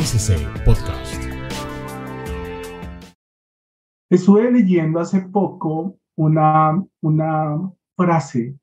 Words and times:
Analícese 0.00 0.34
Podcast. 0.64 1.22
Estuve 4.10 4.50
leyendo 4.50 4.98
hace 4.98 5.20
poco 5.28 5.98
una, 6.16 6.82
una 7.02 7.70
frase 7.98 8.56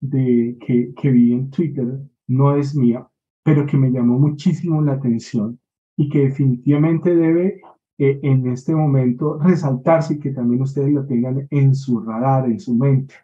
de, 0.00 0.58
que, 0.60 0.92
que 1.00 1.10
vi 1.12 1.32
en 1.32 1.50
Twitter, 1.50 2.00
no 2.26 2.56
es 2.56 2.74
mía, 2.74 3.08
pero 3.44 3.66
que 3.66 3.76
me 3.76 3.92
llamó 3.92 4.18
muchísimo 4.18 4.82
la 4.82 4.94
atención 4.94 5.60
y 5.96 6.08
que 6.08 6.24
definitivamente 6.24 7.14
debe 7.14 7.60
eh, 7.98 8.18
en 8.24 8.48
este 8.48 8.74
momento 8.74 9.38
resaltarse 9.38 10.14
y 10.14 10.18
que 10.18 10.32
también 10.32 10.62
ustedes 10.62 10.90
lo 10.90 11.06
tengan 11.06 11.46
en 11.50 11.72
su 11.72 12.00
radar, 12.00 12.46
en 12.46 12.58
su 12.58 12.74
mente. 12.74 13.14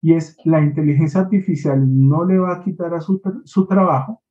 Y 0.00 0.14
es 0.14 0.38
la 0.46 0.62
inteligencia 0.62 1.20
artificial 1.20 1.84
no 1.86 2.24
le 2.24 2.38
va 2.38 2.54
a 2.54 2.60
quitar 2.64 2.94
a 2.94 3.02
su, 3.02 3.20
su 3.44 3.66
trabajo, 3.66 4.22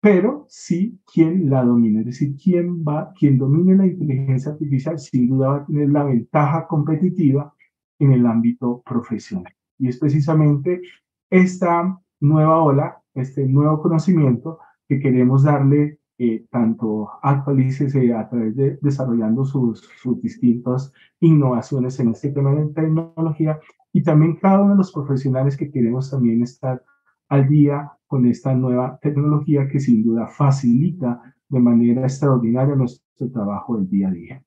pero 0.00 0.46
sí 0.48 0.98
quien 1.12 1.50
la 1.50 1.62
domine, 1.62 2.00
es 2.00 2.06
decir, 2.06 2.36
quien, 2.36 2.82
va, 2.82 3.12
quien 3.18 3.36
domine 3.36 3.76
la 3.76 3.86
inteligencia 3.86 4.52
artificial 4.52 4.98
sin 4.98 5.28
duda 5.28 5.48
va 5.48 5.56
a 5.56 5.66
tener 5.66 5.90
la 5.90 6.04
ventaja 6.04 6.66
competitiva 6.66 7.54
en 7.98 8.12
el 8.12 8.26
ámbito 8.26 8.82
profesional. 8.84 9.52
Y 9.78 9.88
es 9.88 9.98
precisamente 9.98 10.80
esta 11.28 12.00
nueva 12.20 12.62
ola, 12.62 13.02
este 13.14 13.46
nuevo 13.46 13.82
conocimiento 13.82 14.58
que 14.88 14.98
queremos 14.98 15.42
darle 15.42 16.00
eh, 16.18 16.44
tanto 16.50 17.08
actualícese 17.22 18.12
a 18.12 18.28
través 18.28 18.54
de 18.56 18.78
desarrollando 18.82 19.44
sus, 19.44 19.80
sus 20.02 20.20
distintas 20.20 20.92
innovaciones 21.20 21.98
en 21.98 22.10
este 22.10 22.30
tema 22.30 22.54
de 22.54 22.66
tecnología 22.74 23.58
y 23.92 24.02
también 24.02 24.36
cada 24.36 24.60
uno 24.60 24.72
de 24.72 24.78
los 24.78 24.92
profesionales 24.92 25.56
que 25.56 25.70
queremos 25.70 26.10
también 26.10 26.42
estar 26.42 26.82
al 27.30 27.48
día 27.48 27.90
con 28.06 28.26
esta 28.26 28.54
nueva 28.54 28.98
tecnología 29.00 29.68
que 29.68 29.80
sin 29.80 30.02
duda 30.02 30.26
facilita 30.26 31.22
de 31.48 31.60
manera 31.60 32.02
extraordinaria 32.02 32.74
nuestro 32.74 33.30
trabajo 33.30 33.76
del 33.76 33.88
día 33.88 34.08
a 34.08 34.10
día. 34.12 34.44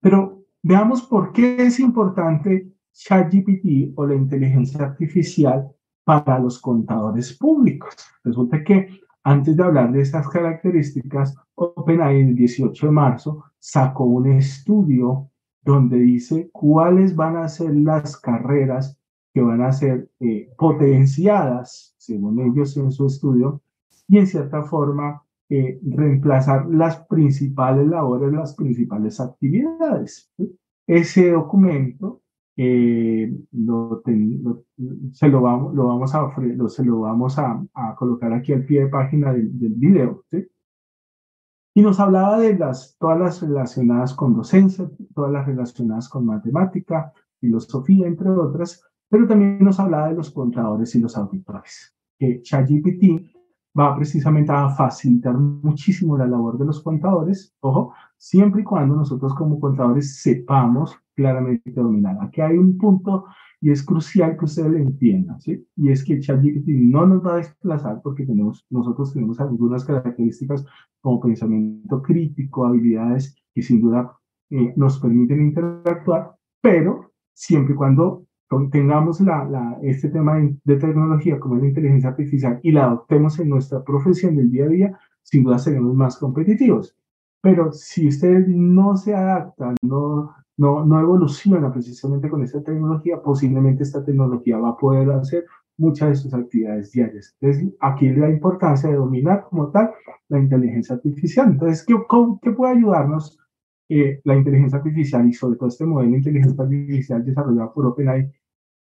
Pero 0.00 0.44
veamos 0.62 1.02
por 1.02 1.32
qué 1.32 1.66
es 1.66 1.78
importante 1.78 2.72
ChatGPT 2.92 3.92
o 3.94 4.06
la 4.06 4.14
inteligencia 4.14 4.84
artificial 4.84 5.70
para 6.04 6.38
los 6.38 6.60
contadores 6.60 7.36
públicos. 7.36 7.94
Resulta 8.24 8.64
que 8.64 8.88
antes 9.24 9.56
de 9.56 9.62
hablar 9.62 9.92
de 9.92 10.00
estas 10.00 10.28
características, 10.28 11.34
OpenAI 11.56 12.20
el 12.22 12.34
18 12.36 12.86
de 12.86 12.92
marzo 12.92 13.44
sacó 13.58 14.04
un 14.04 14.30
estudio 14.30 15.30
donde 15.62 15.98
dice 15.98 16.48
cuáles 16.52 17.16
van 17.16 17.36
a 17.36 17.48
ser 17.48 17.74
las 17.74 18.16
carreras 18.16 18.98
que 19.36 19.42
van 19.42 19.60
a 19.60 19.70
ser 19.70 20.08
eh, 20.20 20.48
potenciadas, 20.56 21.94
según 21.98 22.40
ellos 22.40 22.74
en 22.78 22.90
su 22.90 23.04
estudio, 23.04 23.60
y 24.08 24.16
en 24.16 24.26
cierta 24.26 24.62
forma 24.62 25.24
eh, 25.50 25.78
reemplazar 25.84 26.66
las 26.70 27.04
principales 27.04 27.86
labores, 27.86 28.32
las 28.32 28.54
principales 28.54 29.20
actividades. 29.20 30.32
Ese 30.86 31.32
documento 31.32 32.22
eh, 32.56 33.30
lo, 33.52 34.02
se 35.12 35.28
lo 35.28 35.42
vamos, 35.42 35.74
lo 35.74 35.88
vamos, 35.88 36.14
a, 36.14 36.32
lo, 36.38 36.70
se 36.70 36.82
lo 36.82 37.00
vamos 37.00 37.38
a, 37.38 37.62
a, 37.74 37.94
colocar 37.94 38.32
aquí 38.32 38.54
al 38.54 38.64
pie 38.64 38.84
de 38.84 38.88
página 38.88 39.34
del, 39.34 39.58
del 39.58 39.74
video. 39.74 40.24
¿sí? 40.30 40.46
Y 41.74 41.82
nos 41.82 42.00
hablaba 42.00 42.38
de 42.38 42.56
las, 42.56 42.96
todas 42.98 43.20
las 43.20 43.42
relacionadas 43.42 44.14
con 44.14 44.34
docencia, 44.34 44.90
todas 45.14 45.30
las 45.30 45.44
relacionadas 45.46 46.08
con 46.08 46.24
matemática, 46.24 47.12
filosofía, 47.38 48.06
entre 48.06 48.30
otras, 48.30 48.82
pero 49.08 49.26
también 49.26 49.58
nos 49.60 49.78
hablaba 49.80 50.08
de 50.08 50.14
los 50.14 50.30
contadores 50.30 50.94
y 50.94 51.00
los 51.00 51.16
auditores, 51.16 51.94
que 52.18 52.40
ChatGPT 52.42 53.36
va 53.78 53.94
precisamente 53.94 54.52
a 54.52 54.70
facilitar 54.70 55.36
muchísimo 55.36 56.16
la 56.16 56.26
labor 56.26 56.58
de 56.58 56.64
los 56.64 56.82
contadores, 56.82 57.54
ojo, 57.60 57.92
siempre 58.16 58.62
y 58.62 58.64
cuando 58.64 58.96
nosotros 58.96 59.34
como 59.34 59.60
contadores 59.60 60.20
sepamos 60.20 60.96
claramente 61.14 61.70
dominar. 61.72 62.16
Aquí 62.20 62.40
hay 62.40 62.56
un 62.56 62.78
punto 62.78 63.26
y 63.60 63.70
es 63.70 63.82
crucial 63.82 64.36
que 64.38 64.44
ustedes 64.44 64.70
lo 64.70 64.78
entiendan, 64.78 65.40
¿sí? 65.40 65.66
Y 65.76 65.90
es 65.90 66.04
que 66.04 66.20
ChatGPT 66.20 66.68
no 66.68 67.06
nos 67.06 67.24
va 67.24 67.34
a 67.34 67.36
desplazar 67.38 68.00
porque 68.02 68.24
tenemos, 68.24 68.64
nosotros 68.70 69.12
tenemos 69.12 69.40
algunas 69.40 69.84
características 69.84 70.64
como 71.00 71.20
pensamiento 71.20 72.02
crítico, 72.02 72.66
habilidades 72.66 73.34
que 73.54 73.62
sin 73.62 73.80
duda 73.80 74.16
eh, 74.50 74.72
nos 74.76 74.98
permiten 75.00 75.40
interactuar, 75.40 76.36
pero 76.60 77.12
siempre 77.32 77.74
y 77.74 77.76
cuando 77.76 78.25
tengamos 78.70 79.20
la, 79.20 79.44
la, 79.44 79.78
este 79.82 80.08
tema 80.08 80.36
de, 80.64 80.76
tecnología 80.76 81.38
como 81.40 81.56
es 81.56 81.62
la 81.62 81.68
inteligencia 81.68 82.10
artificial 82.10 82.60
y 82.62 82.72
la 82.72 82.84
adoptemos 82.84 83.38
en 83.40 83.48
nuestra 83.48 83.82
profesión 83.82 84.36
del 84.36 84.50
día 84.50 84.64
a 84.64 84.68
día, 84.68 84.98
sin 85.22 85.44
duda 85.44 85.58
seremos 85.58 85.94
más 85.94 86.16
competitivos. 86.16 86.96
Pero 87.42 87.72
si 87.72 88.08
ustedes 88.08 88.46
no 88.48 88.96
se 88.96 89.14
adaptan, 89.14 89.76
no, 89.82 90.34
no, 90.56 90.84
no 90.84 91.00
evoluciona 91.00 91.72
precisamente 91.72 92.28
con 92.28 92.42
esta 92.42 92.62
tecnología, 92.62 93.20
posiblemente 93.20 93.82
esta 93.82 94.04
tecnología 94.04 94.58
va 94.58 94.70
a 94.70 94.76
poder 94.76 95.10
hacer 95.10 95.44
muchas 95.78 96.08
de 96.10 96.16
sus 96.16 96.34
actividades 96.34 96.92
diarias. 96.92 97.36
Entonces, 97.40 97.74
aquí 97.80 98.08
la 98.10 98.30
importancia 98.30 98.88
de 98.88 98.96
dominar 98.96 99.46
como 99.50 99.70
tal 99.70 99.90
la 100.28 100.38
inteligencia 100.38 100.96
artificial. 100.96 101.50
Entonces, 101.50 101.84
¿qué, 101.84 101.94
qué 102.42 102.52
puede 102.52 102.72
ayudarnos 102.72 103.38
eh, 103.88 104.20
la 104.24 104.34
inteligencia 104.34 104.78
artificial 104.78 105.28
y 105.28 105.32
sobre 105.32 105.56
todo 105.56 105.68
este 105.68 105.84
modelo 105.84 106.10
de 106.10 106.16
inteligencia 106.16 106.64
artificial 106.64 107.24
desarrollado 107.24 107.72
por 107.72 107.86
OpenAI, 107.86 108.32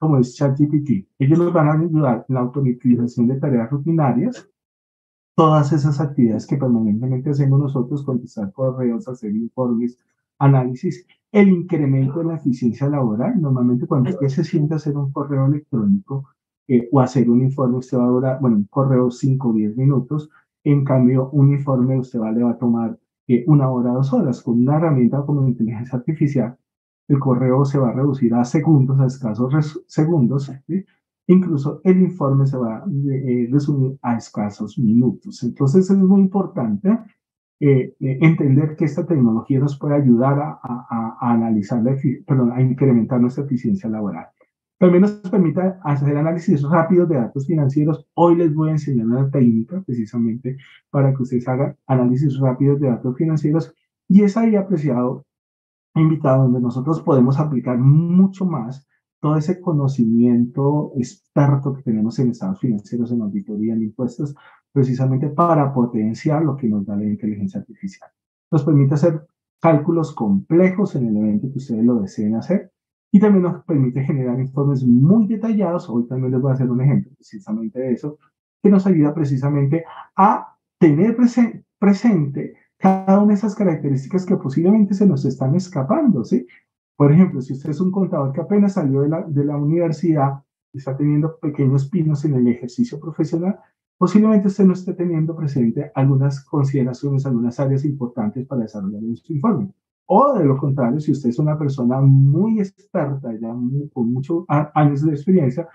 como 0.04 0.18
es 0.18 0.34
ChatGPT. 0.36 1.08
Ellos 1.18 1.38
nos 1.38 1.50
van 1.50 1.68
a 1.68 1.72
ayudar 1.72 2.26
en 2.28 2.34
la 2.34 2.42
automatización 2.42 3.26
de 3.26 3.40
tareas 3.40 3.70
rutinarias, 3.70 4.50
todas 5.34 5.72
esas 5.72 5.98
actividades 5.98 6.46
que 6.46 6.58
permanentemente 6.58 7.30
hacemos 7.30 7.58
nosotros, 7.58 8.04
contestar 8.04 8.52
correos, 8.52 9.08
hacer 9.08 9.34
informes, 9.34 9.98
análisis, 10.38 11.06
el 11.32 11.48
incremento 11.48 12.18
de 12.18 12.26
la 12.26 12.34
eficiencia 12.34 12.86
laboral. 12.86 13.40
Normalmente 13.40 13.86
cuando 13.86 14.10
usted 14.10 14.28
se 14.28 14.44
siente 14.44 14.74
a 14.74 14.76
hacer 14.76 14.94
un 14.94 15.10
correo 15.10 15.46
electrónico 15.46 16.28
eh, 16.68 16.86
o 16.92 17.00
hacer 17.00 17.30
un 17.30 17.42
informe, 17.42 17.78
usted 17.78 17.96
va 17.96 18.04
a 18.04 18.08
durar, 18.08 18.40
bueno, 18.42 18.58
un 18.58 18.64
correo 18.64 19.10
5 19.10 19.48
o 19.48 19.52
10 19.54 19.74
minutos, 19.78 20.28
en 20.64 20.84
cambio 20.84 21.30
un 21.30 21.52
informe 21.52 21.98
usted 21.98 22.20
va, 22.20 22.30
le 22.30 22.42
va 22.42 22.50
a 22.50 22.58
tomar 22.58 22.98
una 23.46 23.70
hora, 23.70 23.92
dos 23.92 24.12
horas. 24.12 24.42
Con 24.42 24.60
una 24.60 24.76
herramienta 24.76 25.22
como 25.24 25.48
inteligencia 25.48 25.98
artificial, 25.98 26.58
el 27.08 27.18
correo 27.18 27.64
se 27.64 27.78
va 27.78 27.90
a 27.90 27.92
reducir 27.92 28.34
a 28.34 28.44
segundos, 28.44 28.98
a 29.00 29.06
escasos 29.06 29.84
segundos. 29.86 30.50
Incluso 31.26 31.80
el 31.84 32.02
informe 32.02 32.46
se 32.46 32.56
va 32.56 32.78
a 32.78 32.84
eh, 32.86 33.48
resumir 33.50 33.98
a 34.02 34.16
escasos 34.16 34.78
minutos. 34.78 35.42
Entonces 35.42 35.90
es 35.90 35.96
muy 35.96 36.20
importante 36.20 36.98
eh, 37.60 37.94
eh, 38.00 38.18
entender 38.20 38.76
que 38.76 38.84
esta 38.84 39.06
tecnología 39.06 39.58
nos 39.58 39.78
puede 39.78 39.94
ayudar 39.94 40.38
a, 40.38 40.60
a, 40.62 41.18
a 41.20 41.32
analizar, 41.32 41.82
la, 41.82 41.96
perdón, 42.26 42.52
a 42.52 42.60
incrementar 42.60 43.20
nuestra 43.20 43.44
eficiencia 43.44 43.88
laboral. 43.88 44.26
También 44.78 45.02
nos 45.02 45.12
permite 45.12 45.62
hacer 45.82 46.16
análisis 46.16 46.62
rápidos 46.62 47.08
de 47.08 47.14
datos 47.14 47.46
financieros. 47.46 48.06
Hoy 48.14 48.36
les 48.36 48.52
voy 48.52 48.68
a 48.68 48.72
enseñar 48.72 49.06
una 49.06 49.30
técnica 49.30 49.80
precisamente 49.86 50.58
para 50.90 51.14
que 51.14 51.22
ustedes 51.22 51.46
hagan 51.48 51.76
análisis 51.86 52.38
rápidos 52.38 52.80
de 52.80 52.88
datos 52.88 53.16
financieros 53.16 53.72
y 54.08 54.22
es 54.22 54.36
ahí 54.36 54.56
apreciado, 54.56 55.24
invitado, 56.00 56.44
donde 56.44 56.60
nosotros 56.60 57.00
podemos 57.02 57.38
aplicar 57.38 57.78
mucho 57.78 58.44
más 58.44 58.86
todo 59.20 59.36
ese 59.36 59.60
conocimiento 59.60 60.92
experto 60.96 61.72
que 61.72 61.82
tenemos 61.82 62.18
en 62.18 62.30
estados 62.30 62.60
financieros, 62.60 63.10
en 63.10 63.22
auditoría, 63.22 63.72
en 63.74 63.82
impuestos, 63.82 64.34
precisamente 64.72 65.28
para 65.28 65.72
potenciar 65.72 66.42
lo 66.42 66.56
que 66.56 66.68
nos 66.68 66.84
da 66.84 66.96
la 66.96 67.04
inteligencia 67.04 67.60
artificial. 67.60 68.10
Nos 68.50 68.64
permite 68.64 68.94
hacer 68.94 69.26
cálculos 69.60 70.14
complejos 70.14 70.94
en 70.96 71.08
el 71.08 71.16
evento 71.16 71.50
que 71.50 71.58
ustedes 71.58 71.84
lo 71.84 72.00
deseen 72.00 72.34
hacer 72.34 72.70
y 73.10 73.20
también 73.20 73.44
nos 73.44 73.64
permite 73.64 74.02
generar 74.02 74.38
informes 74.38 74.84
muy 74.84 75.26
detallados. 75.26 75.88
Hoy 75.88 76.06
también 76.06 76.32
les 76.32 76.40
voy 76.42 76.50
a 76.50 76.54
hacer 76.54 76.68
un 76.68 76.82
ejemplo 76.82 77.12
precisamente 77.16 77.78
de 77.78 77.92
eso, 77.92 78.18
que 78.62 78.68
nos 78.68 78.86
ayuda 78.86 79.14
precisamente 79.14 79.84
a 80.16 80.58
tener 80.78 81.16
presente 81.78 82.54
cada 82.84 83.18
una 83.18 83.28
de 83.28 83.38
esas 83.38 83.54
características 83.54 84.26
que 84.26 84.36
posiblemente 84.36 84.92
se 84.92 85.06
nos 85.06 85.24
están 85.24 85.54
escapando, 85.54 86.22
¿sí? 86.22 86.46
Por 86.96 87.10
ejemplo, 87.10 87.40
si 87.40 87.54
usted 87.54 87.70
es 87.70 87.80
un 87.80 87.90
contador 87.90 88.30
que 88.34 88.42
apenas 88.42 88.74
salió 88.74 89.00
de 89.00 89.08
la, 89.08 89.22
de 89.22 89.42
la 89.42 89.56
universidad 89.56 90.42
y 90.70 90.76
está 90.76 90.94
teniendo 90.94 91.38
pequeños 91.38 91.88
pinos 91.88 92.26
en 92.26 92.34
el 92.34 92.46
ejercicio 92.46 93.00
profesional, 93.00 93.58
posiblemente 93.96 94.48
usted 94.48 94.66
no 94.66 94.74
esté 94.74 94.92
teniendo 94.92 95.34
presente 95.34 95.92
algunas 95.94 96.44
consideraciones, 96.44 97.24
algunas 97.24 97.58
áreas 97.58 97.86
importantes 97.86 98.46
para 98.46 98.60
desarrollar 98.60 99.00
su 99.16 99.32
informe. 99.32 99.72
O 100.04 100.34
de 100.34 100.44
lo 100.44 100.58
contrario, 100.58 101.00
si 101.00 101.12
usted 101.12 101.30
es 101.30 101.38
una 101.38 101.58
persona 101.58 102.02
muy 102.02 102.60
experta, 102.60 103.32
ya 103.40 103.48
con 103.94 104.12
muchos 104.12 104.44
años 104.48 105.02
de 105.02 105.12
experiencia, 105.12 105.66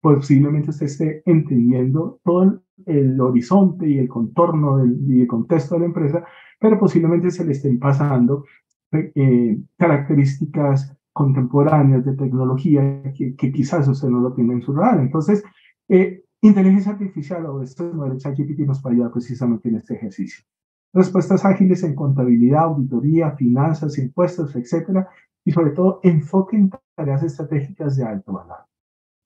posiblemente 0.00 0.70
usted 0.70 0.86
esté 0.86 1.22
entendiendo 1.26 2.18
todo 2.24 2.60
el, 2.86 3.20
horizonte 3.20 3.88
y 3.88 3.98
el 3.98 4.08
contorno 4.08 4.78
del, 4.78 4.98
y 5.08 5.20
el 5.20 5.26
contexto 5.28 5.76
de 5.76 5.82
la 5.82 5.86
empresa, 5.86 6.24
pero 6.58 6.78
posiblemente 6.78 7.30
se 7.30 7.44
le 7.44 7.52
estén 7.52 7.78
pasando 7.78 8.44
eh, 8.92 9.58
características 9.76 10.96
contemporáneas 11.12 12.04
de 12.04 12.14
tecnología 12.14 13.02
que, 13.14 13.34
quizás 13.52 13.88
usted 13.88 14.08
no 14.08 14.20
lo 14.20 14.32
tiene 14.34 14.54
en 14.54 14.62
su 14.62 14.74
radar. 14.74 15.00
Entonces, 15.00 15.42
eh, 15.88 16.24
inteligencia 16.42 16.92
artificial 16.92 17.46
o 17.46 17.62
estos 17.62 17.94
modelos 17.94 18.22
ChatGPT 18.22 18.60
nos 18.60 18.80
puede 18.80 18.96
ayudar 18.96 19.12
precisamente 19.12 19.68
en 19.68 19.76
este 19.76 19.94
ejercicio. 19.94 20.44
Respuestas 20.92 21.44
ágiles 21.44 21.82
en 21.82 21.94
contabilidad, 21.94 22.64
auditoría, 22.64 23.32
finanzas, 23.32 23.98
impuestos, 23.98 24.54
etcétera, 24.56 25.08
y 25.44 25.52
sobre 25.52 25.70
todo 25.70 26.00
enfoque 26.02 26.56
en 26.56 26.70
tareas 26.94 27.22
estratégicas 27.22 27.96
de 27.96 28.04
alto 28.04 28.32
valor. 28.32 28.58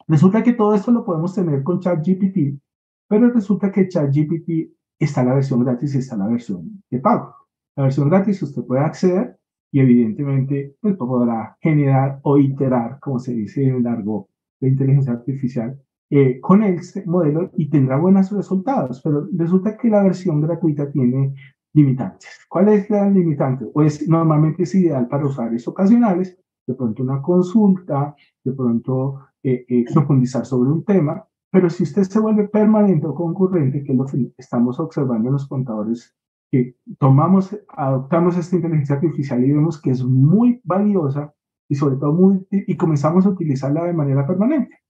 Resulta 0.07 0.43
que 0.43 0.53
todo 0.53 0.75
esto 0.75 0.91
lo 0.91 1.05
podemos 1.05 1.35
tener 1.35 1.63
con 1.63 1.81
ChatGPT, 1.81 2.61
pero 3.09 3.31
resulta 3.31 3.71
que 3.71 3.89
ChatGPT 3.89 4.73
está 5.05 5.25
la 5.25 5.35
versión 5.35 5.65
gratis 5.65 5.95
y 5.95 5.99
está 5.99 6.17
la 6.17 6.27
versión 6.29 6.83
de 6.91 6.99
pago. 7.01 7.35
La 7.77 7.85
versión 7.85 8.09
gratis 8.09 8.43
usted 8.43 8.63
puede 8.65 8.83
acceder 8.83 9.39
y 9.73 9.81
evidentemente 9.81 10.77
pues, 10.81 10.97
podrá 10.97 11.57
generar 11.61 12.21
o 12.23 12.39
iterar, 12.39 12.99
como 13.01 13.19
se 13.19 13.33
dice 13.33 13.65
en 13.65 13.77
el 13.77 13.83
largo 13.83 14.29
de 14.61 14.69
inteligencia 14.69 15.13
artificial, 15.13 15.81
eh, 16.11 16.41
con 16.41 16.63
este 16.63 17.05
modelo 17.07 17.51
y 17.57 17.71
tendrá 17.71 17.97
buenos 17.97 18.33
resultados, 18.33 19.01
pero 19.01 19.29
resulta 19.33 19.77
que 19.77 19.89
la 19.89 20.03
versión 20.03 20.41
gratuita 20.41 20.91
tiene 20.91 21.35
limitantes. 21.73 22.31
¿Cuál 22.49 22.69
es 22.69 22.91
la 22.91 23.09
limitante? 23.09 23.67
Pues 23.67 24.09
normalmente 24.09 24.65
es 24.65 24.75
ideal 24.75 25.07
para 25.07 25.27
usuarios 25.27 25.67
ocasionales, 25.69 26.37
de 26.67 26.75
pronto 26.75 27.03
una 27.03 27.23
consulta, 27.23 28.15
de 28.43 28.53
pronto 28.53 29.21
eh, 29.43 29.65
eh, 29.69 29.85
profundizar 29.93 30.45
sobre 30.45 30.71
un 30.71 30.85
tema, 30.85 31.25
pero 31.51 31.69
si 31.69 31.83
usted 31.83 32.03
se 32.03 32.21
vuelve 32.21 32.49
permanente 32.49 33.07
o 33.07 33.15
concurrente, 33.15 33.83
que 33.83 33.93
es 33.93 33.99
lo 33.99 34.07
que 34.07 34.33
estamos 34.39 34.79
observando 34.79 35.29
en 35.29 35.33
los 35.33 35.49
contadores, 35.49 36.15
que 36.51 36.77
tomamos, 36.99 37.57
adoptamos 37.69 38.37
esta 38.37 38.57
inteligencia 38.57 38.97
artificial 38.97 39.45
y 39.45 39.53
vemos 39.53 39.81
que 39.81 39.91
es 39.91 40.05
muy 40.05 40.61
valiosa 40.65 41.33
y 41.69 41.77
sobre 41.77 41.97
todo 41.97 42.13
muy, 42.13 42.47
y 42.51 42.77
comenzamos 42.77 43.27
a 43.27 43.31
utilizarla 43.31 43.85
de 43.85 43.93
manera 43.93 44.27
permanente. 44.27 44.81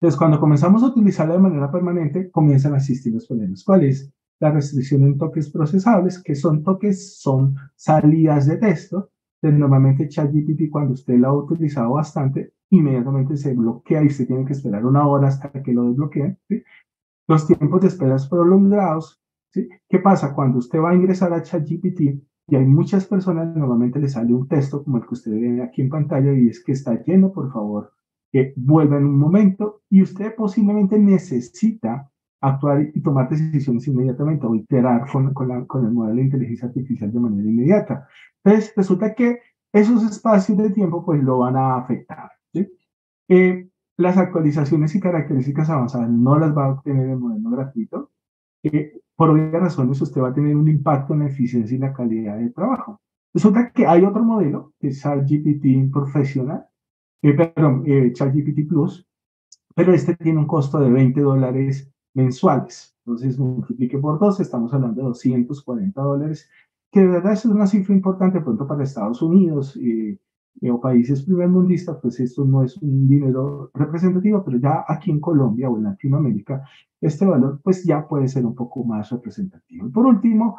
Entonces, 0.00 0.18
cuando 0.18 0.40
comenzamos 0.40 0.82
a 0.82 0.86
utilizarla 0.88 1.34
de 1.34 1.40
manera 1.40 1.70
permanente, 1.70 2.30
comienzan 2.30 2.74
a 2.74 2.78
existir 2.78 3.12
los 3.12 3.26
problemas. 3.26 3.64
¿Cuál 3.64 3.84
es? 3.84 4.12
La 4.40 4.50
restricción 4.50 5.04
en 5.04 5.16
toques 5.16 5.50
procesables, 5.50 6.22
que 6.22 6.34
son 6.34 6.62
toques, 6.62 7.20
son 7.20 7.56
salidas 7.74 8.46
de 8.46 8.56
texto. 8.58 9.10
Entonces, 9.44 9.60
normalmente 9.60 10.08
ChatGPT, 10.08 10.70
cuando 10.70 10.94
usted 10.94 11.18
lo 11.18 11.28
ha 11.28 11.34
utilizado 11.34 11.92
bastante, 11.92 12.54
inmediatamente 12.70 13.36
se 13.36 13.52
bloquea 13.52 14.02
y 14.02 14.06
usted 14.06 14.26
tiene 14.26 14.46
que 14.46 14.54
esperar 14.54 14.86
una 14.86 15.06
hora 15.06 15.28
hasta 15.28 15.50
que 15.62 15.74
lo 15.74 15.84
desbloqueen. 15.84 16.38
Los 17.28 17.46
tiempos 17.46 17.82
de 17.82 17.88
espera 17.88 18.16
prolongados. 18.30 19.20
¿sí? 19.52 19.68
¿Qué 19.86 19.98
pasa? 19.98 20.34
Cuando 20.34 20.60
usted 20.60 20.78
va 20.78 20.92
a 20.92 20.94
ingresar 20.94 21.34
a 21.34 21.42
ChatGPT 21.42 22.00
y 22.48 22.56
hay 22.56 22.64
muchas 22.64 23.04
personas, 23.04 23.54
normalmente 23.54 23.98
le 23.98 24.08
sale 24.08 24.32
un 24.32 24.48
texto 24.48 24.82
como 24.82 24.96
el 24.96 25.02
que 25.02 25.12
usted 25.12 25.32
ve 25.32 25.62
aquí 25.62 25.82
en 25.82 25.90
pantalla 25.90 26.32
y 26.32 26.48
es 26.48 26.64
que 26.64 26.72
está 26.72 27.04
lleno, 27.04 27.30
por 27.30 27.52
favor, 27.52 27.92
que 28.32 28.54
vuelva 28.56 28.96
en 28.96 29.04
un 29.04 29.18
momento 29.18 29.82
y 29.90 30.00
usted 30.00 30.34
posiblemente 30.34 30.98
necesita 30.98 32.10
actuar 32.48 32.90
y 32.94 33.00
tomar 33.00 33.28
decisiones 33.28 33.86
inmediatamente 33.88 34.46
o 34.46 34.54
iterar 34.54 35.10
con, 35.10 35.32
con, 35.34 35.84
el 35.84 35.92
modelo 35.92 36.16
de 36.16 36.22
inteligencia 36.22 36.68
artificial 36.68 37.12
de 37.12 37.20
manera 37.20 37.48
inmediata. 37.48 38.08
Entonces, 38.42 38.72
resulta 38.76 39.14
que 39.14 39.38
esos 39.72 40.04
espacios 40.04 40.58
de 40.58 40.70
tiempo 40.70 41.04
pues 41.04 41.22
lo 41.22 41.38
van 41.38 41.56
a 41.56 41.76
afectar. 41.76 42.30
Eh, 43.28 43.68
las 43.96 44.18
actualizaciones 44.18 44.94
y 44.94 45.00
características 45.00 45.70
avanzadas 45.70 46.10
no 46.10 46.38
las 46.38 46.56
va 46.56 46.66
a 46.66 46.70
obtener 46.72 47.10
el 47.10 47.18
modelo 47.18 47.50
gratuito. 47.50 48.10
Eh, 48.62 49.00
por 49.16 49.30
obvias 49.30 49.52
razones, 49.52 50.00
usted 50.00 50.20
va 50.20 50.28
a 50.28 50.34
tener 50.34 50.56
un 50.56 50.68
impacto 50.68 51.14
en 51.14 51.20
la 51.20 51.26
eficiencia 51.26 51.76
y 51.76 51.78
la 51.78 51.92
calidad 51.92 52.36
del 52.36 52.52
trabajo. 52.52 53.00
Resulta 53.32 53.70
que 53.70 53.86
hay 53.86 54.04
otro 54.04 54.24
modelo, 54.24 54.72
que 54.78 54.88
es 54.88 55.02
GPT 55.04 55.92
Professional, 55.92 56.66
eh, 57.22 57.32
perdón, 57.32 57.84
eh, 57.86 58.12
ChatGPT 58.12 58.68
Plus, 58.68 59.08
pero 59.74 59.92
este 59.92 60.14
tiene 60.14 60.38
un 60.38 60.46
costo 60.46 60.78
de 60.78 60.90
20 60.90 61.20
dólares 61.20 61.90
mensuales. 62.14 62.96
Entonces, 63.04 63.38
multiplique 63.38 63.98
por 63.98 64.18
dos, 64.18 64.40
estamos 64.40 64.72
hablando 64.72 65.02
de 65.02 65.08
240 65.08 66.00
dólares, 66.00 66.48
que 66.90 67.00
de 67.00 67.08
verdad 67.08 67.32
es 67.32 67.44
una 67.44 67.66
cifra 67.66 67.94
importante 67.94 68.40
pronto 68.40 68.66
para 68.66 68.84
Estados 68.84 69.20
Unidos 69.20 69.76
eh, 69.76 70.18
o 70.70 70.80
países 70.80 71.22
primermundistas, 71.22 71.98
pues 72.00 72.18
esto 72.20 72.44
no 72.44 72.62
es 72.62 72.76
un 72.78 73.08
dinero 73.08 73.70
representativo, 73.74 74.44
pero 74.44 74.58
ya 74.58 74.84
aquí 74.88 75.10
en 75.10 75.20
Colombia 75.20 75.68
o 75.68 75.76
en 75.76 75.84
Latinoamérica, 75.84 76.62
este 77.00 77.26
valor 77.26 77.60
pues 77.62 77.84
ya 77.84 78.06
puede 78.06 78.28
ser 78.28 78.46
un 78.46 78.54
poco 78.54 78.84
más 78.84 79.10
representativo. 79.10 79.88
Y 79.88 79.90
por 79.90 80.06
último, 80.06 80.58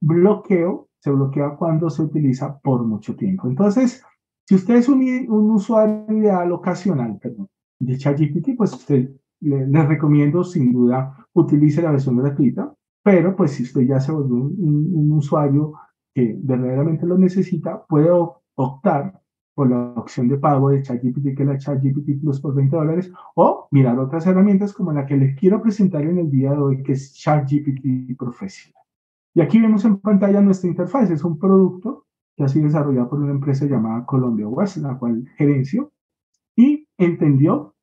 bloqueo, 0.00 0.88
se 1.00 1.10
bloquea 1.10 1.56
cuando 1.56 1.90
se 1.90 2.02
utiliza 2.02 2.58
por 2.58 2.84
mucho 2.84 3.16
tiempo. 3.16 3.48
Entonces, 3.48 4.04
si 4.46 4.54
usted 4.54 4.76
es 4.76 4.88
un, 4.88 5.02
usuario 5.28 6.04
ideal 6.10 6.52
ocasional 6.52 7.18
perdón, 7.20 7.48
de 7.80 7.96
ChatGPT, 7.96 8.56
pues 8.56 8.72
usted 8.72 9.10
le, 9.40 9.82
recomiendo 9.86 10.44
sin 10.44 10.72
duda 10.72 11.26
utilice 11.34 11.82
la 11.82 11.92
versión 11.92 12.16
gratuita, 12.16 12.74
pero 13.02 13.36
pues 13.36 13.52
si 13.52 13.62
usted 13.62 13.82
ya 13.82 14.00
se 14.00 14.12
vuelve 14.12 14.34
un, 14.34 15.12
usuario 15.12 15.74
que 16.14 16.36
verdaderamente 16.38 17.06
lo 17.06 17.16
necesita, 17.18 17.84
puede 17.86 18.10
optar 18.56 19.20
por 19.54 19.70
la 19.70 19.92
opción 19.96 20.28
de 20.28 20.38
pago 20.38 20.70
de 20.70 20.82
ChatGPT, 20.82 21.36
que 21.36 21.42
es 21.42 21.48
la 21.48 21.58
ChatGPT 21.58 22.20
Plus 22.20 22.40
por 22.40 22.54
20 22.54 22.76
dólares, 22.76 23.12
o 23.34 23.66
mirar 23.72 23.98
otras 23.98 24.26
herramientas 24.26 24.72
como 24.72 24.92
la 24.92 25.04
que 25.04 25.16
les 25.16 25.36
quiero 25.36 25.60
presentar 25.60 26.02
en 26.02 26.18
el 26.18 26.30
día 26.30 26.52
de 26.52 26.58
hoy, 26.58 26.82
que 26.82 26.92
es 26.92 27.12
ChatGPT 27.14 28.16
Professional. 28.16 28.82
Y 29.34 29.40
aquí 29.40 29.60
vemos 29.60 29.84
en 29.84 29.98
pantalla 29.98 30.40
nuestra 30.40 30.68
interfaz, 30.68 31.10
es 31.10 31.24
un 31.24 31.38
producto 31.38 32.06
que 32.36 32.44
ha 32.44 32.48
sido 32.48 32.66
desarrollada 32.66 33.08
por 33.08 33.18
una 33.18 33.32
empresa 33.32 33.66
llamada 33.66 34.06
Colombia 34.06 34.46
West, 34.46 34.76
la 34.76 34.96
cual 34.96 35.26
gerencio, 35.36 35.90
y 36.54 36.86
entendió 36.96 37.74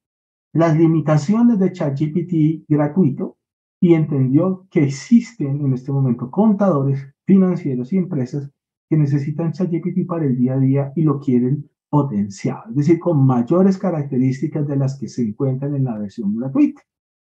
las 0.55 0.77
limitaciones 0.77 1.59
de 1.59 1.73
ChatGPT 1.73 2.65
gratuito 2.69 3.37
y 3.81 3.93
entendió 3.93 4.65
que 4.71 4.83
existen 4.83 5.59
en 5.59 5.73
este 5.73 5.91
momento 5.91 6.31
contadores 6.31 7.05
financieros 7.25 7.91
y 7.91 7.97
empresas 7.97 8.49
que 8.89 8.95
necesitan 8.95 9.51
ChatGPT 9.51 10.07
para 10.07 10.25
el 10.25 10.37
día 10.37 10.53
a 10.53 10.59
día 10.59 10.93
y 10.95 11.03
lo 11.03 11.19
quieren 11.19 11.69
potenciado, 11.89 12.69
es 12.69 12.75
decir, 12.75 12.99
con 12.99 13.25
mayores 13.25 13.77
características 13.77 14.65
de 14.65 14.77
las 14.77 14.97
que 14.97 15.09
se 15.09 15.23
encuentran 15.23 15.75
en 15.75 15.83
la 15.83 15.97
versión 15.97 16.35
gratuita, 16.37 16.81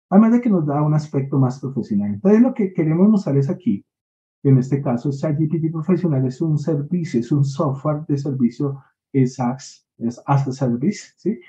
además 0.09 0.33
de 0.33 0.41
que 0.41 0.49
nos 0.49 0.65
da 0.65 0.81
un 0.81 0.93
aspecto 0.93 1.39
más 1.39 1.59
profesional. 1.59 2.13
Entonces, 2.15 2.41
lo 2.41 2.53
que 2.53 2.73
queremos 2.73 3.07
mostrarles 3.07 3.49
aquí 3.49 3.85
en 4.43 4.57
este 4.57 4.81
caso 4.81 5.09
ChatGPT 5.09 5.71
Profesional 5.71 6.25
es 6.25 6.41
un 6.41 6.57
servicio, 6.57 7.21
es 7.21 7.31
un 7.31 7.45
software 7.45 8.05
de 8.07 8.17
servicio 8.17 8.83
es 9.13 9.39
as, 9.39 9.87
a 10.25 10.37
service, 10.51 11.13
¿sí? 11.17 11.39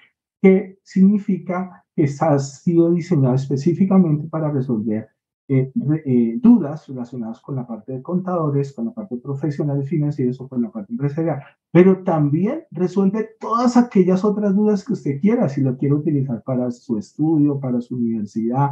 Que 0.42 0.78
significa 0.82 1.84
que 1.94 2.06
ha 2.20 2.38
sido 2.38 2.92
diseñado 2.92 3.34
específicamente 3.34 4.28
para 4.28 4.50
resolver 4.50 5.08
eh, 5.48 5.72
eh, 6.04 6.38
dudas 6.40 6.88
relacionadas 6.88 7.40
con 7.40 7.56
la 7.56 7.66
parte 7.66 7.92
de 7.92 8.02
contadores, 8.02 8.72
con 8.72 8.86
la 8.86 8.92
parte 8.92 9.16
de 9.16 9.20
profesionales 9.20 9.88
financieros 9.88 10.40
o 10.40 10.48
con 10.48 10.62
la 10.62 10.70
parte 10.70 10.92
empresarial, 10.92 11.40
pero 11.70 12.02
también 12.02 12.64
resuelve 12.70 13.30
todas 13.38 13.76
aquellas 13.76 14.24
otras 14.24 14.54
dudas 14.54 14.84
que 14.84 14.94
usted 14.94 15.20
quiera, 15.20 15.48
si 15.48 15.60
lo 15.60 15.76
quiere 15.76 15.94
utilizar 15.94 16.42
para 16.42 16.70
su 16.70 16.98
estudio, 16.98 17.60
para 17.60 17.80
su 17.80 17.96
universidad, 17.96 18.70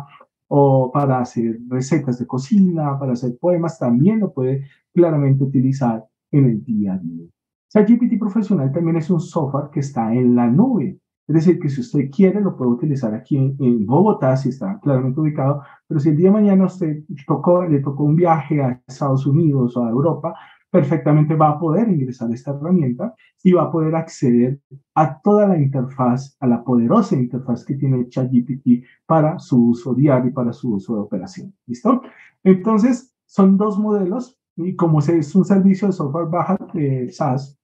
o 0.52 0.90
para 0.90 1.20
hacer 1.20 1.60
recetas 1.68 2.18
de 2.18 2.26
cocina, 2.26 2.98
para 2.98 3.12
hacer 3.12 3.38
poemas, 3.38 3.78
también 3.78 4.18
lo 4.18 4.32
puede 4.32 4.64
claramente 4.92 5.44
utilizar 5.44 6.04
en 6.32 6.44
el 6.46 6.64
día 6.64 6.94
a 6.94 6.98
día. 6.98 7.28
ChatGPT 7.72 8.18
Profesional 8.18 8.72
también 8.72 8.96
es 8.96 9.08
un 9.10 9.20
software 9.20 9.70
que 9.72 9.78
está 9.78 10.12
en 10.12 10.34
la 10.34 10.48
nube. 10.48 10.98
Es 11.30 11.34
decir, 11.34 11.60
que 11.60 11.68
si 11.68 11.80
usted 11.80 12.10
quiere, 12.10 12.40
lo 12.40 12.56
puede 12.56 12.72
utilizar 12.72 13.14
aquí 13.14 13.36
en, 13.36 13.86
Bogotá, 13.86 14.36
si 14.36 14.48
está 14.48 14.80
claramente 14.80 15.20
ubicado, 15.20 15.62
pero 15.86 16.00
si 16.00 16.08
el 16.08 16.16
día 16.16 16.26
de 16.26 16.32
mañana 16.32 16.64
usted 16.66 17.04
tocó, 17.24 17.64
le 17.64 17.78
tocó 17.78 18.02
un 18.02 18.16
viaje 18.16 18.60
a 18.60 18.82
Estados 18.88 19.24
Unidos 19.26 19.76
o 19.76 19.84
a 19.84 19.90
Europa, 19.90 20.34
perfectamente 20.68 21.36
va 21.36 21.50
a 21.50 21.58
poder 21.60 21.88
ingresar 21.88 22.32
a 22.32 22.34
esta 22.34 22.50
herramienta 22.50 23.14
y 23.44 23.52
va 23.52 23.62
a 23.62 23.70
poder 23.70 23.94
acceder 23.94 24.58
a 24.96 25.20
toda 25.20 25.46
la 25.46 25.56
interfaz, 25.56 26.36
a 26.40 26.48
la 26.48 26.64
poderosa 26.64 27.14
interfaz 27.14 27.64
que 27.64 27.76
tiene 27.76 28.08
ChatGPT 28.08 28.84
para 29.06 29.38
su 29.38 29.68
uso 29.68 29.94
diario 29.94 30.30
y 30.30 30.32
para 30.32 30.52
su 30.52 30.74
uso 30.74 30.96
de 30.96 31.00
operación. 31.02 31.54
¿Listo? 31.64 32.02
Entonces, 32.42 33.14
son 33.26 33.56
dos 33.56 33.78
modelos 33.78 34.36
y 34.56 34.74
como 34.74 34.98
es 34.98 35.32
un 35.36 35.44
servicio 35.44 35.86
de 35.86 35.92
software 35.92 36.26
bajo 36.26 36.56
eh, 36.74 37.08
SaaS, 37.08 37.56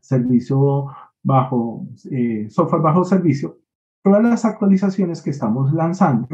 servicio 0.00 0.86
bajo, 1.22 1.86
eh, 2.10 2.46
software 2.50 2.82
bajo 2.82 3.04
servicio, 3.04 3.58
todas 4.02 4.22
las 4.22 4.44
actualizaciones 4.44 5.22
que 5.22 5.30
estamos 5.30 5.72
lanzando 5.72 6.28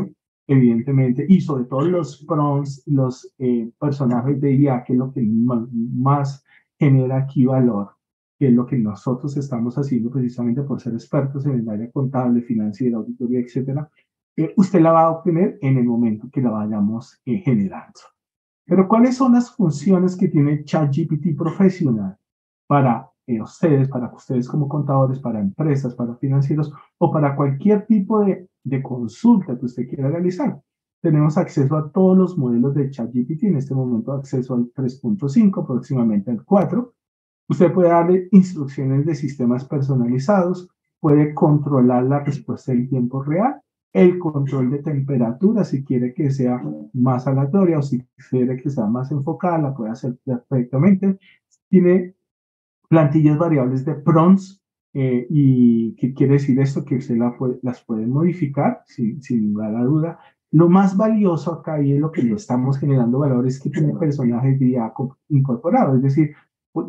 evidentemente, 0.48 1.26
y 1.28 1.42
sobre 1.42 1.64
todo 1.64 1.82
los 1.82 2.24
prompts, 2.24 2.82
los 2.86 3.32
eh, 3.38 3.70
personajes 3.78 4.40
de 4.40 4.54
IA, 4.54 4.82
que 4.82 4.94
es 4.94 4.98
lo 4.98 5.12
que 5.12 5.22
más, 5.22 6.42
genera 6.78 7.18
aquí 7.18 7.44
valor, 7.44 7.90
que 8.38 8.48
es 8.48 8.54
lo 8.54 8.64
que 8.64 8.78
nosotros 8.78 9.36
estamos 9.36 9.76
haciendo 9.76 10.10
precisamente 10.10 10.62
por 10.62 10.80
ser 10.80 10.94
expertos 10.94 11.44
en 11.44 11.60
el 11.60 11.68
área 11.68 11.90
contable, 11.90 12.40
financiera, 12.40 12.96
auditoría, 12.96 13.40
etcétera, 13.40 13.90
eh, 14.36 14.54
usted 14.56 14.80
la 14.80 14.92
va 14.92 15.02
a 15.02 15.10
obtener 15.10 15.58
en 15.60 15.76
el 15.76 15.84
momento 15.84 16.28
que 16.32 16.40
la 16.40 16.50
vayamos 16.50 17.20
eh, 17.26 17.38
generando. 17.38 18.00
Pero 18.64 18.88
¿cuáles 18.88 19.16
son 19.16 19.32
las 19.32 19.54
funciones 19.54 20.16
que 20.16 20.28
tiene 20.28 20.64
ChatGPT 20.64 21.36
profesional 21.36 22.16
para 22.66 23.10
ustedes, 23.40 23.88
para 23.88 24.12
ustedes 24.12 24.48
como 24.48 24.68
contadores, 24.68 25.18
para 25.18 25.40
empresas, 25.40 25.94
para 25.94 26.16
financieros 26.16 26.72
o 26.98 27.10
para 27.10 27.36
cualquier 27.36 27.84
tipo 27.86 28.20
de 28.20 28.48
de 28.68 28.82
consulta 28.82 29.58
que 29.58 29.66
usted 29.66 29.88
quiera 29.88 30.10
realizar. 30.10 30.60
Tenemos 31.00 31.38
acceso 31.38 31.76
a 31.76 31.90
todos 31.90 32.16
los 32.16 32.38
modelos 32.38 32.74
de 32.74 32.90
ChatGPT, 32.90 33.44
en 33.44 33.56
este 33.56 33.74
momento 33.74 34.12
acceso 34.12 34.54
al 34.54 34.72
3.5, 34.72 35.66
próximamente 35.66 36.30
al 36.30 36.44
4. 36.44 36.92
Usted 37.48 37.72
puede 37.72 37.88
darle 37.88 38.28
instrucciones 38.32 39.06
de 39.06 39.14
sistemas 39.14 39.64
personalizados, 39.64 40.68
puede 41.00 41.32
controlar 41.34 42.04
la 42.04 42.20
respuesta 42.20 42.72
en 42.72 42.88
tiempo 42.88 43.22
real, 43.22 43.60
el 43.92 44.18
control 44.18 44.70
de 44.70 44.82
temperatura, 44.82 45.64
si 45.64 45.82
quiere 45.82 46.12
que 46.12 46.30
sea 46.30 46.60
más 46.92 47.26
aleatoria 47.26 47.78
o 47.78 47.82
si 47.82 48.04
quiere 48.28 48.56
que 48.56 48.68
sea 48.68 48.86
más 48.86 49.10
enfocada, 49.10 49.58
la 49.58 49.74
puede 49.74 49.92
hacer 49.92 50.18
perfectamente. 50.24 51.18
Tiene 51.70 52.14
plantillas 52.88 53.38
variables 53.38 53.84
de 53.84 53.94
prompts 53.94 54.62
eh, 54.94 55.26
y 55.30 55.94
qué 55.96 56.14
quiere 56.14 56.34
decir 56.34 56.58
esto, 56.60 56.84
que 56.84 56.96
usted 56.96 57.16
las 57.62 57.82
puede 57.84 58.06
modificar 58.06 58.82
sin, 58.86 59.22
sin 59.22 59.52
lugar 59.52 59.74
a 59.76 59.84
duda. 59.84 60.18
Lo 60.50 60.68
más 60.68 60.96
valioso 60.96 61.52
acá 61.52 61.80
y 61.82 61.92
es 61.92 62.00
lo 62.00 62.10
que 62.10 62.22
le 62.22 62.34
estamos 62.34 62.78
generando 62.78 63.18
valor 63.18 63.46
es 63.46 63.60
que 63.60 63.68
tiene 63.68 63.94
personajes 63.94 64.58
ya 64.58 64.92
incorporados, 65.28 65.96
es 65.96 66.02
decir, 66.02 66.34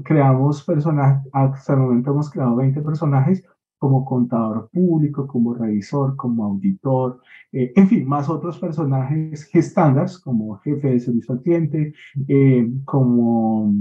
creamos 0.04 0.64
personajes, 0.64 1.30
hasta 1.34 1.74
el 1.74 1.80
momento 1.80 2.12
hemos 2.12 2.30
creado 2.30 2.56
20 2.56 2.82
personajes 2.82 3.44
como 3.78 4.06
contador 4.06 4.70
público, 4.72 5.26
como 5.28 5.54
revisor, 5.54 6.16
como 6.16 6.46
auditor, 6.46 7.22
eh, 7.52 7.72
en 7.76 7.88
fin, 7.88 8.08
más 8.08 8.30
otros 8.30 8.60
personajes 8.60 9.50
estándares 9.54 10.20
como 10.20 10.58
jefe 10.60 10.90
de 10.90 11.00
servicio 11.00 11.34
al 11.34 11.42
cliente, 11.42 11.94
eh, 12.28 12.70
como 12.86 13.74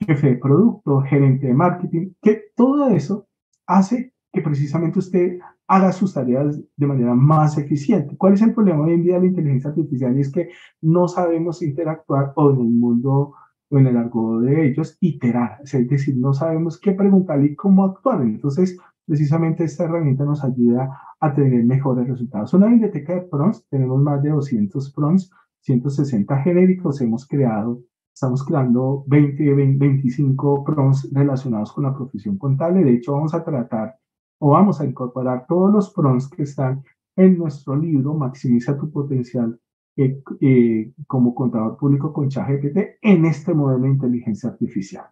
jefe 0.00 0.28
de 0.28 0.36
producto, 0.36 1.00
gerente 1.02 1.46
de 1.46 1.54
marketing, 1.54 2.12
que 2.22 2.44
todo 2.54 2.88
eso 2.90 3.26
hace 3.66 4.12
que 4.32 4.42
precisamente 4.42 4.98
usted 4.98 5.38
haga 5.68 5.92
sus 5.92 6.14
tareas 6.14 6.60
de 6.76 6.86
manera 6.86 7.14
más 7.14 7.58
eficiente. 7.58 8.16
¿Cuál 8.16 8.34
es 8.34 8.42
el 8.42 8.54
problema 8.54 8.84
hoy 8.84 8.94
en 8.94 9.02
día 9.02 9.14
de 9.14 9.20
la 9.20 9.26
inteligencia 9.26 9.70
artificial? 9.70 10.16
Y 10.16 10.20
es 10.20 10.30
que 10.30 10.50
no 10.82 11.08
sabemos 11.08 11.62
interactuar 11.62 12.32
o 12.36 12.50
en 12.52 12.60
el 12.60 12.68
mundo 12.68 13.34
o 13.68 13.78
en 13.78 13.86
el 13.86 13.96
argot 13.96 14.42
de 14.42 14.68
ellos, 14.68 14.96
iterar, 15.00 15.58
es 15.64 15.72
decir, 15.88 16.16
no 16.16 16.32
sabemos 16.32 16.78
qué 16.80 16.92
preguntar 16.92 17.42
y 17.44 17.56
cómo 17.56 17.84
actuar. 17.84 18.22
Entonces, 18.22 18.78
precisamente 19.04 19.64
esta 19.64 19.84
herramienta 19.84 20.24
nos 20.24 20.44
ayuda 20.44 20.88
a 21.18 21.34
tener 21.34 21.64
mejores 21.64 22.06
resultados. 22.06 22.54
Una 22.54 22.68
biblioteca 22.68 23.14
de 23.14 23.22
prompts, 23.22 23.66
tenemos 23.68 24.00
más 24.00 24.22
de 24.22 24.30
200 24.30 24.92
prompts, 24.92 25.30
160 25.62 26.42
genéricos, 26.42 27.00
hemos 27.00 27.26
creado, 27.26 27.82
estamos 28.16 28.42
creando 28.44 29.04
20, 29.08 29.54
20 29.54 29.78
25 29.78 30.64
prompts 30.64 31.12
relacionados 31.12 31.70
con 31.70 31.84
la 31.84 31.94
profesión 31.94 32.38
contable. 32.38 32.82
De 32.82 32.94
hecho, 32.94 33.12
vamos 33.12 33.34
a 33.34 33.44
tratar 33.44 33.98
o 34.38 34.52
vamos 34.52 34.80
a 34.80 34.86
incorporar 34.86 35.44
todos 35.46 35.70
los 35.70 35.92
prompts 35.92 36.30
que 36.30 36.44
están 36.44 36.82
en 37.14 37.36
nuestro 37.36 37.76
libro, 37.76 38.14
Maximiza 38.14 38.78
tu 38.78 38.90
potencial 38.90 39.60
eh, 39.98 40.22
eh, 40.40 40.94
como 41.06 41.34
contador 41.34 41.76
público 41.76 42.14
con 42.14 42.30
ChatGPT 42.30 42.78
en 43.02 43.26
este 43.26 43.52
modelo 43.52 43.82
de 43.82 43.90
inteligencia 43.90 44.48
artificial. 44.48 45.04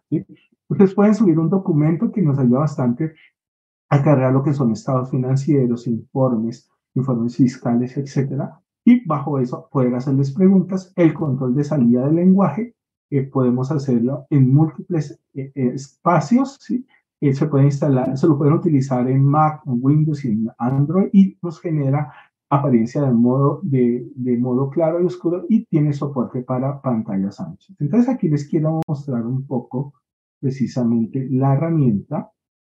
Ustedes 0.67 0.95
pueden 0.95 1.13
subir 1.13 1.37
un 1.37 1.49
documento 1.49 2.11
que 2.11 2.23
nos 2.23 2.39
ayuda 2.39 2.61
bastante 2.61 3.13
a 3.89 4.01
cargar 4.01 4.33
lo 4.33 4.43
que 4.43 4.53
son 4.53 4.71
estados 4.71 5.11
financieros, 5.11 5.85
informes, 5.85 6.71
informes 6.95 7.37
fiscales, 7.37 7.97
etcétera, 7.97 8.61
y 8.83 9.05
bajo 9.05 9.37
eso 9.37 9.69
poder 9.71 9.93
hacerles 9.93 10.33
preguntas. 10.33 10.91
El 10.95 11.13
control 11.13 11.53
de 11.53 11.63
salida 11.63 12.05
del 12.07 12.15
lenguaje 12.15 12.75
eh, 13.17 13.23
podemos 13.23 13.71
hacerlo 13.71 14.25
en 14.29 14.53
múltiples 14.53 15.19
eh, 15.33 15.51
eh, 15.55 15.71
espacios, 15.73 16.57
¿sí? 16.59 16.85
se 17.33 17.47
puede 17.47 17.65
instalar, 17.65 18.15
se 18.15 18.27
lo 18.27 18.37
pueden 18.37 18.53
utilizar 18.53 19.09
en 19.09 19.23
Mac, 19.23 19.63
en 19.65 19.79
Windows 19.81 20.23
y 20.25 20.29
en 20.29 20.47
Android 20.59 21.07
y 21.11 21.35
nos 21.41 21.59
genera 21.59 22.13
apariencia 22.49 23.01
de 23.01 23.11
modo, 23.11 23.61
de, 23.63 24.07
de 24.15 24.37
modo 24.37 24.69
claro 24.69 25.01
y 25.01 25.05
oscuro 25.05 25.43
y 25.49 25.65
tiene 25.65 25.91
soporte 25.93 26.43
para 26.43 26.79
pantallas 26.81 27.39
anchas. 27.39 27.75
Entonces 27.79 28.09
aquí 28.09 28.29
les 28.29 28.47
quiero 28.47 28.81
mostrar 28.87 29.25
un 29.25 29.47
poco 29.47 29.93
precisamente 30.39 31.27
la 31.31 31.53
herramienta 31.53 32.31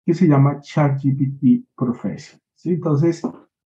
que 0.09 0.14
se 0.14 0.26
llama 0.26 0.61
ChatGPT 0.61 1.66
Profession. 1.76 2.40
¿sí? 2.54 2.71
Entonces, 2.71 3.23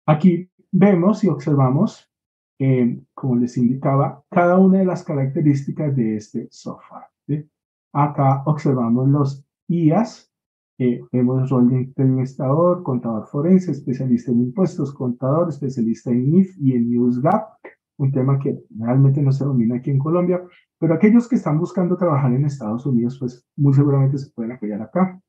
aquí 0.06 0.50
vemos 0.70 1.24
y 1.24 1.30
observamos, 1.30 2.12
eh, 2.60 3.02
como 3.14 3.36
les 3.38 3.58
indicaba, 3.58 4.24
cada 4.30 4.58
una 4.58 4.80
de 4.80 4.86
las 4.86 5.04
características 5.04 5.96
de 5.96 6.18
este 6.18 6.48
software. 6.52 7.06
¿sí? 7.28 7.50
Acá 7.94 8.44
observamos 8.46 9.08
los 9.10 9.46
IAS, 9.68 10.32
eh, 10.78 11.02
vemos 11.12 11.50
rol 11.50 11.70
de 11.70 11.92
administrador, 11.98 12.84
contador 12.84 13.28
forense, 13.28 13.72
especialista 13.72 14.32
en 14.32 14.42
impuestos, 14.42 14.94
contador, 14.94 15.50
especialista 15.50 16.12
en 16.12 16.32
NIF 16.32 16.58
y 16.60 16.74
en 16.74 16.90
NewsGap, 16.90 17.50
un 17.98 18.12
tema 18.12 18.40
que 18.40 18.60
realmente 18.78 19.22
no 19.22 19.32
se 19.32 19.46
domina 19.46 19.78
aquí 19.78 19.92
en 19.92 20.00
Colombia, 20.00 20.44
pero 20.78 20.94
aquellos 20.94 21.30
que 21.30 21.36
están 21.36 21.58
buscando 21.60 21.96
trabajar 21.96 22.34
en 22.34 22.46
Estados 22.46 22.86
Unidos, 22.86 23.18
pues 23.20 23.48
muy 23.56 23.74
seguramente 23.74 24.18
se 24.18 24.32
pueden 24.32 24.52
apoyar 24.52 24.82
acá 24.82 25.22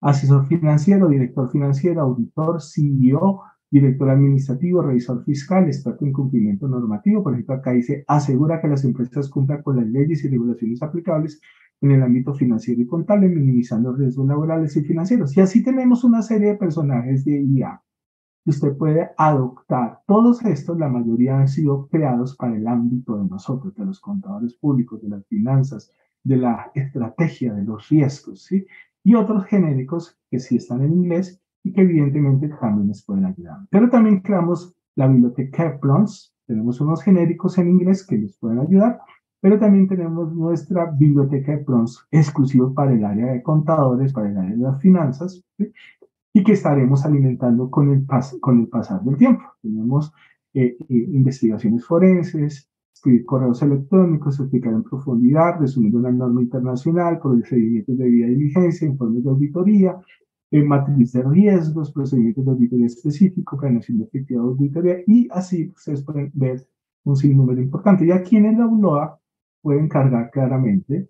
asesor 0.00 0.46
financiero, 0.46 1.08
director 1.08 1.50
financiero, 1.50 2.02
auditor, 2.02 2.60
CEO, 2.62 3.42
director 3.70 4.10
administrativo, 4.10 4.82
revisor 4.82 5.24
fiscal, 5.24 5.66
experto 5.66 6.04
en 6.04 6.12
cumplimiento 6.12 6.68
normativo. 6.68 7.22
Por 7.22 7.34
ejemplo, 7.34 7.56
acá 7.56 7.72
dice, 7.72 8.04
asegura 8.06 8.60
que 8.60 8.68
las 8.68 8.84
empresas 8.84 9.28
cumplan 9.28 9.62
con 9.62 9.76
las 9.76 9.86
leyes 9.86 10.24
y 10.24 10.28
regulaciones 10.28 10.82
aplicables 10.82 11.40
en 11.80 11.90
el 11.90 12.02
ámbito 12.02 12.34
financiero 12.34 12.80
y 12.80 12.86
contable, 12.86 13.28
minimizando 13.28 13.94
riesgos 13.94 14.26
laborales 14.26 14.76
y 14.76 14.82
financieros. 14.82 15.36
Y 15.36 15.40
así 15.40 15.62
tenemos 15.62 16.04
una 16.04 16.22
serie 16.22 16.48
de 16.48 16.56
personajes 16.56 17.24
de 17.24 17.42
IA 17.42 17.82
usted 18.46 18.76
puede 18.76 19.10
adoptar. 19.18 20.00
Todos 20.06 20.44
estos, 20.44 20.78
la 20.78 20.88
mayoría 20.88 21.38
han 21.38 21.48
sido 21.48 21.88
creados 21.88 22.36
para 22.36 22.56
el 22.56 22.66
ámbito 22.66 23.16
de 23.18 23.28
nosotros, 23.28 23.74
de 23.74 23.84
los 23.84 24.00
contadores 24.00 24.54
públicos, 24.54 25.02
de 25.02 25.08
las 25.08 25.26
finanzas, 25.26 25.92
de 26.22 26.36
la 26.36 26.70
estrategia, 26.74 27.52
de 27.52 27.64
los 27.64 27.88
riesgos, 27.88 28.44
¿sí? 28.44 28.66
y 29.04 29.14
otros 29.14 29.44
genéricos 29.44 30.18
que 30.30 30.38
sí 30.38 30.56
están 30.56 30.82
en 30.82 30.92
inglés 30.92 31.40
y 31.66 31.72
que 31.72 31.82
evidentemente 31.82 32.48
también 32.60 32.88
les 32.88 33.04
pueden 33.04 33.24
ayudar. 33.24 33.58
Pero 33.70 33.90
también 33.90 34.20
creamos 34.20 34.74
la 34.94 35.08
biblioteca 35.08 35.78
Prompts, 35.80 36.32
tenemos 36.46 36.80
unos 36.80 37.02
genéricos 37.02 37.58
en 37.58 37.68
inglés 37.68 38.06
que 38.06 38.16
les 38.16 38.36
pueden 38.38 38.60
ayudar, 38.60 39.00
pero 39.40 39.58
también 39.58 39.88
tenemos 39.88 40.32
nuestra 40.32 40.90
biblioteca 40.92 41.52
de 41.52 41.58
prompts 41.58 42.06
exclusivo 42.10 42.72
para 42.72 42.92
el 42.92 43.04
área 43.04 43.32
de 43.32 43.42
contadores, 43.42 44.12
para 44.12 44.30
el 44.30 44.36
área 44.36 44.56
de 44.56 44.62
las 44.62 44.80
finanzas, 44.80 45.44
y 46.32 46.44
que 46.44 46.52
estaremos 46.52 47.04
alimentando 47.04 47.70
con 47.70 47.90
el, 47.90 48.06
con 48.40 48.60
el 48.60 48.68
pasar 48.68 49.02
del 49.02 49.16
tiempo. 49.16 49.42
Tenemos 49.60 50.12
eh, 50.54 50.76
eh, 50.78 50.86
investigaciones 50.88 51.84
forenses, 51.84 52.70
escribir 52.94 53.24
correos 53.24 53.60
electrónicos, 53.62 54.38
explicar 54.38 54.72
en 54.72 54.82
profundidad, 54.84 55.60
resumir 55.60 55.94
una 55.96 56.10
norma 56.10 56.42
internacional, 56.42 57.18
procedimientos 57.20 57.98
de 57.98 58.08
vía 58.08 58.26
diligencia, 58.26 58.88
informes 58.88 59.24
de 59.24 59.30
auditoría, 59.30 59.96
eh, 60.50 60.62
matriz 60.62 61.12
de 61.12 61.22
riesgos, 61.22 61.92
procedimientos 61.92 62.44
de 62.44 62.50
auditoría 62.52 62.86
específico, 62.86 63.56
planeación 63.56 64.00
efectiva 64.02 64.42
de 64.42 64.48
auditoría, 64.48 64.96
y 65.06 65.28
así 65.30 65.72
ustedes 65.74 66.02
pueden 66.02 66.30
ver 66.34 66.66
un 67.04 67.16
sinnúmero 67.16 67.60
importante. 67.60 68.06
Y 68.06 68.10
aquí 68.12 68.36
en 68.36 68.46
el 68.46 68.60
ULOA 68.60 69.18
pueden 69.62 69.88
cargar 69.88 70.30
claramente 70.30 71.08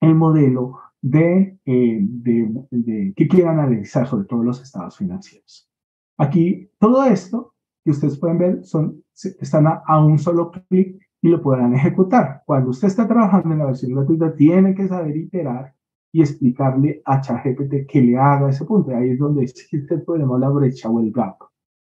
el 0.00 0.14
modelo 0.14 0.78
de, 1.00 1.58
eh, 1.64 1.98
de, 2.00 2.66
de, 2.70 3.12
que 3.14 3.28
quieran 3.28 3.58
analizar 3.58 4.06
sobre 4.06 4.26
todo 4.26 4.42
los 4.42 4.62
estados 4.62 4.96
financieros. 4.96 5.68
Aquí 6.16 6.70
todo 6.78 7.04
esto 7.04 7.54
que 7.84 7.90
ustedes 7.90 8.18
pueden 8.18 8.38
ver 8.38 8.64
son, 8.64 9.02
están 9.14 9.66
a, 9.66 9.82
a 9.86 10.04
un 10.04 10.18
solo 10.18 10.50
clic 10.68 11.00
y 11.20 11.28
lo 11.28 11.42
podrán 11.42 11.74
ejecutar. 11.74 12.42
Cuando 12.46 12.70
usted 12.70 12.88
está 12.88 13.06
trabajando 13.06 13.52
en 13.52 13.58
la 13.58 13.66
versión 13.66 13.94
gratuita, 13.94 14.34
tiene 14.34 14.74
que 14.74 14.88
saber 14.88 15.16
iterar 15.16 15.74
y 16.12 16.20
explicarle 16.20 17.02
a 17.04 17.20
ChatGPT 17.20 17.86
que 17.88 18.02
le 18.02 18.16
haga 18.18 18.50
ese 18.50 18.64
punto. 18.64 18.94
Ahí 18.94 19.10
es 19.10 19.18
donde 19.18 19.44
existe 19.44 19.94
el 19.94 20.02
problema, 20.02 20.38
la 20.38 20.50
brecha 20.50 20.90
o 20.90 21.00
el 21.00 21.10
gap. 21.10 21.36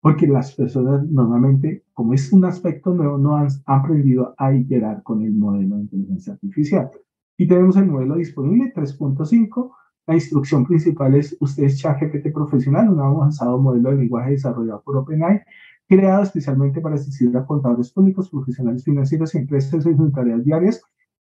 Porque 0.01 0.27
las 0.27 0.55
personas 0.55 1.07
normalmente, 1.07 1.85
como 1.93 2.15
es 2.15 2.33
un 2.33 2.45
aspecto 2.45 2.95
nuevo, 2.95 3.19
no 3.19 3.37
han 3.37 3.49
aprendido 3.67 4.35
a 4.39 4.55
iterar 4.55 5.03
con 5.03 5.23
el 5.23 5.33
modelo 5.33 5.77
de 5.77 5.83
inteligencia 5.83 6.33
artificial. 6.33 6.91
Y 7.37 7.47
tenemos 7.47 7.77
el 7.77 7.87
modelo 7.87 8.17
disponible 8.17 8.73
3.5. 8.75 9.73
La 10.07 10.15
instrucción 10.15 10.65
principal 10.65 11.15
es, 11.15 11.37
usted 11.41 11.65
es 11.65 11.79
ChatGPT 11.79 12.33
profesional, 12.33 12.89
un 12.89 13.01
avanzado 13.01 13.59
modelo 13.59 13.91
de 13.91 13.97
lenguaje 13.97 14.31
desarrollado 14.31 14.83
por 14.83 14.97
OpenAI 14.97 15.43
creado 15.89 16.23
especialmente 16.23 16.81
para 16.81 16.97
asistir 16.97 17.37
a 17.37 17.47
contadores 17.47 17.93
públicos, 17.93 18.29
profesionales 18.29 18.83
financieros 18.83 19.35
y 19.35 19.39
empresas 19.39 19.87
en 19.87 19.97
sus 19.97 20.13
tareas 20.13 20.45
diarias 20.45 20.83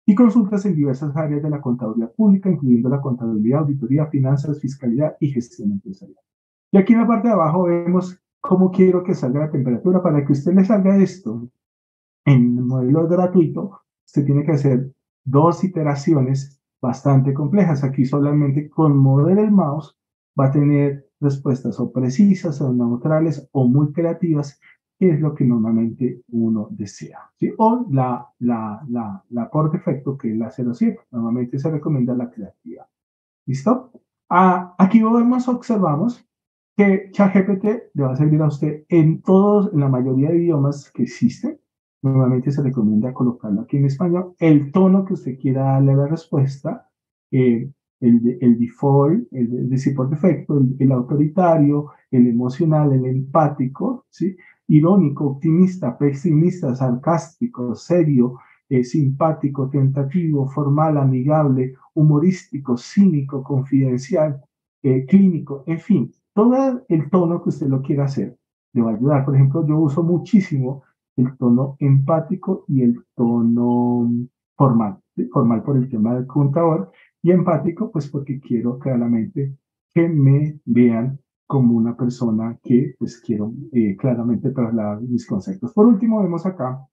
y 0.06 0.14
consultas 0.14 0.64
en 0.66 0.74
diversas 0.74 1.16
áreas 1.16 1.42
de 1.42 1.50
la 1.50 1.60
contaduría 1.60 2.08
pública, 2.08 2.50
incluyendo 2.50 2.88
la 2.88 3.00
contabilidad, 3.00 3.60
auditoría, 3.60 4.06
finanzas, 4.06 4.60
fiscalidad 4.60 5.16
y 5.20 5.30
gestión 5.30 5.72
empresarial. 5.72 6.18
Y 6.72 6.78
aquí 6.78 6.92
en 6.92 7.00
la 7.00 7.06
parte 7.06 7.28
de 7.28 7.34
abajo 7.34 7.64
vemos 7.64 8.20
cómo 8.40 8.70
quiero 8.70 9.04
que 9.04 9.14
salga 9.14 9.40
la 9.40 9.50
temperatura. 9.50 10.02
Para 10.02 10.24
que 10.24 10.32
usted 10.32 10.54
le 10.54 10.64
salga 10.64 10.96
esto 10.96 11.48
en 12.24 12.66
modelo 12.66 13.06
gratuito, 13.06 13.82
usted 14.06 14.24
tiene 14.24 14.44
que 14.44 14.52
hacer 14.52 14.92
dos 15.24 15.62
iteraciones 15.64 16.60
bastante 16.80 17.34
complejas. 17.34 17.84
Aquí 17.84 18.04
solamente 18.04 18.68
con 18.70 18.96
mover 18.96 19.38
el 19.38 19.50
mouse 19.50 19.96
va 20.38 20.46
a 20.46 20.52
tener 20.52 21.08
respuestas 21.20 21.78
o 21.78 21.92
precisas 21.92 22.60
o 22.60 22.72
neutrales 22.72 23.48
o 23.52 23.66
muy 23.66 23.92
creativas, 23.92 24.58
es 25.08 25.20
lo 25.20 25.34
que 25.34 25.44
normalmente 25.44 26.22
uno 26.28 26.68
desea. 26.70 27.30
¿sí? 27.36 27.52
O 27.56 27.86
la, 27.90 28.26
la, 28.40 28.82
la, 28.88 29.24
la 29.30 29.50
por 29.50 29.72
defecto, 29.72 30.16
que 30.16 30.32
es 30.32 30.36
la 30.36 30.50
07. 30.50 31.00
Normalmente 31.10 31.58
se 31.58 31.70
recomienda 31.70 32.14
la 32.14 32.30
creatividad. 32.30 32.86
¿Listo? 33.46 33.90
Ah, 34.28 34.74
aquí 34.78 35.02
vemos, 35.02 35.48
observamos 35.48 36.24
que 36.76 37.10
ChatGPT 37.12 37.64
le 37.94 38.02
va 38.02 38.12
a 38.12 38.16
servir 38.16 38.40
a 38.42 38.46
usted 38.46 38.84
en 38.88 39.22
todos, 39.22 39.72
en 39.72 39.80
la 39.80 39.88
mayoría 39.88 40.30
de 40.30 40.38
idiomas 40.38 40.90
que 40.92 41.02
existen. 41.02 41.58
Normalmente 42.02 42.52
se 42.52 42.62
recomienda 42.62 43.12
colocarlo 43.12 43.62
aquí 43.62 43.76
en 43.76 43.86
español. 43.86 44.34
El 44.38 44.70
tono 44.72 45.04
que 45.04 45.14
usted 45.14 45.38
quiera 45.38 45.64
darle 45.64 45.92
a 45.92 45.96
la 45.96 46.06
respuesta, 46.06 46.88
eh, 47.30 47.70
el, 48.00 48.38
el, 48.40 48.58
default, 48.58 49.32
el, 49.32 49.68
decir 49.68 49.94
por 49.94 50.08
defecto, 50.08 50.62
el, 50.78 50.92
autoritario, 50.92 51.88
el 52.10 52.26
emocional, 52.28 52.92
el 52.92 53.04
empático, 53.04 54.06
¿sí? 54.08 54.36
Irónico, 54.70 55.26
optimista, 55.26 55.98
pesimista, 55.98 56.74
sarcástico, 56.76 57.74
serio, 57.74 58.38
eh, 58.68 58.84
simpático, 58.84 59.68
tentativo, 59.68 60.48
formal, 60.48 60.96
amigable, 60.96 61.74
humorístico, 61.94 62.76
cínico, 62.76 63.42
confidencial, 63.42 64.40
eh, 64.84 65.04
clínico, 65.06 65.64
en 65.66 65.80
fin, 65.80 66.12
todo 66.32 66.84
el 66.88 67.10
tono 67.10 67.42
que 67.42 67.48
usted 67.48 67.66
lo 67.66 67.82
quiera 67.82 68.04
hacer 68.04 68.36
le 68.72 68.82
va 68.82 68.92
a 68.92 68.94
ayudar. 68.94 69.24
Por 69.24 69.34
ejemplo, 69.34 69.66
yo 69.66 69.76
uso 69.76 70.04
muchísimo 70.04 70.84
el 71.16 71.36
tono 71.36 71.76
empático 71.80 72.64
y 72.68 72.82
el 72.82 73.04
tono 73.16 74.08
formal, 74.56 74.98
formal 75.32 75.64
por 75.64 75.78
el 75.78 75.88
tema 75.88 76.14
del 76.14 76.28
contador 76.28 76.92
y 77.22 77.32
empático, 77.32 77.90
pues 77.90 78.08
porque 78.08 78.38
quiero 78.38 78.78
claramente 78.78 79.56
que 79.92 80.08
me 80.08 80.60
vean 80.64 81.18
como 81.50 81.76
una 81.76 81.96
persona 81.96 82.56
que 82.62 82.94
pues 82.96 83.20
quiero 83.20 83.52
eh, 83.72 83.96
claramente 83.96 84.52
trasladar 84.52 85.02
mis 85.02 85.26
conceptos. 85.26 85.72
Por 85.72 85.84
último, 85.84 86.22
vemos 86.22 86.46
acá 86.46 86.86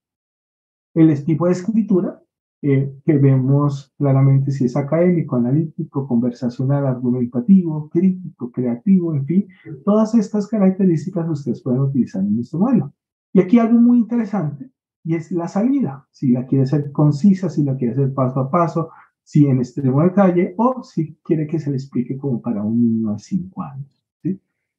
el 0.95 1.23
tipo 1.23 1.45
de 1.45 1.51
escritura, 1.51 2.19
eh, 2.63 2.91
que 3.05 3.17
vemos 3.19 3.93
claramente 3.99 4.49
si 4.49 4.65
es 4.65 4.75
académico, 4.75 5.35
analítico, 5.35 6.07
conversacional, 6.07 6.87
argumentativo, 6.87 7.87
crítico, 7.87 8.51
creativo, 8.51 9.13
en 9.13 9.25
fin, 9.27 9.47
todas 9.85 10.15
estas 10.15 10.47
características 10.47 11.29
ustedes 11.29 11.61
pueden 11.61 11.81
utilizar 11.81 12.23
en 12.23 12.39
este 12.39 12.57
modelo. 12.57 12.95
Y 13.33 13.41
aquí 13.41 13.59
algo 13.59 13.79
muy 13.79 13.99
interesante, 13.99 14.71
y 15.03 15.13
es 15.13 15.31
la 15.31 15.47
salida, 15.47 16.07
si 16.09 16.31
la 16.31 16.47
quiere 16.47 16.65
ser 16.65 16.91
concisa, 16.91 17.51
si 17.51 17.63
la 17.63 17.75
quiere 17.75 17.93
hacer 17.93 18.11
paso 18.11 18.39
a 18.39 18.49
paso, 18.49 18.89
si 19.21 19.45
en 19.45 19.59
extremo 19.59 20.01
detalle, 20.01 20.55
o 20.57 20.81
si 20.81 21.15
quiere 21.23 21.45
que 21.45 21.59
se 21.59 21.69
le 21.69 21.75
explique 21.75 22.17
como 22.17 22.41
para 22.41 22.63
un 22.63 22.81
niño 22.81 23.13
de 23.13 23.19
5 23.19 23.61
años. 23.61 23.96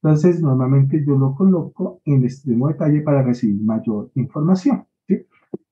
¿Sí? 0.02 0.06
Entonces, 0.06 0.40
normalmente 0.40 1.04
yo 1.04 1.16
lo 1.16 1.34
coloco 1.34 2.00
en 2.04 2.24
extremo 2.24 2.68
detalle 2.68 3.02
para 3.02 3.22
recibir 3.22 3.62
mayor 3.62 4.10
información. 4.14 4.86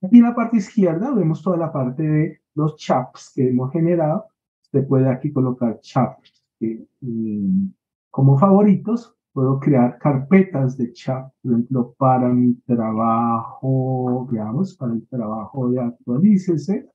Aquí 0.01 0.17
en 0.17 0.23
la 0.23 0.35
parte 0.35 0.57
izquierda 0.57 1.13
vemos 1.13 1.41
toda 1.41 1.57
la 1.57 1.71
parte 1.71 2.03
de 2.03 2.41
los 2.55 2.75
chaps 2.75 3.33
que 3.35 3.49
hemos 3.49 3.71
generado. 3.71 4.25
Usted 4.63 4.87
puede 4.87 5.09
aquí 5.09 5.31
colocar 5.31 5.79
chaps 5.81 6.43
eh, 6.59 6.85
como 8.09 8.37
favoritos. 8.37 9.13
Puedo 9.33 9.59
crear 9.59 9.99
carpetas 9.99 10.77
de 10.77 10.91
chat, 10.93 11.31
por 11.43 11.51
ejemplo, 11.51 11.93
para 11.99 12.29
mi 12.29 12.55
trabajo, 12.65 14.27
veamos, 14.31 14.75
para 14.75 14.93
el 14.93 15.07
trabajo 15.07 15.69
de 15.69 15.79
actualícese. 15.79 16.89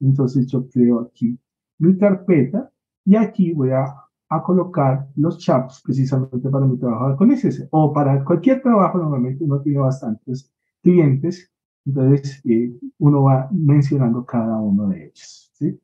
Entonces 0.00 0.46
yo 0.46 0.66
creo 0.70 1.00
aquí 1.00 1.38
mi 1.78 1.96
carpeta 1.98 2.70
y 3.04 3.16
aquí 3.16 3.52
voy 3.52 3.70
a, 3.70 3.84
a 4.30 4.42
colocar 4.42 5.08
los 5.16 5.38
chaps 5.38 5.82
precisamente 5.84 6.48
para 6.48 6.64
mi 6.64 6.78
trabajo 6.78 7.06
de 7.06 7.12
actualícese 7.12 7.68
o 7.70 7.92
para 7.92 8.24
cualquier 8.24 8.62
trabajo. 8.62 8.98
Normalmente 8.98 9.44
uno 9.44 9.60
tiene 9.60 9.80
bastantes 9.80 10.52
clientes, 10.82 11.52
entonces 11.84 12.40
eh, 12.44 12.72
uno 12.98 13.24
va 13.24 13.48
mencionando 13.50 14.24
cada 14.24 14.56
uno 14.58 14.88
de 14.88 15.06
ellos. 15.06 15.50
¿sí? 15.54 15.78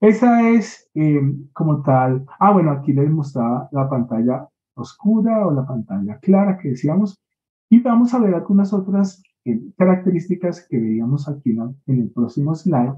Esa 0.00 0.48
es 0.48 0.88
eh, 0.94 1.20
como 1.52 1.82
tal, 1.82 2.24
ah 2.38 2.52
bueno, 2.52 2.70
aquí 2.70 2.92
les 2.94 3.10
mostraba 3.10 3.68
la 3.70 3.88
pantalla 3.88 4.48
oscura 4.74 5.46
o 5.46 5.52
la 5.52 5.66
pantalla 5.66 6.18
clara 6.20 6.56
que 6.58 6.70
decíamos, 6.70 7.20
y 7.68 7.80
vamos 7.80 8.14
a 8.14 8.18
ver 8.18 8.34
algunas 8.34 8.72
otras 8.72 9.22
eh, 9.44 9.60
características 9.76 10.66
que 10.66 10.78
veíamos 10.78 11.28
aquí 11.28 11.50
en 11.86 12.00
el 12.00 12.10
próximo 12.10 12.54
slide, 12.54 12.94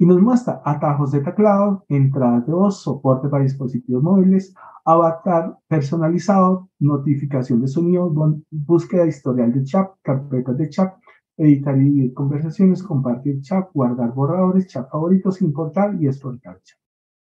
y 0.00 0.06
nos 0.06 0.18
muestra 0.18 0.62
atajos 0.64 1.12
de 1.12 1.20
teclado, 1.20 1.84
entradas 1.90 2.46
de 2.46 2.52
voz, 2.54 2.80
soporte 2.80 3.28
para 3.28 3.42
dispositivos 3.42 4.02
móviles, 4.02 4.54
avatar 4.86 5.58
personalizado, 5.68 6.70
notificación 6.78 7.60
de 7.60 7.68
sonido, 7.68 8.10
búsqueda 8.50 9.06
historial 9.06 9.52
de 9.52 9.62
chat, 9.62 9.90
carpetas 10.00 10.56
de 10.56 10.70
chat, 10.70 10.94
editar 11.36 11.76
y 11.76 11.80
dividir 11.80 12.14
conversaciones, 12.14 12.82
compartir 12.82 13.42
chat, 13.42 13.68
guardar 13.74 14.14
borradores, 14.14 14.68
chat 14.68 14.90
favoritos, 14.90 15.42
importar 15.42 15.94
y 16.00 16.06
exportar 16.06 16.62
chat. 16.62 16.78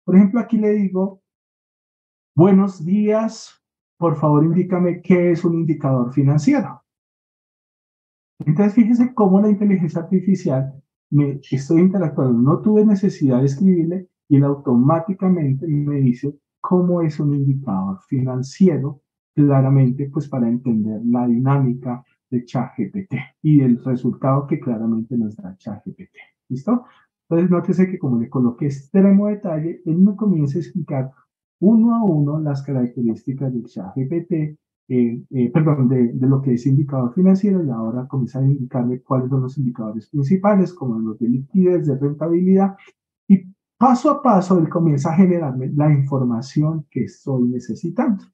Por 0.05 0.15
ejemplo, 0.15 0.39
aquí 0.39 0.57
le 0.57 0.69
digo, 0.69 1.21
buenos 2.33 2.85
días, 2.85 3.61
por 3.97 4.15
favor 4.15 4.45
indícame 4.45 5.01
qué 5.01 5.31
es 5.31 5.43
un 5.43 5.55
indicador 5.55 6.13
financiero. 6.13 6.81
Entonces, 8.39 8.73
fíjese 8.73 9.13
cómo 9.13 9.41
la 9.41 9.49
inteligencia 9.49 10.03
artificial 10.03 10.80
me 11.11 11.39
estoy 11.49 11.81
interactuando, 11.81 12.33
no 12.33 12.59
tuve 12.61 12.85
necesidad 12.85 13.39
de 13.39 13.45
escribirle 13.45 14.07
y 14.27 14.37
él 14.37 14.43
automáticamente 14.45 15.67
me 15.67 15.99
dice 15.99 16.33
cómo 16.61 17.01
es 17.01 17.19
un 17.19 17.35
indicador 17.35 17.99
financiero, 18.07 19.01
claramente 19.35 20.09
pues 20.11 20.27
para 20.27 20.47
entender 20.47 21.01
la 21.05 21.27
dinámica 21.27 22.03
de 22.29 22.45
ChatGPT 22.45 23.13
y 23.41 23.59
el 23.61 23.83
resultado 23.83 24.47
que 24.47 24.59
claramente 24.59 25.17
nos 25.17 25.35
da 25.35 25.55
ChatGPT. 25.57 26.15
¿Listo? 26.49 26.85
Entonces 27.29 27.51
nótese 27.51 27.87
que 27.89 27.99
como 27.99 28.19
le 28.19 28.29
coloqué 28.29 28.65
extremo 28.65 29.27
detalle, 29.27 29.81
él 29.85 29.97
me 29.97 30.15
comienza 30.15 30.57
a 30.57 30.61
explicar 30.61 31.11
uno 31.59 31.95
a 31.95 32.03
uno 32.03 32.39
las 32.39 32.63
características 32.63 33.53
del 33.53 33.65
ChatGPT 33.65 34.57
eh, 34.93 35.23
eh, 35.29 35.49
perdón, 35.53 35.87
de, 35.87 36.11
de, 36.11 36.27
lo 36.27 36.41
que 36.41 36.53
es 36.55 36.65
indicador 36.65 37.13
financiero 37.13 37.63
y 37.63 37.69
ahora 37.69 38.09
comienza 38.09 38.39
a 38.39 38.45
indicarme 38.45 38.99
cuáles 38.99 39.29
son 39.29 39.43
los 39.43 39.57
indicadores 39.57 40.09
principales, 40.09 40.73
como 40.73 40.99
los 40.99 41.17
de 41.17 41.29
liquidez, 41.29 41.87
de 41.87 41.97
rentabilidad, 41.97 42.75
y 43.25 43.41
paso 43.77 44.11
a 44.11 44.21
paso 44.21 44.59
él 44.59 44.67
comienza 44.67 45.13
a 45.13 45.15
generarme 45.15 45.71
la 45.73 45.93
información 45.93 46.87
que 46.91 47.05
estoy 47.05 47.43
necesitando. 47.43 48.25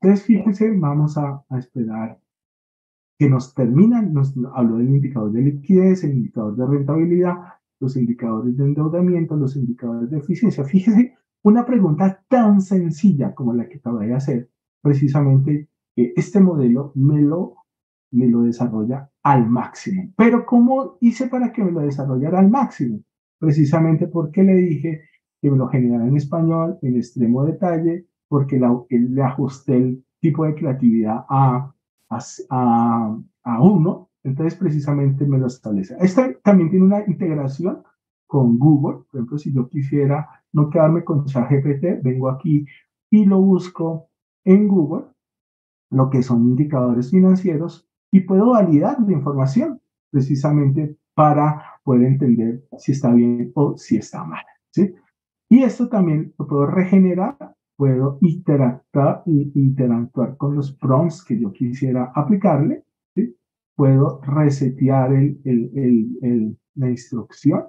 Entonces, 0.00 0.24
fíjense, 0.24 0.70
vamos 0.78 1.18
a, 1.18 1.42
a 1.48 1.58
esperar 1.58 2.20
que 3.18 3.28
nos 3.28 3.52
terminan, 3.52 4.12
nos 4.12 4.32
habló 4.54 4.76
del 4.76 4.90
indicador 4.90 5.32
de 5.32 5.42
liquidez, 5.42 6.04
el 6.04 6.12
indicador 6.12 6.54
de 6.54 6.66
rentabilidad, 6.66 7.34
los 7.80 7.96
indicadores 7.96 8.56
de 8.56 8.64
endeudamiento, 8.64 9.34
los 9.34 9.56
indicadores 9.56 10.08
de 10.08 10.18
eficiencia. 10.18 10.62
Fíjese, 10.62 11.14
una 11.42 11.66
pregunta 11.66 12.22
tan 12.28 12.60
sencilla 12.60 13.34
como 13.34 13.54
la 13.54 13.68
que 13.68 13.78
acabo 13.78 13.98
de 13.98 14.14
hacer, 14.14 14.50
precisamente 14.84 15.68
este 15.96 16.40
modelo 16.40 16.92
me 16.94 17.20
lo, 17.22 17.54
me 18.12 18.28
lo 18.28 18.42
desarrolla 18.42 19.10
al 19.22 19.48
máximo. 19.48 20.12
Pero 20.16 20.44
¿cómo 20.44 20.98
hice 21.00 21.26
para 21.28 21.50
que 21.52 21.64
me 21.64 21.72
lo 21.72 21.80
desarrollara 21.80 22.38
al 22.38 22.50
máximo? 22.50 23.00
Precisamente 23.38 24.06
porque 24.06 24.42
le 24.42 24.54
dije 24.54 25.02
que 25.40 25.50
me 25.50 25.56
lo 25.56 25.68
generara 25.68 26.06
en 26.06 26.16
español, 26.16 26.78
en 26.82 26.96
extremo 26.96 27.44
detalle, 27.44 28.06
porque 28.28 28.58
le 28.58 29.22
ajusté 29.22 29.76
el 29.76 30.04
tipo 30.20 30.44
de 30.44 30.54
creatividad 30.54 31.24
a, 31.28 31.74
a, 32.50 33.18
a 33.42 33.62
uno, 33.62 34.10
entonces 34.22 34.58
precisamente 34.58 35.26
me 35.26 35.38
lo 35.38 35.46
establece. 35.46 35.96
Esta 36.00 36.32
también 36.42 36.70
tiene 36.70 36.86
una 36.86 37.04
integración 37.06 37.82
con 38.26 38.58
Google. 38.58 39.04
Por 39.10 39.20
ejemplo, 39.20 39.38
si 39.38 39.52
yo 39.52 39.68
quisiera 39.68 40.28
no 40.52 40.70
quedarme 40.70 41.04
con 41.04 41.24
ChatGPT, 41.24 42.02
vengo 42.02 42.28
aquí 42.28 42.66
y 43.10 43.24
lo 43.26 43.40
busco 43.40 44.08
en 44.44 44.68
Google 44.68 45.06
lo 45.90 46.10
que 46.10 46.22
son 46.22 46.42
indicadores 46.42 47.10
financieros 47.10 47.88
y 48.10 48.20
puedo 48.20 48.50
validar 48.50 49.00
la 49.00 49.12
información 49.12 49.80
precisamente 50.10 50.96
para 51.14 51.80
poder 51.84 52.04
entender 52.04 52.64
si 52.78 52.92
está 52.92 53.12
bien 53.12 53.52
o 53.54 53.76
si 53.76 53.96
está 53.96 54.24
mal. 54.24 54.44
¿sí? 54.70 54.94
Y 55.48 55.62
esto 55.62 55.88
también 55.88 56.34
lo 56.38 56.46
puedo 56.46 56.66
regenerar, 56.66 57.36
puedo 57.76 58.18
interactuar, 58.20 59.22
interactuar 59.26 60.36
con 60.36 60.56
los 60.56 60.72
prompts 60.72 61.24
que 61.24 61.40
yo 61.40 61.52
quisiera 61.52 62.12
aplicarle, 62.14 62.84
¿sí? 63.14 63.36
puedo 63.76 64.20
resetear 64.22 65.12
el, 65.12 65.40
el, 65.44 66.18
el, 66.22 66.58
la 66.74 66.90
instrucción 66.90 67.64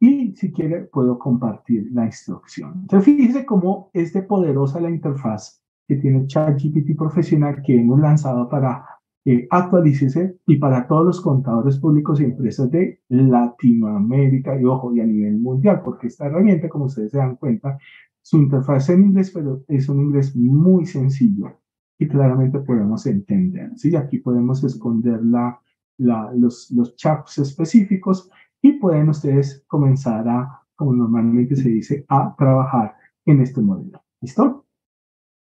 y 0.00 0.34
si 0.34 0.50
quiere 0.50 0.82
puedo 0.84 1.18
compartir 1.18 1.88
la 1.92 2.06
instrucción. 2.06 2.72
Entonces 2.82 3.04
fíjese 3.04 3.44
cómo 3.44 3.90
es 3.92 4.12
de 4.12 4.22
poderosa 4.22 4.80
la 4.80 4.90
interfaz 4.90 5.60
que 5.90 5.96
tiene 5.96 6.24
ChatGPT 6.28 6.96
profesional 6.96 7.62
que 7.66 7.76
hemos 7.76 7.98
lanzado 7.98 8.48
para 8.48 8.84
eh, 9.24 9.48
actualizarse 9.50 10.36
y 10.46 10.56
para 10.56 10.86
todos 10.86 11.04
los 11.04 11.20
contadores 11.20 11.78
públicos 11.78 12.20
y 12.20 12.26
empresas 12.26 12.70
de 12.70 13.00
Latinoamérica 13.08 14.56
y 14.60 14.64
ojo, 14.66 14.94
y 14.94 15.00
a 15.00 15.04
nivel 15.04 15.40
mundial, 15.40 15.82
porque 15.84 16.06
esta 16.06 16.26
herramienta, 16.26 16.68
como 16.68 16.84
ustedes 16.84 17.10
se 17.10 17.18
dan 17.18 17.34
cuenta, 17.34 17.76
su 18.22 18.38
interfaz 18.38 18.88
en 18.90 19.02
inglés, 19.02 19.32
pero 19.34 19.64
es 19.66 19.88
un 19.88 19.98
inglés 19.98 20.36
muy 20.36 20.86
sencillo 20.86 21.58
y 21.98 22.06
claramente 22.06 22.60
podemos 22.60 23.04
entender. 23.06 23.72
¿sí? 23.74 23.96
Aquí 23.96 24.18
podemos 24.18 24.62
esconder 24.62 25.20
la, 25.24 25.58
la, 25.98 26.32
los, 26.36 26.70
los 26.70 26.94
chats 26.94 27.38
específicos 27.38 28.30
y 28.62 28.74
pueden 28.74 29.08
ustedes 29.08 29.64
comenzar 29.66 30.28
a, 30.28 30.62
como 30.76 30.92
normalmente 30.92 31.56
se 31.56 31.68
dice, 31.68 32.04
a 32.08 32.32
trabajar 32.38 32.94
en 33.26 33.40
este 33.40 33.60
modelo. 33.60 34.00
¿Listo? 34.20 34.66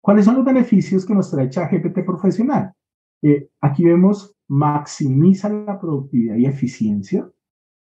¿Cuáles 0.04 0.26
son 0.26 0.34
los 0.34 0.44
beneficios 0.44 1.06
que 1.06 1.14
nos 1.14 1.30
trae 1.30 1.48
ChatGPT 1.48 2.04
profesional? 2.04 2.74
Eh, 3.22 3.48
aquí 3.62 3.84
vemos 3.84 4.36
maximiza 4.48 5.48
la 5.48 5.80
productividad 5.80 6.36
y 6.36 6.44
eficiencia, 6.44 7.26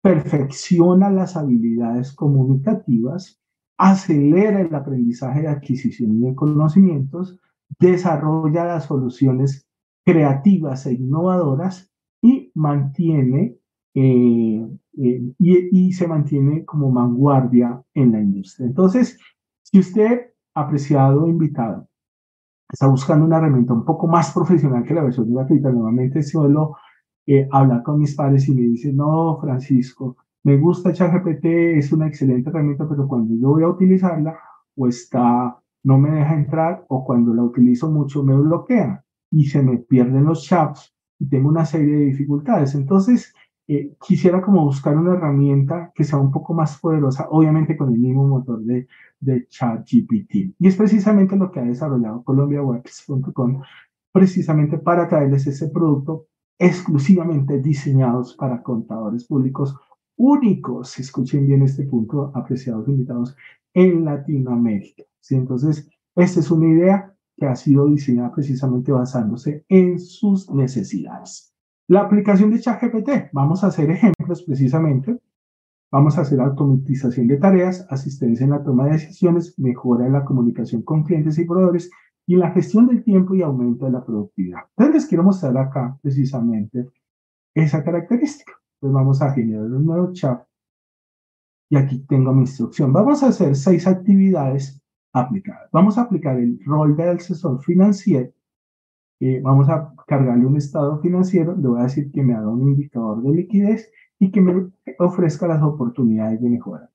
perfecciona 0.00 1.10
las 1.10 1.36
habilidades 1.36 2.12
comunicativas, 2.12 3.40
acelera 3.76 4.60
el 4.60 4.72
aprendizaje 4.72 5.42
de 5.42 5.48
adquisición 5.48 6.20
de 6.20 6.32
conocimientos, 6.36 7.40
desarrolla 7.80 8.66
las 8.66 8.84
soluciones 8.84 9.66
creativas 10.04 10.86
e 10.86 10.92
innovadoras 10.92 11.90
y 12.22 12.52
mantiene 12.54 13.56
eh, 13.96 14.64
eh, 14.96 15.32
y, 15.40 15.92
se 15.92 16.06
mantiene 16.06 16.64
como 16.64 16.92
vanguardia 16.92 17.82
en 17.94 18.12
la 18.12 18.20
industria. 18.20 18.68
Entonces, 18.68 19.18
si 19.64 19.80
usted, 19.80 20.30
apreciado 20.54 21.26
invitado, 21.26 21.88
está 22.70 22.86
buscando 22.86 23.24
una 23.26 23.38
herramienta 23.38 23.72
un 23.74 23.84
poco 23.84 24.06
más 24.06 24.32
profesional 24.32 24.84
que 24.84 24.94
la 24.94 25.02
versión 25.02 25.32
gratuita, 25.32 25.70
nuevamente 25.70 26.22
suelo 26.22 26.76
eh, 27.26 27.48
hablar 27.50 27.82
con 27.82 27.98
mis 27.98 28.14
padres 28.14 28.48
y 28.48 28.54
me 28.54 28.62
dicen, 28.62 28.96
no, 28.96 29.38
Francisco, 29.40 30.16
me 30.44 30.56
gusta 30.56 30.92
ChatGPT, 30.92 31.44
es 31.76 31.92
una 31.92 32.08
excelente 32.08 32.50
herramienta, 32.50 32.88
pero 32.88 33.06
cuando 33.06 33.34
yo 33.34 33.50
voy 33.50 33.62
a 33.62 33.68
utilizarla, 33.68 34.36
o 34.76 34.88
está, 34.88 35.56
no 35.84 35.98
me 35.98 36.10
deja 36.10 36.34
entrar, 36.34 36.84
o 36.88 37.04
cuando 37.04 37.32
la 37.32 37.42
utilizo 37.42 37.90
mucho 37.90 38.24
me 38.24 38.34
bloquea 38.34 39.04
y 39.30 39.44
se 39.44 39.62
me 39.62 39.78
pierden 39.78 40.24
los 40.24 40.44
chats 40.44 40.92
y 41.18 41.28
tengo 41.28 41.48
una 41.48 41.64
serie 41.64 41.94
de 41.94 42.04
dificultades. 42.06 42.74
Entonces, 42.74 43.32
eh, 43.68 43.94
quisiera 44.04 44.42
como 44.42 44.64
buscar 44.64 44.96
una 44.96 45.14
herramienta 45.14 45.92
que 45.94 46.04
sea 46.04 46.18
un 46.18 46.30
poco 46.30 46.54
más 46.54 46.78
poderosa, 46.78 47.28
obviamente 47.30 47.76
con 47.76 47.92
el 47.92 47.98
mismo 47.98 48.26
motor 48.26 48.60
de, 48.62 48.86
de 49.20 49.46
ChatGPT. 49.48 50.34
Y 50.58 50.66
es 50.66 50.76
precisamente 50.76 51.36
lo 51.36 51.50
que 51.50 51.60
ha 51.60 51.64
desarrollado 51.64 52.22
colombiawebs.com, 52.24 53.62
precisamente 54.12 54.78
para 54.78 55.08
traerles 55.08 55.46
ese 55.46 55.68
producto 55.68 56.26
exclusivamente 56.58 57.60
diseñados 57.60 58.34
para 58.34 58.62
contadores 58.62 59.24
públicos 59.24 59.76
únicos, 60.16 60.98
escuchen 60.98 61.46
bien 61.46 61.62
este 61.62 61.84
punto, 61.84 62.30
apreciados 62.34 62.88
invitados, 62.88 63.36
en 63.74 64.04
Latinoamérica. 64.04 65.04
¿sí? 65.20 65.34
Entonces, 65.34 65.88
esta 66.14 66.40
es 66.40 66.50
una 66.50 66.68
idea 66.68 67.14
que 67.36 67.46
ha 67.46 67.56
sido 67.56 67.88
diseñada 67.88 68.32
precisamente 68.32 68.92
basándose 68.92 69.64
en 69.68 69.98
sus 69.98 70.50
necesidades. 70.50 71.51
La 71.92 72.00
aplicación 72.00 72.50
de 72.50 72.58
ChatGPT, 72.58 73.32
vamos 73.34 73.62
a 73.62 73.66
hacer 73.66 73.90
ejemplos 73.90 74.42
precisamente. 74.44 75.20
Vamos 75.90 76.16
a 76.16 76.22
hacer 76.22 76.40
automatización 76.40 77.26
de 77.26 77.36
tareas, 77.36 77.86
asistencia 77.90 78.44
en 78.44 78.52
la 78.52 78.62
toma 78.62 78.86
de 78.86 78.92
decisiones, 78.92 79.58
mejora 79.58 80.06
en 80.06 80.14
la 80.14 80.24
comunicación 80.24 80.80
con 80.80 81.02
clientes 81.02 81.38
y 81.38 81.44
proveedores 81.44 81.90
y 82.26 82.36
la 82.36 82.50
gestión 82.52 82.86
del 82.86 83.04
tiempo 83.04 83.34
y 83.34 83.42
aumento 83.42 83.84
de 83.84 83.92
la 83.92 84.02
productividad. 84.02 84.60
Entonces 84.70 84.94
les 84.94 85.06
quiero 85.06 85.22
mostrar 85.22 85.54
acá 85.58 85.98
precisamente 86.00 86.88
esa 87.54 87.84
característica. 87.84 88.54
Entonces 88.80 88.94
vamos 88.94 89.20
a 89.20 89.34
generar 89.34 89.66
un 89.66 89.84
nuevo 89.84 90.14
chat 90.14 90.42
y 91.68 91.76
aquí 91.76 92.06
tengo 92.08 92.32
mi 92.32 92.40
instrucción. 92.40 92.90
Vamos 92.94 93.22
a 93.22 93.26
hacer 93.26 93.54
seis 93.54 93.86
actividades 93.86 94.82
aplicadas. 95.12 95.68
Vamos 95.70 95.98
a 95.98 96.04
aplicar 96.04 96.38
el 96.38 96.58
rol 96.64 96.96
del 96.96 97.18
asesor 97.18 97.62
financiero. 97.62 98.32
Eh, 99.24 99.40
vamos 99.40 99.68
a 99.68 99.94
cargarle 100.08 100.44
un 100.46 100.56
estado 100.56 100.98
financiero. 101.00 101.54
Le 101.56 101.68
voy 101.68 101.78
a 101.78 101.84
decir 101.84 102.10
que 102.10 102.24
me 102.24 102.34
haga 102.34 102.48
un 102.48 102.62
indicador 102.62 103.22
de 103.22 103.30
liquidez 103.30 103.88
y 104.18 104.32
que 104.32 104.40
me 104.40 104.68
ofrezca 104.98 105.46
las 105.46 105.62
oportunidades 105.62 106.40
de 106.40 106.50
mejora. 106.50 106.90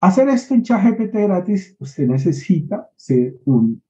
Hacer 0.00 0.30
esto 0.30 0.54
en 0.54 0.62
ChatGPT 0.62 1.12
gratis, 1.12 1.76
usted 1.78 2.08
necesita 2.08 2.88
ser 2.96 3.38
un 3.44 3.82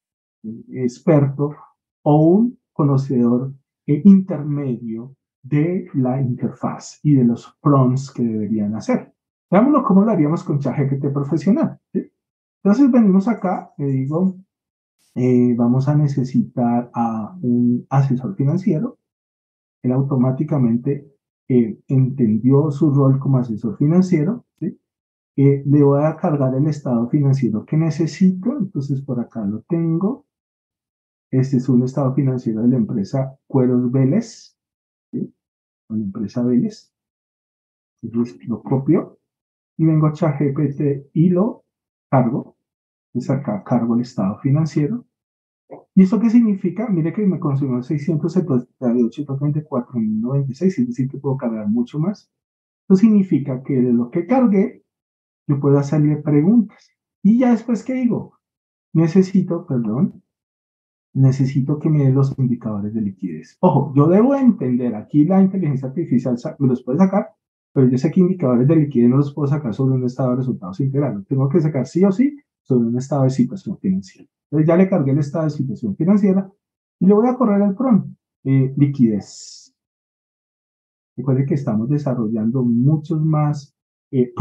experto 0.72 1.54
o 2.02 2.26
un 2.26 2.58
conocedor 2.72 3.54
eh, 3.86 4.02
intermedio 4.04 5.14
de 5.44 5.86
la 5.94 6.20
interfaz 6.20 6.98
y 7.04 7.14
de 7.14 7.22
los 7.22 7.56
prompts 7.62 8.10
que 8.10 8.24
deberían 8.24 8.74
hacer. 8.74 9.14
Veámoslo 9.52 9.84
cómo 9.84 10.02
lo 10.02 10.10
haríamos 10.10 10.42
con 10.42 10.58
ChatGPT 10.58 11.12
profesional. 11.12 11.78
Entonces 11.92 12.90
venimos 12.90 13.28
acá, 13.28 13.72
le 13.78 13.86
digo, 13.86 14.36
eh, 15.20 15.52
vamos 15.56 15.88
a 15.88 15.96
necesitar 15.96 16.92
a 16.94 17.36
un 17.42 17.84
asesor 17.90 18.36
financiero. 18.36 18.98
Él 19.82 19.90
automáticamente 19.90 21.12
eh, 21.48 21.76
entendió 21.88 22.70
su 22.70 22.94
rol 22.94 23.18
como 23.18 23.38
asesor 23.38 23.76
financiero. 23.76 24.44
le 25.34 25.82
voy 25.82 26.04
a 26.04 26.16
cargar 26.16 26.54
el 26.54 26.68
estado 26.68 27.08
financiero 27.08 27.64
que 27.64 27.76
necesito. 27.76 28.56
Entonces 28.58 29.02
por 29.02 29.18
acá 29.18 29.44
lo 29.44 29.62
tengo. 29.62 30.24
Este 31.32 31.56
es 31.56 31.68
un 31.68 31.82
estado 31.82 32.14
financiero 32.14 32.62
de 32.62 32.68
la 32.68 32.76
empresa 32.76 33.36
Cueros 33.48 33.90
Vélez, 33.90 34.56
¿sí? 35.10 35.34
la 35.88 35.96
empresa 35.96 36.44
Vélez. 36.44 36.92
Entonces 38.02 38.38
lo 38.46 38.62
copio 38.62 39.18
y 39.76 39.84
vengo 39.84 40.06
a 40.06 40.12
ChatGPT 40.12 41.10
y 41.12 41.30
lo 41.30 41.64
cargo. 42.08 42.56
Entonces 43.12 43.30
acá 43.30 43.64
cargo 43.64 43.96
el 43.96 44.02
estado 44.02 44.38
financiero. 44.38 45.07
¿Y 45.94 46.02
eso 46.02 46.20
qué 46.20 46.30
significa? 46.30 46.88
Mire 46.88 47.12
que 47.12 47.26
me 47.26 47.38
consumió 47.38 47.78
678.34.096, 47.78 50.66
es 50.66 50.86
decir, 50.86 51.08
que 51.08 51.18
puedo 51.18 51.36
cargar 51.36 51.68
mucho 51.68 51.98
más. 51.98 52.30
Eso 52.88 52.96
significa 52.96 53.62
que 53.62 53.74
de 53.74 53.92
lo 53.92 54.10
que 54.10 54.26
cargué, 54.26 54.84
yo 55.46 55.60
puedo 55.60 55.78
hacerle 55.78 56.16
preguntas. 56.16 56.88
Y 57.22 57.38
ya 57.38 57.50
después, 57.50 57.84
¿qué 57.84 57.94
digo? 57.94 58.38
Necesito, 58.94 59.66
perdón, 59.66 60.22
necesito 61.14 61.78
que 61.78 61.90
me 61.90 62.04
dé 62.04 62.12
los 62.12 62.38
indicadores 62.38 62.94
de 62.94 63.02
liquidez. 63.02 63.56
Ojo, 63.60 63.92
yo 63.94 64.08
debo 64.08 64.34
entender, 64.34 64.94
aquí 64.94 65.24
la 65.24 65.42
inteligencia 65.42 65.88
artificial 65.88 66.36
me 66.58 66.68
los 66.68 66.82
puede 66.82 66.98
sacar, 66.98 67.28
pero 67.72 67.88
yo 67.88 67.98
sé 67.98 68.10
que 68.10 68.20
indicadores 68.20 68.66
de 68.68 68.76
liquidez 68.76 69.10
no 69.10 69.16
los 69.18 69.34
puedo 69.34 69.48
sacar 69.48 69.74
sobre 69.74 69.96
un 69.96 70.04
estado 70.04 70.30
de 70.30 70.36
resultados 70.36 70.80
integral. 70.80 71.24
tengo 71.28 71.48
que 71.48 71.60
sacar 71.60 71.86
sí 71.86 72.04
o 72.04 72.12
sí 72.12 72.36
sobre 72.62 72.86
un 72.86 72.96
estado 72.96 73.24
de 73.24 73.30
situación 73.30 73.78
financiera. 73.78 74.28
Entonces 74.50 74.68
ya 74.68 74.76
le 74.76 74.88
cargué 74.88 75.12
el 75.12 75.18
estado 75.18 75.44
de 75.44 75.50
situación 75.50 75.96
financiera 75.96 76.50
y 77.00 77.06
le 77.06 77.14
voy 77.14 77.28
a 77.28 77.34
correr 77.34 77.62
el 77.62 77.74
PRON, 77.74 78.16
eh, 78.44 78.72
liquidez. 78.76 79.74
Recuerde 81.16 81.46
que 81.46 81.54
estamos 81.54 81.88
desarrollando 81.88 82.62
muchos 82.62 83.20
más 83.20 83.74
eh, 84.10 84.32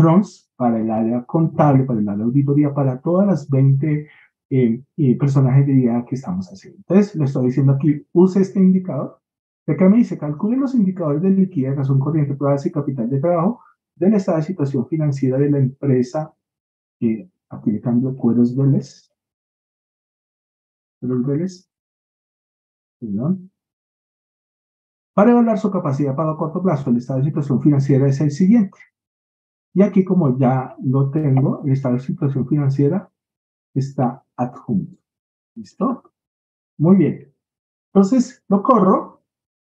para 0.55 0.79
el 0.79 0.89
área 0.89 1.23
contable, 1.25 1.83
para 1.83 1.99
el 1.99 2.07
área 2.07 2.25
auditoría, 2.25 2.73
para 2.73 3.01
todas 3.01 3.27
las 3.27 3.49
20 3.49 4.07
eh, 4.49 4.83
personajes 5.19 5.67
de 5.67 5.73
idea 5.73 6.05
que 6.07 6.15
estamos 6.15 6.47
haciendo. 6.47 6.77
Entonces, 6.77 7.15
le 7.15 7.25
estoy 7.25 7.47
diciendo 7.47 7.73
aquí, 7.73 8.05
use 8.13 8.41
este 8.41 8.59
indicador. 8.59 9.19
Acá 9.67 9.89
me 9.89 9.97
dice, 9.97 10.17
calcule 10.17 10.55
los 10.55 10.73
indicadores 10.75 11.21
de 11.21 11.31
liquidez, 11.31 11.75
razón 11.75 11.99
corriente, 11.99 12.35
pruebas 12.35 12.65
y 12.65 12.71
capital 12.71 13.09
de 13.09 13.19
trabajo 13.19 13.59
del 13.95 14.13
estado 14.13 14.37
de 14.37 14.43
situación 14.43 14.87
financiera 14.87 15.37
de 15.37 15.51
la 15.51 15.57
empresa. 15.57 16.33
Eh, 17.01 17.29
aquí 17.49 17.71
le 17.71 17.81
Cueros 20.99 21.25
Vélez. 21.25 21.69
Perdón. 22.99 23.51
Para 25.13 25.31
evaluar 25.31 25.57
su 25.57 25.71
capacidad 25.71 26.15
para 26.15 26.31
a 26.31 26.37
corto 26.37 26.61
plazo, 26.61 26.89
el 26.89 26.97
estado 26.97 27.19
de 27.19 27.25
situación 27.25 27.61
financiera 27.61 28.07
es 28.07 28.21
el 28.21 28.31
siguiente. 28.31 28.77
Y 29.73 29.81
aquí, 29.81 30.03
como 30.03 30.37
ya 30.37 30.75
lo 30.83 31.09
tengo, 31.09 31.63
el 31.65 31.71
estado 31.71 31.95
de 31.95 32.01
situación 32.01 32.47
financiera 32.47 33.11
está 33.73 34.23
adjunto. 34.35 34.97
¿Listo? 35.55 36.11
Muy 36.77 36.97
bien. 36.97 37.33
Entonces 37.93 38.43
lo 38.47 38.61
corro 38.61 39.23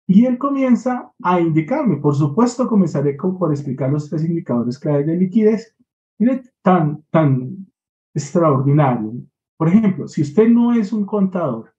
y 0.07 0.25
él 0.25 0.37
comienza 0.37 1.11
a 1.23 1.39
indicarme. 1.39 1.97
Por 1.97 2.15
supuesto, 2.15 2.67
comenzaré 2.67 3.15
por 3.15 3.51
explicar 3.51 3.91
los 3.91 4.09
tres 4.09 4.23
indicadores 4.25 4.77
clave 4.77 5.05
de 5.05 5.17
liquidez. 5.17 5.75
Mire, 6.19 6.43
tan, 6.61 7.03
tan 7.09 7.67
extraordinario. 8.13 9.13
Por 9.61 9.67
ejemplo, 9.67 10.07
si 10.07 10.23
usted 10.23 10.49
no 10.49 10.73
es 10.73 10.91
un 10.91 11.05
contador, 11.05 11.71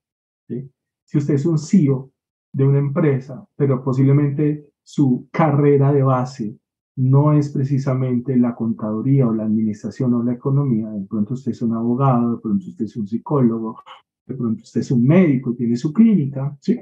si 0.47 1.17
usted 1.17 1.33
es 1.33 1.45
un 1.45 1.57
CEO 1.57 2.13
de 2.53 2.63
una 2.63 2.79
empresa, 2.79 3.45
pero 3.57 3.83
posiblemente 3.83 4.69
su 4.83 5.27
carrera 5.33 5.91
de 5.91 6.01
base 6.01 6.57
no 6.95 7.33
es 7.33 7.49
precisamente 7.49 8.37
la 8.37 8.55
contaduría 8.55 9.27
o 9.27 9.33
la 9.33 9.43
administración 9.43 10.13
o 10.13 10.23
la 10.23 10.31
economía. 10.31 10.91
De 10.91 11.05
pronto 11.07 11.33
usted 11.33 11.51
es 11.51 11.61
un 11.61 11.73
abogado, 11.73 12.37
de 12.37 12.41
pronto 12.41 12.65
usted 12.67 12.85
es 12.85 12.95
un 12.95 13.05
psicólogo, 13.05 13.81
de 14.27 14.35
pronto 14.35 14.61
usted 14.63 14.79
es 14.79 14.89
un 14.89 15.05
médico, 15.05 15.53
tiene 15.53 15.75
su 15.75 15.91
clínica, 15.91 16.57
¿sí? 16.61 16.79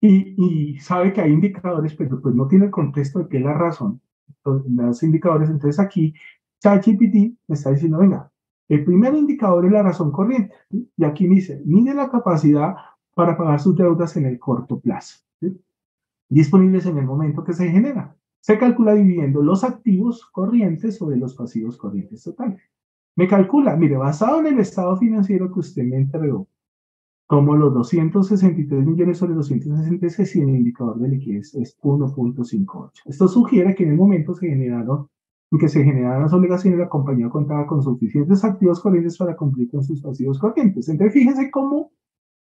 Y, 0.00 0.34
y 0.36 0.80
sabe 0.80 1.12
que 1.12 1.20
hay 1.20 1.30
indicadores, 1.30 1.94
pero 1.94 2.20
pues 2.20 2.34
no 2.34 2.48
tiene 2.48 2.64
el 2.64 2.70
contexto 2.72 3.20
de 3.20 3.28
qué 3.28 3.36
es 3.36 3.44
la 3.44 3.54
razón. 3.54 4.00
Los 4.44 5.00
indicadores, 5.04 5.48
entonces 5.48 5.78
aquí 5.78 6.12
ChatGPT 6.60 7.38
me 7.46 7.54
está 7.54 7.70
diciendo, 7.70 7.98
venga, 7.98 8.32
El 8.68 8.84
primer 8.84 9.14
indicador 9.14 9.64
es 9.66 9.72
la 9.72 9.82
razón 9.82 10.12
corriente. 10.12 10.54
Y 10.70 11.04
aquí 11.04 11.26
dice, 11.26 11.62
mide 11.64 11.94
la 11.94 12.10
capacidad 12.10 12.76
para 13.14 13.36
pagar 13.36 13.60
sus 13.60 13.76
deudas 13.76 14.16
en 14.16 14.26
el 14.26 14.38
corto 14.38 14.78
plazo, 14.78 15.18
disponibles 16.28 16.86
en 16.86 16.98
el 16.98 17.06
momento 17.06 17.42
que 17.42 17.52
se 17.52 17.68
genera. 17.68 18.14
Se 18.40 18.58
calcula 18.58 18.94
dividiendo 18.94 19.42
los 19.42 19.64
activos 19.64 20.24
corrientes 20.30 20.96
sobre 20.96 21.16
los 21.16 21.34
pasivos 21.34 21.76
corrientes 21.76 22.22
totales. 22.22 22.62
Me 23.16 23.26
calcula, 23.26 23.74
mire, 23.76 23.96
basado 23.96 24.38
en 24.40 24.46
el 24.46 24.60
estado 24.60 24.96
financiero 24.96 25.52
que 25.52 25.58
usted 25.58 25.82
me 25.82 25.96
entregó, 25.96 26.46
como 27.26 27.56
los 27.56 27.74
263 27.74 28.86
millones 28.86 29.18
sobre 29.18 29.34
266 29.34 30.36
y 30.36 30.40
el 30.40 30.50
indicador 30.50 30.98
de 30.98 31.08
liquidez 31.08 31.54
es 31.56 31.76
1.58. 31.80 32.90
Esto 33.06 33.26
sugiere 33.26 33.74
que 33.74 33.82
en 33.82 33.90
el 33.90 33.96
momento 33.96 34.34
se 34.34 34.48
generaron, 34.48 35.08
en 35.50 35.58
que 35.58 35.68
se 35.68 35.82
generaron 35.82 36.22
las 36.22 36.32
obligaciones, 36.32 36.78
la 36.78 36.88
compañía 36.88 37.28
contaba 37.28 37.66
con 37.66 37.82
suficientes 37.82 38.44
activos 38.44 38.80
corrientes 38.80 39.16
para 39.16 39.36
cumplir 39.36 39.70
con 39.70 39.82
sus 39.82 40.02
pasivos 40.02 40.38
corrientes. 40.38 40.88
Entonces, 40.88 41.14
fíjese 41.14 41.50
cómo 41.50 41.92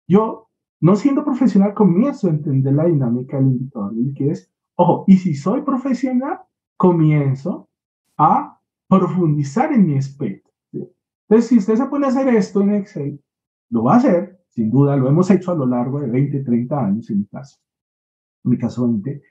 yo, 0.07 0.49
no 0.81 0.95
siendo 0.95 1.23
profesional, 1.23 1.73
comienzo 1.73 2.27
a 2.27 2.31
entender 2.31 2.73
la 2.73 2.85
dinámica 2.85 3.37
del 3.37 3.47
indicador 3.47 3.93
de 3.93 4.01
liquidez. 4.01 4.51
Ojo, 4.75 5.05
y 5.07 5.17
si 5.17 5.35
soy 5.35 5.61
profesional, 5.61 6.39
comienzo 6.75 7.69
a 8.17 8.59
profundizar 8.87 9.71
en 9.71 9.87
mi 9.87 9.97
aspecto. 9.97 10.49
Entonces, 10.73 11.47
si 11.47 11.57
usted 11.59 11.75
se 11.75 11.85
pone 11.85 12.07
a 12.07 12.09
hacer 12.09 12.27
esto 12.27 12.61
en 12.61 12.75
Excel, 12.75 13.21
lo 13.69 13.83
va 13.83 13.93
a 13.93 13.97
hacer, 13.97 14.41
sin 14.49 14.69
duda, 14.69 14.97
lo 14.97 15.07
hemos 15.07 15.31
hecho 15.31 15.51
a 15.51 15.55
lo 15.55 15.65
largo 15.65 16.01
de 16.01 16.07
20, 16.07 16.43
30 16.43 16.85
años 16.85 17.09
en 17.09 17.19
mi 17.19 17.25
caso. 17.25 17.57
En 18.43 18.51
mi 18.51 18.57
caso 18.57 18.85
20. 18.85 19.21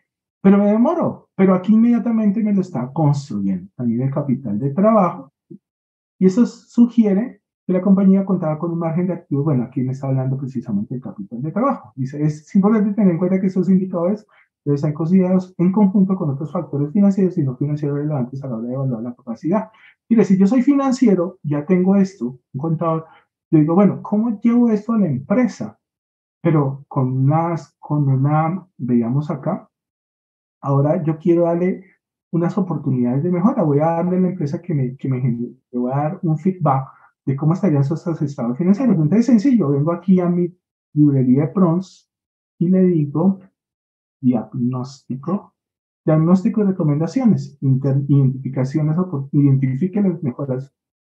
Pero 0.42 0.58
me 0.58 0.66
demoro. 0.66 1.28
Pero 1.36 1.54
aquí 1.54 1.74
inmediatamente 1.74 2.42
me 2.42 2.52
lo 2.52 2.60
está 2.60 2.92
construyendo. 2.92 3.70
También 3.76 4.02
el 4.02 4.10
capital 4.10 4.58
de 4.58 4.70
trabajo. 4.70 5.32
Y 6.18 6.26
eso 6.26 6.44
sugiere 6.44 7.40
que 7.66 7.72
la 7.72 7.80
compañía 7.80 8.26
contaba 8.26 8.58
con 8.58 8.72
un 8.72 8.78
margen 8.78 9.06
de 9.06 9.14
activos. 9.14 9.44
Bueno, 9.44 9.64
aquí 9.64 9.82
me 9.82 9.92
está 9.92 10.08
hablando 10.08 10.36
precisamente 10.36 10.94
del 10.94 11.02
capital 11.02 11.40
de 11.40 11.52
trabajo. 11.52 11.92
Dice, 11.96 12.22
es 12.22 12.54
importante 12.54 12.92
tener 12.92 13.12
en 13.12 13.18
cuenta 13.18 13.40
que 13.40 13.46
estos 13.46 13.70
indicadores 13.70 14.26
deben 14.64 14.78
ser 14.78 14.92
considerados 14.92 15.54
en 15.56 15.72
conjunto 15.72 16.16
con 16.16 16.30
otros 16.30 16.52
factores 16.52 16.92
financieros 16.92 17.38
y 17.38 17.42
no 17.42 17.56
financieros 17.56 17.98
relevantes 17.98 18.42
a 18.42 18.48
la 18.48 18.56
hora 18.56 18.68
de 18.68 18.74
evaluar 18.74 19.02
la 19.02 19.14
capacidad. 19.14 19.70
Mire, 20.08 20.24
si 20.24 20.36
yo 20.36 20.46
soy 20.46 20.62
financiero, 20.62 21.38
ya 21.42 21.64
tengo 21.64 21.96
esto, 21.96 22.38
un 22.52 22.60
contador, 22.60 23.06
yo 23.50 23.58
digo, 23.58 23.74
bueno, 23.74 24.02
¿cómo 24.02 24.38
llevo 24.40 24.68
esto 24.70 24.92
a 24.92 24.98
la 24.98 25.06
empresa? 25.06 25.78
Pero 26.42 26.84
con 26.88 27.12
unas, 27.12 27.74
con 27.78 28.08
una, 28.08 28.66
veamos 28.76 29.30
acá, 29.30 29.69
ahora 30.60 31.02
yo 31.02 31.18
quiero 31.18 31.44
darle 31.44 31.84
unas 32.32 32.56
oportunidades 32.56 33.22
de 33.22 33.30
mejora. 33.30 33.62
Voy 33.62 33.80
a 33.80 33.86
darle 33.86 34.16
a 34.16 34.20
la 34.20 34.28
empresa 34.28 34.60
que 34.60 34.74
me, 34.74 34.96
que 34.96 35.08
me 35.08 35.20
genere, 35.20 35.54
le 35.70 35.78
voy 35.78 35.92
a 35.92 35.96
dar 35.96 36.20
un 36.22 36.38
feedback 36.38 36.88
de 37.26 37.36
cómo 37.36 37.54
estarían 37.54 37.82
esos 37.82 38.06
estados 38.22 38.58
financieros. 38.58 38.96
Entonces, 38.96 39.26
sencillo, 39.26 39.70
vengo 39.70 39.92
aquí 39.92 40.20
a 40.20 40.28
mi 40.28 40.54
librería 40.94 41.42
de 41.42 41.48
PRONS 41.48 42.10
y 42.58 42.68
le 42.68 42.84
digo 42.84 43.40
diagnóstico, 44.20 45.54
diagnóstico 46.04 46.60
y 46.60 46.64
recomendaciones, 46.64 47.58
identificaciones, 47.60 48.96
identifique 49.32 50.00
las 50.00 50.22
mejores 50.22 50.72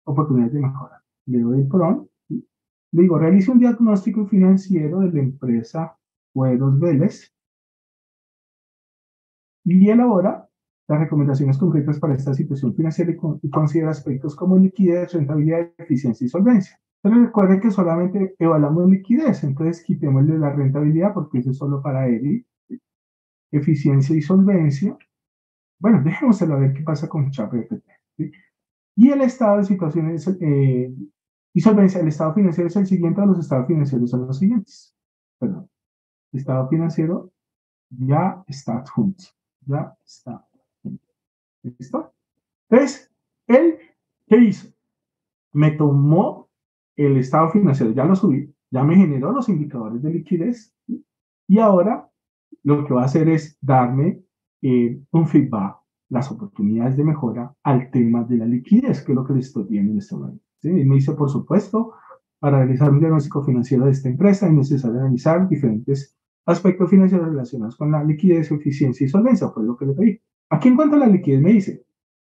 oportunidades 0.06 0.54
de 0.54 0.60
mejora. 0.60 1.04
Le 1.26 1.40
doy 1.40 1.64
PRON 1.66 2.12
le 2.94 3.04
digo, 3.04 3.18
realice 3.18 3.52
un 3.52 3.60
diagnóstico 3.60 4.26
financiero 4.26 5.00
de 5.00 5.12
la 5.14 5.22
empresa 5.22 5.98
Cueros 6.34 6.78
Vélez 6.78 7.34
y 9.64 9.90
elabora 9.90 10.48
las 10.88 11.00
recomendaciones 11.00 11.58
concretas 11.58 12.00
para 12.00 12.16
esta 12.16 12.34
situación 12.34 12.76
financiera 12.76 13.12
y, 13.42 13.50
considera 13.50 13.92
aspectos 13.92 14.36
como 14.36 14.58
liquidez, 14.58 15.14
rentabilidad, 15.14 15.72
eficiencia 15.78 16.26
y 16.26 16.30
solvencia. 16.30 16.80
Pero 17.02 17.16
recuerden 17.24 17.62
que 17.62 17.72
solamente 17.72 18.36
evaluamos 18.38 18.90
liquidez, 18.90 19.44
entonces 19.44 19.84
quitémosle 19.84 20.38
la 20.38 20.52
rentabilidad 20.52 21.14
porque 21.14 21.40
eso 21.40 21.52
es 21.52 21.58
solo 21.58 21.82
para 21.82 22.08
él. 22.08 22.46
Eficiencia 23.52 24.16
y 24.16 24.22
solvencia. 24.22 24.98
Bueno, 25.80 26.02
dejémoselo 26.04 26.56
a 26.56 26.60
ver 26.60 26.74
qué 26.74 26.84
pasa 26.84 27.08
con 27.08 27.32
ChatGPT. 27.32 27.84
Y 28.96 29.10
el 29.10 29.22
estado 29.22 29.58
de 29.58 29.64
situaciones 29.64 30.28
eh, 30.42 30.94
y 31.54 31.62
solvencia, 31.62 32.02
el 32.02 32.08
estado 32.08 32.34
financiero 32.34 32.68
es 32.68 32.76
el 32.76 32.86
siguiente, 32.86 33.26
los 33.26 33.40
estados 33.40 33.68
financieros 33.68 34.10
son 34.10 34.28
los 34.28 34.38
siguientes. 34.38 34.96
Perdón. 35.40 35.70
Estado 36.34 36.68
financiero 36.70 37.32
ya 37.90 38.44
está 38.48 38.78
adjunto. 38.78 39.24
Ya 39.66 39.96
está. 40.06 40.46
¿Listo? 41.64 42.14
Entonces, 42.70 43.12
él, 43.48 43.78
¿qué 44.28 44.38
hizo? 44.38 44.70
Me 45.54 45.72
tomó 45.72 46.50
el 46.96 47.18
estado 47.18 47.50
financiero, 47.50 47.92
ya 47.92 48.06
lo 48.06 48.16
subí, 48.16 48.54
ya 48.70 48.84
me 48.84 48.96
generó 48.96 49.32
los 49.32 49.50
indicadores 49.50 50.02
de 50.02 50.12
liquidez 50.12 50.74
y 51.48 51.60
ahora 51.60 52.10
lo 52.64 52.86
que 52.86 52.94
va 52.94 53.04
a 53.04 53.06
hacer 53.06 53.30
es 53.30 53.58
darme 53.62 54.24
eh, 54.62 55.02
un 55.12 55.28
feedback, 55.28 55.78
las 56.10 56.32
oportunidades 56.32 56.98
de 56.98 57.04
mejora 57.04 57.56
al 57.64 57.90
tema 57.92 58.24
de 58.24 58.38
la 58.38 58.46
liquidez, 58.46 59.04
que 59.04 59.12
es 59.12 59.16
lo 59.16 59.26
que 59.26 59.34
le 59.34 59.40
estoy 59.40 59.66
viendo 59.66 59.92
en 59.92 59.98
este 59.98 60.16
momento. 60.16 60.44
¿sí? 60.62 60.70
Y 60.70 60.86
me 60.86 60.96
dice, 60.96 61.14
por 61.14 61.30
supuesto, 61.30 61.94
para 62.40 62.58
realizar 62.60 62.92
un 62.92 63.00
diagnóstico 63.00 63.44
financiero 63.44 63.86
de 63.86 63.92
esta 63.92 64.10
empresa 64.10 64.48
es 64.48 64.54
necesario 64.54 65.00
analizar 65.00 65.48
diferentes 65.48 66.18
aspectos 66.46 66.90
financieros 66.90 67.28
relacionados 67.28 67.76
con 67.76 67.92
la 67.92 68.04
liquidez, 68.04 68.52
eficiencia 68.52 69.06
y 69.06 69.10
solvencia, 69.10 69.50
fue 69.50 69.64
lo 69.64 69.78
que 69.78 69.86
le 69.86 69.94
pedí. 69.94 70.22
Aquí 70.50 70.68
en 70.68 70.76
cuanto 70.76 70.96
a 70.96 71.00
la 71.00 71.08
liquidez 71.08 71.42
me 71.42 71.54
dice, 71.54 71.86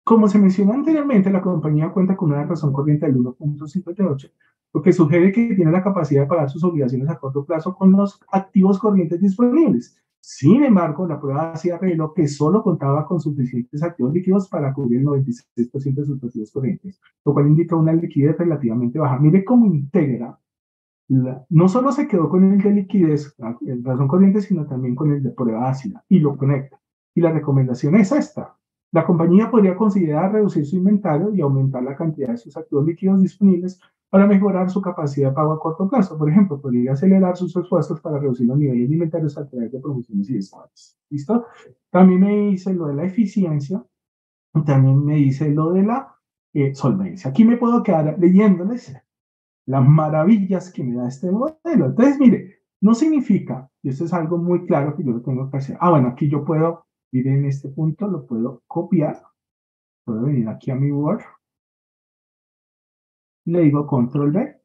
como 0.04 0.28
se 0.28 0.40
mencionó 0.40 0.74
anteriormente, 0.74 1.30
la 1.30 1.42
compañía 1.42 1.92
cuenta 1.92 2.18
con 2.18 2.32
una 2.32 2.46
razón 2.46 2.74
corriente 2.74 3.06
del 3.06 3.18
1.58, 3.18 4.32
lo 4.74 4.82
que 4.82 4.92
sugiere 4.92 5.32
que 5.32 5.56
tiene 5.56 5.72
la 5.72 5.84
capacidad 5.84 6.24
de 6.24 6.28
pagar 6.28 6.50
sus 6.50 6.64
obligaciones 6.64 7.10
a 7.10 7.18
corto 7.18 7.46
plazo 7.46 7.76
con 7.76 7.92
los 7.92 8.20
activos 8.32 8.80
corrientes 8.80 9.22
disponibles. 9.22 9.96
Sin 10.22 10.64
embargo, 10.64 11.08
la 11.08 11.20
prueba 11.20 11.54
hacía 11.54 11.78
reveló 11.78 12.14
que 12.14 12.28
solo 12.28 12.62
contaba 12.62 13.06
con 13.06 13.20
suficientes 13.20 13.82
activos 13.82 14.14
líquidos 14.14 14.50
para 14.50 14.74
cubrir 14.74 15.00
el 15.00 15.06
96% 15.06 15.94
de 15.94 16.06
sus 16.06 16.20
pasivos 16.20 16.52
corrientes, 16.52 17.00
lo 17.26 17.34
cual 17.34 17.48
indica 17.48 17.76
una 17.76 17.94
liquidez 17.94 18.38
relativamente 18.38 19.00
baja. 19.00 19.18
Mire 19.18 19.46
cómo 19.46 19.66
integra, 19.66 20.38
no 21.10 21.68
solo 21.68 21.92
se 21.92 22.08
quedó 22.08 22.30
con 22.30 22.52
el 22.52 22.62
de 22.62 22.72
liquidez, 22.72 23.36
el 23.66 23.84
razón 23.84 24.08
corriente, 24.08 24.42
sino 24.42 24.68
también 24.68 24.96
con 24.96 25.12
el 25.12 25.24
de 25.24 25.32
prueba 25.32 25.68
ácida 25.68 26.04
y 26.08 26.20
lo 26.20 26.38
conecta. 26.38 26.80
Y 27.16 27.22
la 27.22 27.32
recomendación 27.32 27.96
es 27.96 28.12
esta. 28.12 28.56
La 28.92 29.06
compañía 29.06 29.50
podría 29.50 29.76
considerar 29.76 30.32
reducir 30.32 30.66
su 30.66 30.78
inventario 30.78 31.34
y 31.34 31.42
aumentar 31.42 31.84
la 31.84 31.96
cantidad 31.96 32.30
de 32.30 32.38
sus 32.38 32.56
activos 32.56 32.86
líquidos 32.86 33.22
disponibles 33.22 33.80
para 34.10 34.28
mejorar 34.28 34.70
su 34.70 34.82
capacidad 34.82 35.30
de 35.30 35.36
pago 35.36 35.54
a 35.54 35.60
corto 35.60 35.88
plazo. 35.90 36.18
Por 36.18 36.30
ejemplo, 36.30 36.60
podría 36.62 36.94
acelerar 36.94 37.36
sus 37.36 37.56
esfuerzos 37.56 38.00
para 38.02 38.20
reducir 38.20 38.48
los 38.48 38.58
niveles 38.58 38.88
de 38.90 38.94
inventarios 38.94 39.38
a 39.38 39.48
través 39.48 39.72
de 39.72 39.80
promociones 39.80 40.30
y 40.30 40.36
descuentos. 40.36 40.98
¿Listo? 41.10 41.46
También 41.90 42.20
me 42.20 42.50
dice 42.50 42.74
lo 42.74 42.88
de 42.88 42.96
la 42.96 43.06
eficiencia 43.06 43.84
y 44.54 44.64
también 44.64 45.04
me 45.04 45.16
dice 45.16 45.50
lo 45.50 45.72
de 45.72 45.84
la 45.84 46.16
eh, 46.54 46.74
solvencia. 46.74 47.30
Aquí 47.30 47.46
me 47.46 47.58
puedo 47.58 47.84
quedar 47.84 48.18
leyéndoles 48.20 48.96
las 49.70 49.88
maravillas 49.88 50.72
que 50.72 50.84
me 50.84 50.96
da 50.96 51.08
este 51.08 51.30
modelo. 51.32 51.86
Entonces, 51.86 52.20
mire, 52.20 52.62
no 52.82 52.94
significa, 52.96 53.70
y 53.84 53.90
esto 53.90 54.06
es 54.06 54.14
algo 54.14 54.38
muy 54.38 54.66
claro 54.66 54.96
que 54.96 55.04
yo 55.04 55.12
lo 55.12 55.22
tengo 55.22 55.50
que 55.50 55.58
hacer. 55.58 55.78
Ah, 55.80 55.92
bueno, 55.92 56.08
aquí 56.10 56.30
yo 56.30 56.44
puedo 56.44 56.86
ir 57.12 57.28
en 57.28 57.46
este 57.46 57.70
punto, 57.70 58.08
lo 58.08 58.26
puedo 58.26 58.64
copiar. 58.68 59.22
Puedo 60.06 60.24
venir 60.24 60.48
aquí 60.50 60.72
a 60.72 60.76
mi 60.76 60.92
Word 60.92 61.22
le 63.46 63.62
digo 63.62 63.88
control 63.88 64.32
B 64.32 64.56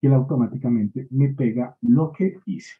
y 0.00 0.06
él 0.06 0.14
automáticamente 0.14 1.06
me 1.10 1.28
pega 1.28 1.76
lo 1.82 2.12
que 2.12 2.38
hice. 2.46 2.74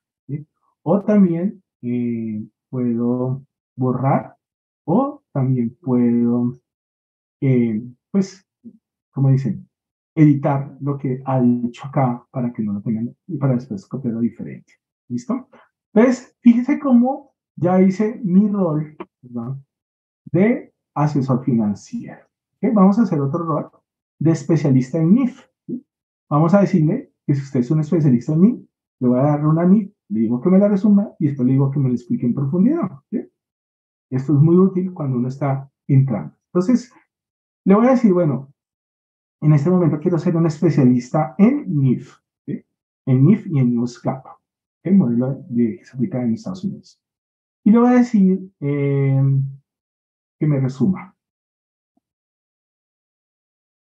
O 0.83 1.01
también 1.03 1.63
eh, 1.83 2.43
puedo 2.71 3.43
borrar 3.77 4.37
o 4.85 5.23
también 5.33 5.77
puedo, 5.81 6.55
eh, 7.43 7.83
pues, 8.11 8.47
como 9.11 9.31
dicen, 9.31 9.69
editar 10.15 10.77
lo 10.81 10.99
que 10.99 11.23
ha 11.25 11.41
dicho 11.41 11.87
acá 11.87 12.27
para 12.31 12.53
que 12.53 12.63
no 12.63 12.73
lo 12.75 12.83
tengan 12.83 13.15
y 13.27 13.37
para 13.39 13.55
después 13.55 13.87
copiarlo 13.87 14.21
diferente. 14.21 14.73
¿Listo? 15.09 15.49
Entonces, 15.93 16.37
fíjese 16.41 16.79
cómo 16.79 17.35
ya 17.57 17.81
hice 17.81 18.21
mi 18.25 18.49
rol 18.49 18.97
de 20.33 20.73
asesor 20.95 21.45
financiero. 21.45 22.27
Vamos 22.61 22.99
a 22.99 23.03
hacer 23.03 23.21
otro 23.21 23.45
rol 23.45 23.71
de 24.19 24.33
especialista 24.33 24.99
en 24.99 25.15
NIF. 25.15 25.43
Vamos 26.29 26.55
a 26.55 26.61
decirle 26.61 27.13
que 27.27 27.35
si 27.35 27.43
usted 27.43 27.61
es 27.61 27.71
un 27.71 27.81
especialista 27.81 28.33
en 28.33 28.41
mí, 28.41 28.69
le 29.01 29.09
voy 29.09 29.19
a 29.19 29.23
dar 29.23 29.47
una 29.47 29.65
NIF, 29.65 29.93
le 30.09 30.21
digo 30.21 30.41
que 30.41 30.51
me 30.51 30.59
la 30.59 30.69
resuma 30.69 31.13
y 31.19 31.27
después 31.27 31.47
le 31.47 31.53
digo 31.53 31.71
que 31.71 31.79
me 31.79 31.89
la 31.89 31.95
explique 31.95 32.27
en 32.27 32.35
profundidad. 32.35 32.91
Esto 34.11 34.35
es 34.35 34.41
muy 34.41 34.57
útil 34.57 34.93
cuando 34.93 35.19
uno 35.19 35.29
está 35.29 35.71
entrando. 35.87 36.35
Entonces, 36.53 36.93
le 37.65 37.75
voy 37.75 37.87
a 37.87 37.91
decir, 37.93 38.13
bueno, 38.13 38.53
en 39.41 39.53
este 39.53 39.71
momento 39.71 39.99
quiero 40.01 40.19
ser 40.19 40.37
un 40.37 40.47
especialista 40.47 41.35
en 41.39 41.65
NIF, 41.75 42.19
en 42.47 43.25
NIF 43.25 43.47
y 43.47 43.59
en 43.59 43.75
NewsCap, 43.75 44.27
el 44.83 44.97
modelo 44.97 45.45
de, 45.49 45.79
que 45.79 45.85
se 45.85 45.97
aplica 45.97 46.23
en 46.23 46.35
Estados 46.35 46.65
Unidos. 46.65 47.01
Y 47.65 47.71
le 47.71 47.79
voy 47.79 47.89
a 47.89 47.99
decir 47.99 48.51
eh, 48.61 49.23
que 50.39 50.47
me 50.47 50.61
resuma. 50.61 51.15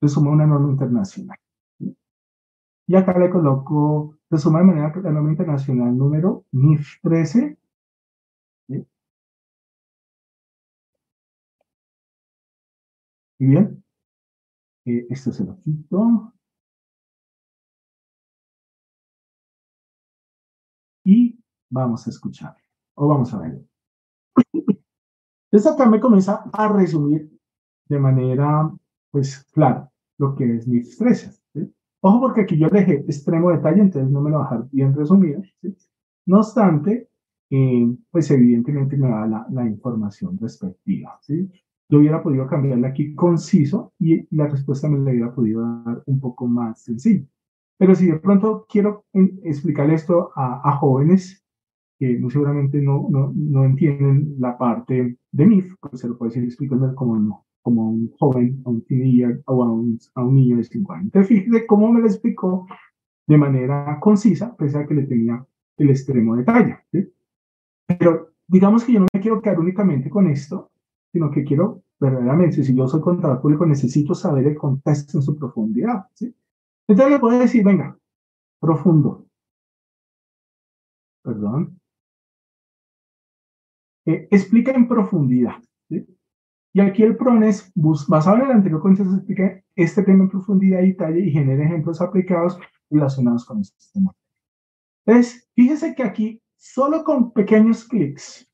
Resuma 0.00 0.30
una 0.30 0.46
norma 0.46 0.70
internacional. 0.70 1.38
Y 2.86 2.96
acá 2.96 3.16
le 3.18 3.30
coloco, 3.30 4.18
se 4.30 4.38
suma 4.38 4.60
de 4.60 4.64
manera 4.64 4.92
que 4.92 5.00
la 5.00 5.12
norma 5.12 5.30
internacional 5.30 5.96
número 5.96 6.44
NIF 6.52 7.00
13. 7.02 7.58
¿sí? 8.68 8.86
Muy 13.38 13.48
bien. 13.48 13.82
Eh, 14.84 15.06
esto 15.10 15.32
se 15.32 15.44
lo 15.44 15.58
quito. 15.62 16.32
Y 21.04 21.38
vamos 21.70 22.06
a 22.06 22.10
escuchar, 22.10 22.56
o 22.94 23.08
vamos 23.08 23.32
a 23.34 23.38
ver. 23.38 23.60
Acá 25.52 25.86
me 25.86 26.00
comienza 26.00 26.44
a 26.52 26.68
resumir 26.68 27.30
de 27.88 27.98
manera, 27.98 28.70
pues, 29.10 29.44
clara 29.52 29.90
lo 30.18 30.34
que 30.36 30.56
es 30.56 30.68
mis 30.68 30.88
estresas. 30.90 31.42
Ojo 32.02 32.20
porque 32.20 32.42
aquí 32.42 32.58
yo 32.58 32.68
dejé 32.68 32.94
extremo 33.06 33.50
detalle, 33.50 33.82
entonces 33.82 34.10
no 34.10 34.20
me 34.20 34.30
lo 34.30 34.38
voy 34.38 34.46
a 34.46 34.50
dejar 34.50 34.68
bien 34.70 34.94
resumido. 34.94 35.42
No 36.26 36.38
obstante, 36.38 37.08
eh, 37.50 37.96
pues 38.10 38.30
evidentemente 38.30 38.96
me 38.96 39.08
da 39.10 39.26
la, 39.26 39.46
la 39.50 39.66
información 39.66 40.38
respectiva. 40.38 41.18
¿sí? 41.22 41.50
Yo 41.90 41.98
hubiera 41.98 42.22
podido 42.22 42.46
cambiarle 42.46 42.86
aquí 42.86 43.14
conciso 43.14 43.92
y 43.98 44.26
la 44.34 44.46
respuesta 44.46 44.88
me 44.88 44.98
la 44.98 45.10
hubiera 45.10 45.34
podido 45.34 45.82
dar 45.84 46.02
un 46.06 46.20
poco 46.20 46.46
más 46.46 46.82
sencilla. 46.82 47.26
Pero 47.76 47.94
si 47.94 48.06
de 48.06 48.18
pronto 48.18 48.66
quiero 48.68 49.04
explicar 49.42 49.90
esto 49.90 50.32
a, 50.36 50.60
a 50.68 50.76
jóvenes 50.76 51.44
que 52.00 52.18
muy 52.18 52.30
seguramente 52.30 52.80
no, 52.80 53.08
no, 53.10 53.30
no, 53.36 53.64
entienden 53.64 54.34
la 54.38 54.56
parte 54.56 55.18
de 55.32 55.46
MIF, 55.46 55.74
pues 55.80 56.00
se 56.00 56.08
lo 56.08 56.16
puede 56.16 56.30
decir 56.30 56.44
explicando 56.44 56.94
como, 56.94 57.18
no, 57.18 57.44
como 57.60 57.90
un 57.90 58.10
joven, 58.18 58.62
a 58.64 58.70
un 58.70 58.82
teenager 58.86 59.42
o 59.44 59.62
a 59.62 59.70
un, 59.70 59.98
a 60.14 60.24
un 60.24 60.34
niño 60.34 60.56
de 60.56 60.64
5 60.64 60.92
años. 60.94 61.04
Entonces, 61.04 61.28
fíjese 61.28 61.66
cómo 61.66 61.92
me 61.92 62.00
lo 62.00 62.06
explicó 62.06 62.66
de 63.26 63.36
manera 63.36 63.98
concisa, 64.00 64.56
pese 64.56 64.78
a 64.78 64.86
que 64.86 64.94
le 64.94 65.02
tenía 65.02 65.44
el 65.76 65.90
extremo 65.90 66.36
detalle. 66.36 66.78
¿sí? 66.90 67.06
Pero 67.86 68.30
digamos 68.48 68.82
que 68.84 68.94
yo 68.94 69.00
no 69.00 69.06
me 69.12 69.20
quiero 69.20 69.42
quedar 69.42 69.60
únicamente 69.60 70.08
con 70.08 70.26
esto, 70.26 70.70
sino 71.12 71.30
que 71.30 71.44
quiero 71.44 71.82
verdaderamente, 72.00 72.64
si 72.64 72.74
yo 72.74 72.88
soy 72.88 73.00
contador 73.00 73.40
público, 73.40 73.66
necesito 73.66 74.14
saber 74.14 74.46
el 74.46 74.56
contexto 74.56 75.18
en 75.18 75.22
su 75.22 75.36
profundidad. 75.36 76.06
¿sí? 76.14 76.34
Entonces 76.88 77.12
le 77.12 77.20
puedo 77.20 77.38
decir, 77.38 77.62
venga, 77.62 77.96
profundo. 78.58 79.26
Perdón. 81.22 81.78
Eh, 84.06 84.28
explica 84.30 84.72
en 84.72 84.88
profundidad. 84.88 85.56
Y 86.72 86.80
aquí 86.80 87.02
el 87.02 87.16
PRONES, 87.16 87.72
basado 88.08 88.36
en 88.36 88.42
el 88.44 88.50
anterior 88.52 88.80
contexto, 88.80 89.16
explica 89.16 89.62
este 89.74 90.02
tema 90.04 90.24
en 90.24 90.30
profundidad 90.30 90.80
y 90.82 90.92
detalle 90.92 91.20
y 91.20 91.32
genera 91.32 91.64
ejemplos 91.64 92.00
aplicados 92.00 92.58
relacionados 92.88 93.44
con 93.44 93.60
este 93.60 93.76
tema. 93.92 94.14
Entonces, 95.04 95.48
fíjese 95.54 95.94
que 95.94 96.04
aquí, 96.04 96.42
solo 96.56 97.02
con 97.02 97.32
pequeños 97.32 97.84
clics, 97.84 98.48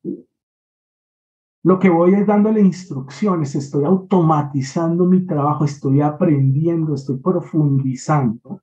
lo 1.67 1.81
que 1.81 1.91
voy 1.91 2.15
es 2.15 2.25
dándole 2.25 2.61
instrucciones, 2.61 3.57
estoy 3.57 3.83
automatizando 3.83 5.05
mi 5.05 5.27
trabajo, 5.27 5.65
estoy 5.65 6.01
aprendiendo, 6.01 6.95
estoy 6.95 7.17
profundizando 7.17 8.63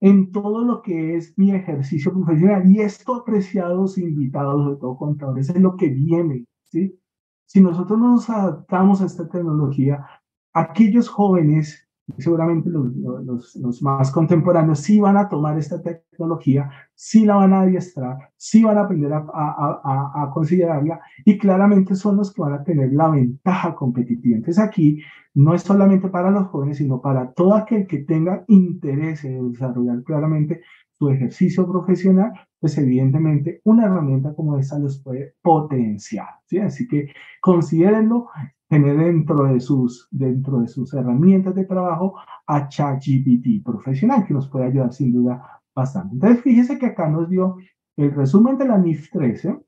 en 0.00 0.30
todo 0.30 0.64
lo 0.64 0.80
que 0.80 1.16
es 1.16 1.36
mi 1.36 1.50
ejercicio 1.50 2.12
profesional. 2.12 2.70
Y 2.70 2.82
esto, 2.82 3.16
apreciados 3.16 3.98
invitados, 3.98 4.62
sobre 4.62 4.76
todo 4.76 4.96
contadores, 4.96 5.48
es 5.48 5.60
lo 5.60 5.74
que 5.74 5.88
viene, 5.88 6.46
¿sí? 6.62 6.96
Si 7.46 7.60
nosotros 7.60 7.98
nos 7.98 8.30
adaptamos 8.30 9.02
a 9.02 9.06
esta 9.06 9.28
tecnología, 9.28 10.06
aquellos 10.52 11.08
jóvenes 11.08 11.85
seguramente 12.18 12.70
los, 12.70 12.94
los, 12.94 13.56
los, 13.56 13.82
más 13.82 14.10
contemporáneos 14.10 14.80
sí 14.80 15.00
van 15.00 15.16
a 15.16 15.28
tomar 15.28 15.58
esta 15.58 15.82
tecnología, 15.82 16.70
sí 16.94 17.24
la 17.24 17.36
van 17.36 17.52
a 17.52 17.62
adiestrar, 17.62 18.30
sí 18.36 18.62
van 18.62 18.78
a 18.78 18.82
aprender 18.82 19.12
a, 19.12 19.26
a, 19.32 19.80
a, 19.84 20.22
a, 20.22 20.30
considerarla 20.30 21.00
y 21.24 21.36
claramente 21.36 21.94
son 21.96 22.16
los 22.16 22.32
que 22.32 22.42
van 22.42 22.54
a 22.54 22.62
tener 22.62 22.92
la 22.92 23.08
ventaja 23.08 23.74
competitiva. 23.74 24.36
Entonces 24.36 24.62
aquí 24.62 25.00
no 25.34 25.54
es 25.54 25.62
solamente 25.62 26.08
para 26.08 26.30
los 26.30 26.46
jóvenes, 26.46 26.78
sino 26.78 27.00
para 27.00 27.32
todo 27.32 27.54
aquel 27.54 27.86
que 27.86 27.98
tenga 27.98 28.44
interés 28.46 29.24
en 29.24 29.52
desarrollar 29.52 30.02
claramente 30.04 30.62
su 30.98 31.10
ejercicio 31.10 31.66
profesional, 31.70 32.32
pues 32.58 32.78
evidentemente 32.78 33.60
una 33.64 33.84
herramienta 33.86 34.34
como 34.34 34.58
esta 34.58 34.78
los 34.78 35.02
puede 35.02 35.34
potenciar. 35.42 36.28
¿sí? 36.46 36.58
Así 36.58 36.88
que 36.88 37.08
considérenlo 37.40 38.28
tener 38.68 38.96
dentro 38.98 39.44
de 39.44 39.60
sus, 39.60 40.08
dentro 40.10 40.60
de 40.60 40.68
sus 40.68 40.92
herramientas 40.94 41.54
de 41.54 41.64
trabajo 41.64 42.14
a 42.46 42.68
ChatGPT 42.68 43.64
profesional, 43.64 44.26
que 44.26 44.34
nos 44.34 44.48
puede 44.48 44.66
ayudar 44.66 44.92
sin 44.92 45.12
duda 45.12 45.62
bastante. 45.74 46.14
Entonces, 46.14 46.42
fíjese 46.42 46.78
que 46.78 46.86
acá 46.86 47.08
nos 47.08 47.28
dio 47.28 47.56
el 47.96 48.12
resumen 48.12 48.58
de 48.58 48.66
la 48.66 48.78
NIF 48.78 49.10
13, 49.10 49.58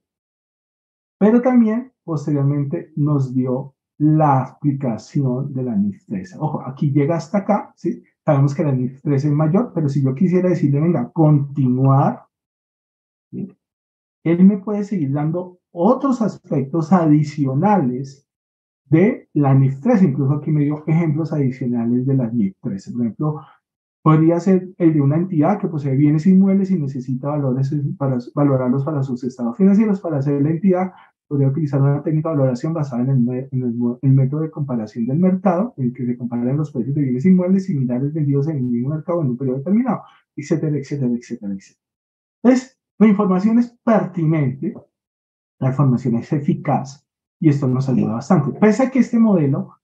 pero 1.19 1.41
también 1.41 1.93
posteriormente 2.05 2.93
nos 2.97 3.35
dio 3.35 3.75
la 3.99 4.43
aplicación 4.43 5.53
de 5.53 5.63
la 5.63 5.77
NIF 5.77 6.05
13. 6.07 6.37
Ojo, 6.39 6.63
aquí 6.65 6.93
llega 6.93 7.17
hasta 7.17 7.39
acá, 7.39 7.73
¿sí? 7.77 8.03
Sabemos 8.25 8.55
que 8.55 8.65
la 8.65 8.73
NIF 8.73 9.03
13 9.03 9.29
es 9.29 9.35
mayor, 9.35 9.73
pero 9.75 9.89
si 9.89 10.03
yo 10.03 10.15
quisiera 10.15 10.49
decirle, 10.49 10.81
venga, 10.81 11.11
continuar, 11.13 12.27
¿sí? 13.31 13.49
él 14.25 14.45
me 14.45 14.59
puede 14.59 14.85
seguir 14.85 15.13
dando 15.13 15.59
otros 15.73 16.23
aspectos 16.23 16.93
adicionales 16.93 18.28
de 18.90 19.29
la 19.35 19.55
NIF 19.55 19.81
13. 19.81 20.07
Incluso 20.07 20.35
aquí 20.35 20.51
me 20.51 20.64
dio 20.64 20.85
ejemplos 20.87 21.33
adicionales 21.33 22.07
de 22.07 22.14
la 22.14 22.31
NIF 22.31 22.57
13. 22.62 22.92
Por 22.92 23.01
ejemplo, 23.03 23.40
podría 24.03 24.40
ser 24.40 24.68
el 24.79 24.94
de 24.94 25.01
una 25.01 25.16
entidad 25.16 25.59
que 25.59 25.68
posee 25.68 25.96
bienes 25.96 26.27
inmuebles 26.27 26.70
y 26.70 26.79
necesita 26.79 27.29
valores 27.29 27.74
para 27.96 28.18
valorarlos 28.35 28.85
para 28.85 29.03
sus 29.03 29.24
estados 29.24 29.57
financieros. 29.57 30.01
Para 30.01 30.18
hacer 30.18 30.40
la 30.42 30.51
entidad, 30.51 30.92
podría 31.29 31.48
utilizar 31.48 31.81
una 31.81 32.03
técnica 32.03 32.31
de 32.31 32.37
valoración 32.37 32.72
basada 32.72 33.03
en 33.03 33.11
el, 33.29 33.48
en 33.53 33.98
el, 34.03 34.12
método 34.12 34.40
de 34.40 34.51
comparación 34.51 35.07
del 35.07 35.18
mercado, 35.18 35.74
en 35.77 35.87
el 35.87 35.92
que 35.92 36.07
se 36.07 36.16
comparan 36.16 36.57
los 36.57 36.72
precios 36.72 36.94
de 36.94 37.03
bienes 37.03 37.27
inmuebles 37.27 37.66
similares 37.66 38.14
vendidos 38.14 38.48
en 38.48 38.57
el 38.57 38.62
mismo 38.62 38.90
mercado 38.90 39.20
en 39.20 39.29
un 39.29 39.37
periodo 39.37 39.59
determinado, 39.59 40.03
etcétera, 40.35 40.79
etcétera, 40.79 41.12
etcétera, 41.12 41.53
etcétera. 41.53 41.85
Entonces, 42.42 42.79
la 42.98 43.07
información 43.07 43.59
es 43.59 43.77
pertinente, 43.85 44.74
la 45.59 45.68
información 45.68 46.14
es 46.16 46.33
eficaz, 46.33 47.08
y 47.40 47.48
esto 47.48 47.68
nos 47.68 47.88
ayuda 47.88 48.14
bastante. 48.14 48.59
Pese 48.59 48.85
a 48.85 48.90
que 48.90 48.98
este 49.01 49.18
modelo, 49.18 49.77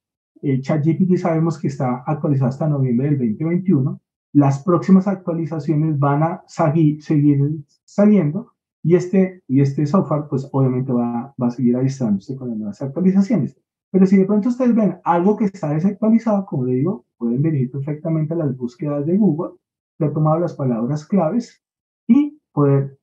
el 0.43 0.61
ChatGPT 0.61 1.17
sabemos 1.17 1.59
que 1.59 1.69
está 1.69 2.03
actualizado 2.07 2.49
hasta 2.49 2.69
noviembre 2.69 3.09
del 3.09 3.19
2021, 3.19 4.01
las 4.33 4.63
próximas 4.63 5.07
actualizaciones 5.07 5.99
van 5.99 6.23
a 6.23 6.45
seguir, 6.47 7.03
seguir 7.03 7.39
saliendo 7.85 8.53
y 8.83 8.97
este, 8.97 9.43
y 9.47 9.61
este 9.61 9.87
software 9.87 10.25
pues 10.29 10.49
obviamente 10.53 10.93
va, 10.93 11.35
va 11.41 11.47
a 11.47 11.51
seguir 11.51 11.77
avistándose 11.77 12.37
con 12.37 12.49
las 12.49 12.59
nuevas 12.59 12.83
actualizaciones. 12.83 13.57
Pero 13.91 14.07
si 14.07 14.17
de 14.17 14.25
pronto 14.25 14.49
ustedes 14.49 14.75
ven 14.75 14.99
algo 15.05 15.37
que 15.37 15.45
está 15.45 15.71
desactualizado, 15.71 16.45
como 16.47 16.65
le 16.65 16.75
digo, 16.75 17.07
pueden 17.17 17.41
venir 17.41 17.71
perfectamente 17.71 18.35
a 18.35 18.39
las 18.39 18.57
búsquedas 18.57 19.07
de 19.07 19.17
Google, 19.17 19.55
he 20.01 20.09
tomado 20.09 20.41
las 20.41 20.55
palabras 20.55 21.07
claves 21.07 21.63
y 22.07 22.39
poder 22.53 22.99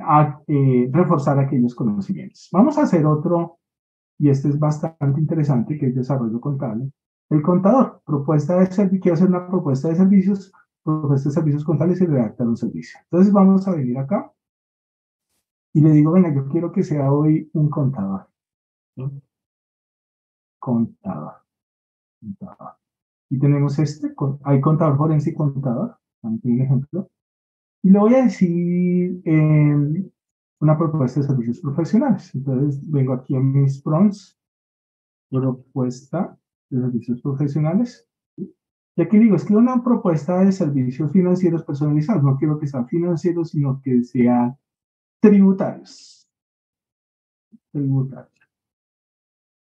a, 0.00 0.40
eh, 0.46 0.88
reforzar 0.92 1.38
aquellos 1.38 1.74
conocimientos. 1.74 2.48
Vamos 2.52 2.78
a 2.78 2.82
hacer 2.82 3.06
otro, 3.06 3.59
y 4.20 4.28
este 4.28 4.50
es 4.50 4.58
bastante 4.58 5.18
interesante, 5.18 5.78
que 5.78 5.86
es 5.86 5.94
desarrollo 5.94 6.38
contable. 6.40 6.92
El 7.30 7.40
contador, 7.40 8.02
propuesta 8.04 8.58
de 8.58 8.66
servicio, 8.66 9.00
quiero 9.00 9.14
hacer 9.14 9.28
una 9.28 9.48
propuesta 9.48 9.88
de 9.88 9.96
servicios, 9.96 10.52
propuesta 10.84 11.30
de 11.30 11.34
servicios 11.34 11.64
contables 11.64 12.02
y 12.02 12.06
redactar 12.06 12.46
un 12.46 12.56
servicio. 12.56 13.00
Entonces 13.04 13.32
vamos 13.32 13.66
a 13.66 13.74
venir 13.74 13.96
acá 13.96 14.30
y 15.72 15.80
le 15.80 15.92
digo, 15.92 16.12
venga, 16.12 16.34
yo 16.34 16.46
quiero 16.48 16.70
que 16.70 16.82
sea 16.82 17.10
hoy 17.10 17.48
un 17.54 17.70
contador. 17.70 18.28
Contador. 20.58 21.32
contador. 22.20 22.74
Y 23.30 23.38
tenemos 23.38 23.78
este, 23.78 24.12
hay 24.44 24.60
contador 24.60 24.98
forense 24.98 25.30
y 25.30 25.34
contador, 25.34 25.96
también 26.20 26.60
ejemplo. 26.60 27.08
Y 27.82 27.88
le 27.88 27.98
voy 27.98 28.14
a 28.16 28.24
decir, 28.24 29.22
eh, 29.24 30.10
una 30.60 30.76
propuesta 30.76 31.20
de 31.20 31.26
servicios 31.26 31.60
profesionales. 31.60 32.34
Entonces, 32.34 32.80
vengo 32.90 33.14
aquí 33.14 33.34
a 33.34 33.40
mis 33.40 33.82
prompts, 33.82 34.38
propuesta 35.30 36.38
de 36.68 36.80
servicios 36.80 37.20
profesionales. 37.22 38.06
Y 38.36 39.02
aquí 39.02 39.18
digo, 39.18 39.36
escribo 39.36 39.60
una 39.60 39.82
propuesta 39.82 40.38
de 40.44 40.52
servicios 40.52 41.10
financieros 41.12 41.64
personalizados. 41.64 42.22
No 42.22 42.36
quiero 42.36 42.58
que 42.58 42.66
sean 42.66 42.86
financieros, 42.86 43.50
sino 43.50 43.80
que 43.82 44.02
sean 44.04 44.56
tributarios. 45.20 46.28
Tributarios. 47.72 48.30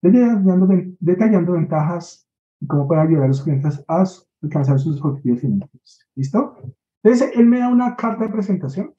Detallando, 0.01 0.67
detallando 0.99 1.53
ventajas 1.53 2.27
y 2.59 2.67
cómo 2.67 2.87
puede 2.87 3.01
ayudar 3.01 3.23
a 3.23 3.27
los 3.29 3.41
clientes 3.41 3.83
a 3.87 4.03
alcanzar 4.41 4.79
sus 4.79 5.01
objetivos 5.01 5.39
financieros. 5.39 6.05
¿Listo? 6.15 6.57
Entonces, 7.01 7.31
él 7.35 7.45
me 7.45 7.59
da 7.59 7.69
una 7.69 7.95
carta 7.95 8.25
de 8.25 8.33
presentación 8.33 8.93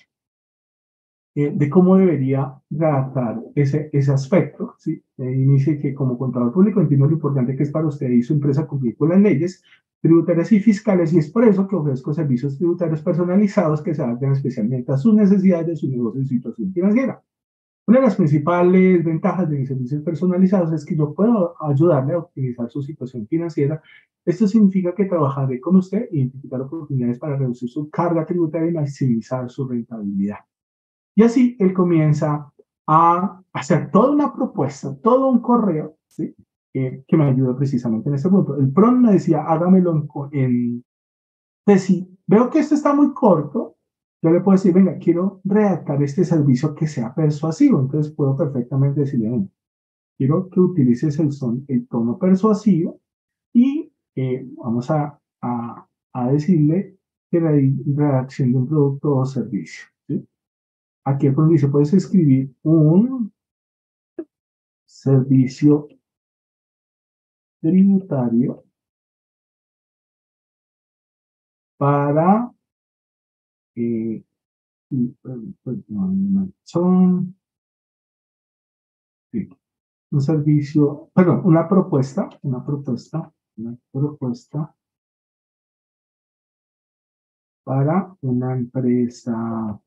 eh, 1.34 1.52
de 1.54 1.70
cómo 1.70 1.96
debería 1.96 2.54
tratar 2.76 3.40
ese, 3.54 3.90
ese 3.92 4.12
aspecto. 4.12 4.74
¿sí? 4.78 5.02
Y 5.18 5.44
dice 5.44 5.78
que 5.78 5.94
como 5.94 6.16
contador 6.16 6.52
público 6.52 6.80
entiendo 6.80 7.06
lo 7.06 7.12
importante 7.12 7.56
que 7.56 7.64
es 7.64 7.70
para 7.70 7.86
usted 7.86 8.08
y 8.10 8.22
su 8.22 8.34
empresa 8.34 8.66
cumplir 8.66 8.96
con 8.96 9.08
las 9.10 9.20
leyes 9.20 9.62
tributarias 10.04 10.52
y 10.52 10.60
fiscales 10.60 11.14
y 11.14 11.18
es 11.18 11.30
por 11.30 11.48
eso 11.48 11.66
que 11.66 11.76
ofrezco 11.76 12.12
servicios 12.12 12.58
tributarios 12.58 13.00
personalizados 13.00 13.82
que 13.82 13.94
se 13.94 14.02
adapten 14.02 14.32
especialmente 14.32 14.92
a 14.92 14.98
sus 14.98 15.14
necesidades 15.14 15.66
de 15.66 15.76
su 15.76 15.88
negocio 15.88 16.20
y 16.20 16.26
situación 16.26 16.72
financiera. 16.74 17.22
Una 17.86 18.00
de 18.00 18.04
las 18.04 18.16
principales 18.16 19.02
ventajas 19.02 19.48
de 19.48 19.58
mis 19.58 19.68
servicios 19.68 20.02
personalizados 20.02 20.72
es 20.72 20.84
que 20.84 20.94
yo 20.94 21.14
puedo 21.14 21.54
ayudarle 21.58 22.12
a 22.12 22.18
optimizar 22.18 22.70
su 22.70 22.82
situación 22.82 23.26
financiera. 23.26 23.82
Esto 24.26 24.46
significa 24.46 24.94
que 24.94 25.06
trabajaré 25.06 25.58
con 25.58 25.76
usted 25.76 26.08
e 26.12 26.18
identificar 26.18 26.60
oportunidades 26.60 27.18
para 27.18 27.36
reducir 27.36 27.70
su 27.70 27.88
carga 27.88 28.26
tributaria 28.26 28.70
y 28.70 28.74
maximizar 28.74 29.48
su 29.48 29.66
rentabilidad. 29.66 30.38
Y 31.16 31.22
así 31.22 31.56
él 31.58 31.72
comienza 31.72 32.52
a 32.86 33.42
hacer 33.52 33.90
toda 33.90 34.10
una 34.10 34.34
propuesta, 34.34 34.96
todo 35.02 35.28
un 35.28 35.40
correo, 35.40 35.96
¿sí? 36.06 36.34
que 36.72 37.16
me 37.16 37.24
ayuda 37.24 37.56
precisamente 37.56 38.08
en 38.08 38.16
este 38.16 38.28
punto. 38.28 38.56
El 38.56 38.72
PRON 38.72 39.00
me 39.00 39.12
decía, 39.12 39.42
hágamelo 39.42 40.08
en... 40.32 40.84
en 41.66 41.78
si 41.78 42.08
veo 42.26 42.50
que 42.50 42.58
esto 42.58 42.74
está 42.74 42.92
muy 42.94 43.14
corto, 43.14 43.76
yo 44.22 44.30
le 44.30 44.40
puedo 44.40 44.56
decir, 44.56 44.72
venga, 44.72 44.98
quiero 44.98 45.40
redactar 45.44 46.02
este 46.02 46.24
servicio 46.24 46.74
que 46.74 46.88
sea 46.88 47.14
persuasivo. 47.14 47.80
Entonces 47.80 48.12
puedo 48.12 48.36
perfectamente 48.36 49.00
decirle, 49.00 49.48
quiero 50.16 50.48
que 50.48 50.60
utilices 50.60 51.18
el, 51.18 51.30
son, 51.30 51.64
el 51.68 51.86
tono 51.88 52.18
persuasivo 52.18 53.00
y 53.52 53.92
eh, 54.16 54.48
vamos 54.56 54.90
a, 54.90 55.20
a, 55.42 55.86
a, 56.12 56.32
decirle 56.32 56.98
que 57.30 57.40
la 57.40 57.52
redacción 57.52 58.52
de 58.52 58.58
un 58.58 58.66
producto 58.66 59.16
o 59.16 59.26
servicio. 59.26 59.84
Aquí 61.06 61.26
el 61.26 61.34
dice, 61.48 61.68
puedes 61.68 61.92
escribir 61.92 62.54
un 62.62 63.32
servicio 64.86 65.86
tributario 67.60 68.64
para 71.76 72.54
eh, 73.76 74.24
pues, 75.62 75.78
son 76.62 77.36
un 80.10 80.20
servicio, 80.20 81.10
perdón, 81.12 81.42
una 81.44 81.68
propuesta, 81.68 82.28
una 82.42 82.64
propuesta, 82.64 83.32
una 83.56 83.76
propuesta 83.90 84.74
para 87.64 88.16
una 88.20 88.52
empresa 88.52 89.82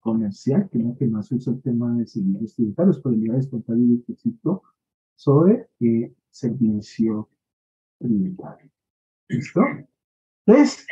comercial, 0.00 0.68
que 0.70 0.78
es 0.78 0.84
la 0.84 0.94
que 0.94 1.06
más 1.06 1.30
usa 1.30 1.52
el 1.52 1.62
tema 1.62 1.94
de 1.94 2.06
servicios 2.06 2.54
tributarios, 2.54 3.00
podría 3.00 3.34
descontar 3.34 3.76
el 3.76 3.98
requisito 3.98 4.62
sobre 5.14 5.68
eh, 5.80 6.12
servicio 6.30 7.28
tributario. 7.98 8.70
¿Listo? 9.28 9.60
Entonces, 10.46 10.86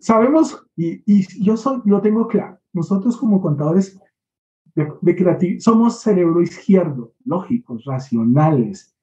sabemos, 0.00 0.66
y, 0.76 1.02
y 1.06 1.44
yo 1.44 1.56
soy, 1.56 1.82
lo 1.84 2.00
tengo 2.00 2.28
claro, 2.28 2.58
nosotros 2.72 3.16
como 3.16 3.42
contadores 3.42 3.98
de, 4.74 4.92
de 5.02 5.60
somos 5.60 6.00
cerebro 6.00 6.40
izquierdo, 6.40 7.14
lógicos, 7.24 7.84
racionales, 7.84 8.94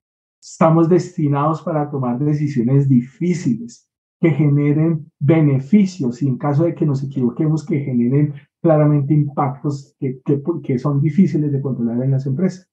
estamos 0.42 0.90
destinados 0.90 1.62
para 1.62 1.90
tomar 1.90 2.20
decisiones 2.20 2.88
difíciles 2.88 3.90
que 4.24 4.32
generen 4.32 5.12
beneficios 5.20 6.24
y 6.24 6.30
en 6.30 6.38
caso 6.38 6.64
de 6.64 6.74
que 6.74 6.86
nos 6.86 7.04
equivoquemos, 7.04 7.66
que 7.66 7.82
generen 7.82 8.34
claramente 8.62 9.14
impactos 9.14 9.98
que, 10.00 10.22
que, 10.24 10.42
que 10.64 10.80
son 10.80 11.02
difíciles 11.02 11.52
de 11.52 11.60
controlar 11.60 12.02
en 12.02 12.12
las 12.12 12.26
empresas. 12.26 12.72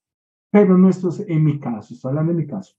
Pero 0.52 0.78
nuestros, 0.78 1.18
en 1.26 1.42
mi 1.42 1.58
caso, 1.58 1.92
estoy 1.92 2.10
hablando 2.10 2.34
de 2.34 2.38
mi 2.38 2.46
caso, 2.46 2.76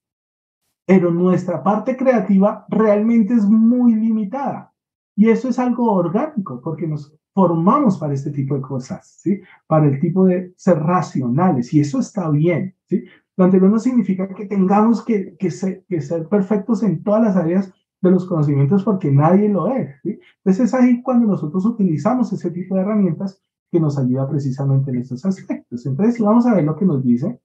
pero 0.88 1.12
nuestra 1.12 1.62
parte 1.62 1.98
creativa 1.98 2.66
realmente 2.70 3.34
es 3.34 3.44
muy 3.44 3.94
limitada. 3.94 4.74
Y 5.18 5.28
eso 5.28 5.50
es 5.50 5.60
algo 5.60 5.92
orgánico, 5.92 6.62
porque 6.62 6.88
nos 6.88 7.14
formamos 7.34 7.98
para 7.98 8.14
este 8.14 8.32
tipo 8.32 8.56
de 8.56 8.62
cosas, 8.62 9.18
¿sí? 9.20 9.42
Para 9.68 9.88
el 9.88 10.00
tipo 10.00 10.24
de 10.24 10.54
ser 10.56 10.80
racionales, 10.80 11.74
y 11.74 11.82
eso 11.82 12.00
está 12.00 12.30
bien, 12.30 12.74
¿sí? 12.86 13.04
Lo 13.36 13.44
anterior 13.44 13.70
no 13.70 13.80
significa 13.80 14.30
que 14.30 14.46
tengamos 14.46 15.04
que, 15.04 15.36
que, 15.38 15.52
ser, 15.52 15.84
que 15.90 16.00
ser 16.00 16.30
perfectos 16.30 16.84
en 16.84 17.04
todas 17.04 17.22
las 17.22 17.36
áreas 17.36 17.74
de 18.02 18.12
los 18.12 18.26
conocimientos, 18.26 18.84
porque 18.84 19.12
nadie 19.12 19.50
lo 19.50 19.68
es, 19.68 20.02
¿sí? 20.02 20.20
Entonces 20.38 20.68
es 20.68 20.74
ahí 20.74 21.02
cuando 21.04 21.28
nosotros 21.28 21.66
utilizamos 21.66 22.34
ese 22.34 22.50
tipo 22.52 22.76
de 22.76 22.82
herramientas 22.82 23.42
que 23.72 23.80
nos 23.80 23.98
ayuda 23.98 24.30
precisamente 24.30 24.92
en 24.92 24.98
estos 24.98 25.26
aspectos. 25.26 25.86
Entonces, 25.86 26.20
vamos 26.20 26.46
a 26.46 26.56
ver 26.56 26.64
lo 26.64 26.76
que 26.76 26.86
nos 26.86 27.04
dice 27.04 27.40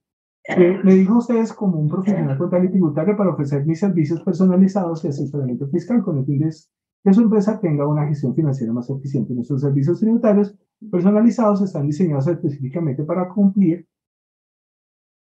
eh, 0.47 0.79
me 0.81 0.95
dijo 0.95 1.17
ustedes 1.17 1.51
como 1.51 1.77
un 1.77 1.89
profesional 1.89 2.37
contable 2.37 2.67
y 2.67 2.71
tributario 2.71 3.17
para 3.17 3.31
ofrecer 3.31 3.65
mis 3.65 3.79
servicios 3.79 4.21
personalizados 4.21 5.03
y 5.03 5.09
asesoramiento 5.09 5.67
fiscal 5.67 6.01
con 6.01 6.19
el 6.19 6.25
fin 6.25 6.39
de 6.39 6.55
que 7.03 7.13
su 7.13 7.21
empresa 7.21 7.59
tenga 7.59 7.85
una 7.85 8.07
gestión 8.07 8.33
financiera 8.33 8.71
más 8.71 8.89
eficiente. 8.89 9.33
Nuestros 9.33 9.61
servicios 9.61 9.99
tributarios 9.99 10.57
personalizados 10.89 11.61
están 11.61 11.85
diseñados 11.87 12.27
específicamente 12.27 13.03
para 13.03 13.27
cumplir 13.27 13.85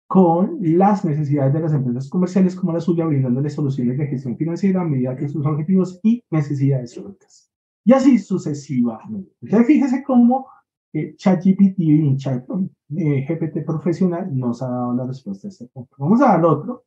con 0.07 0.59
las 0.61 1.05
necesidades 1.05 1.53
de 1.53 1.61
las 1.61 1.73
empresas 1.73 2.09
comerciales 2.09 2.55
como 2.55 2.73
la 2.73 2.81
suya, 2.81 3.07
brindándoles 3.07 3.55
soluciones 3.55 3.99
de 3.99 4.07
gestión 4.07 4.37
financiera 4.37 4.83
a 4.83 4.85
medida 4.85 5.17
que 5.17 5.29
sus 5.29 5.45
objetivos 5.45 6.01
y 6.03 6.23
necesidades 6.31 6.93
sueltas. 6.93 7.51
Y 7.85 7.93
así 7.93 8.19
sucesivamente. 8.19 9.33
Entonces, 9.41 9.67
fíjese 9.67 10.03
cómo 10.05 10.47
eh, 10.93 11.15
ChatGPT 11.17 11.79
y 11.79 12.17
Chat 12.17 12.49
eh, 12.97 13.27
GPT 13.29 13.65
profesional 13.67 14.35
nos 14.37 14.63
ha 14.63 14.69
dado 14.69 14.95
la 14.95 15.07
respuesta 15.07 15.47
a 15.47 15.51
este 15.51 15.67
punto. 15.67 15.95
Vamos 15.99 16.21
a 16.23 16.29
dar 16.29 16.45
otro 16.45 16.85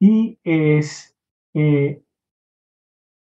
y 0.00 0.38
es 0.42 1.16
eh, 1.54 2.02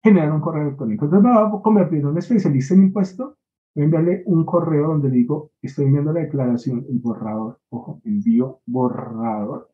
generar 0.02 0.32
un 0.32 0.40
correo 0.40 0.62
electrónico. 0.62 1.04
Entonces 1.04 1.24
me 1.24 1.32
voy 1.32 1.58
a 1.58 1.62
convertir 1.62 1.98
en 2.00 2.06
un 2.06 2.18
especialista 2.18 2.74
en 2.74 2.82
impuesto. 2.84 3.36
Voy 3.74 3.82
a 3.82 3.84
enviarle 3.84 4.22
un 4.26 4.44
correo 4.44 4.88
donde 4.88 5.10
digo, 5.10 5.52
estoy 5.62 5.86
enviando 5.86 6.12
la 6.12 6.20
declaración, 6.20 6.84
el 6.88 6.98
borrador, 6.98 7.60
ojo, 7.70 8.00
envío 8.44 8.60
borrador 8.66 9.70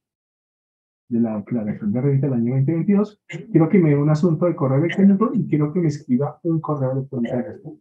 de 1.09 1.21
la 1.21 1.39
declaración 1.39 1.93
de 1.93 2.01
renta 2.01 2.27
del 2.27 2.35
año 2.35 2.55
2022. 2.57 3.21
Quiero 3.51 3.69
que 3.69 3.79
me 3.79 3.91
dé 3.91 3.97
un 3.97 4.11
asunto 4.11 4.47
de 4.47 4.55
correo 4.55 4.79
electrónico 4.79 5.31
y 5.35 5.47
quiero 5.47 5.73
que 5.73 5.81
me 5.81 5.89
escriba 5.89 6.39
un 6.45 6.61
correo 6.61 6.93
electrónico. 6.93 7.79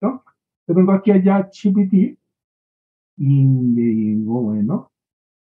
¿no? 0.00 0.24
Yo 0.66 0.74
tengo 0.74 0.92
aquí 0.92 1.10
allá 1.10 1.50
GPT 1.52 2.18
y 3.18 3.44
le 3.74 3.82
digo, 3.82 4.42
bueno, 4.42 4.90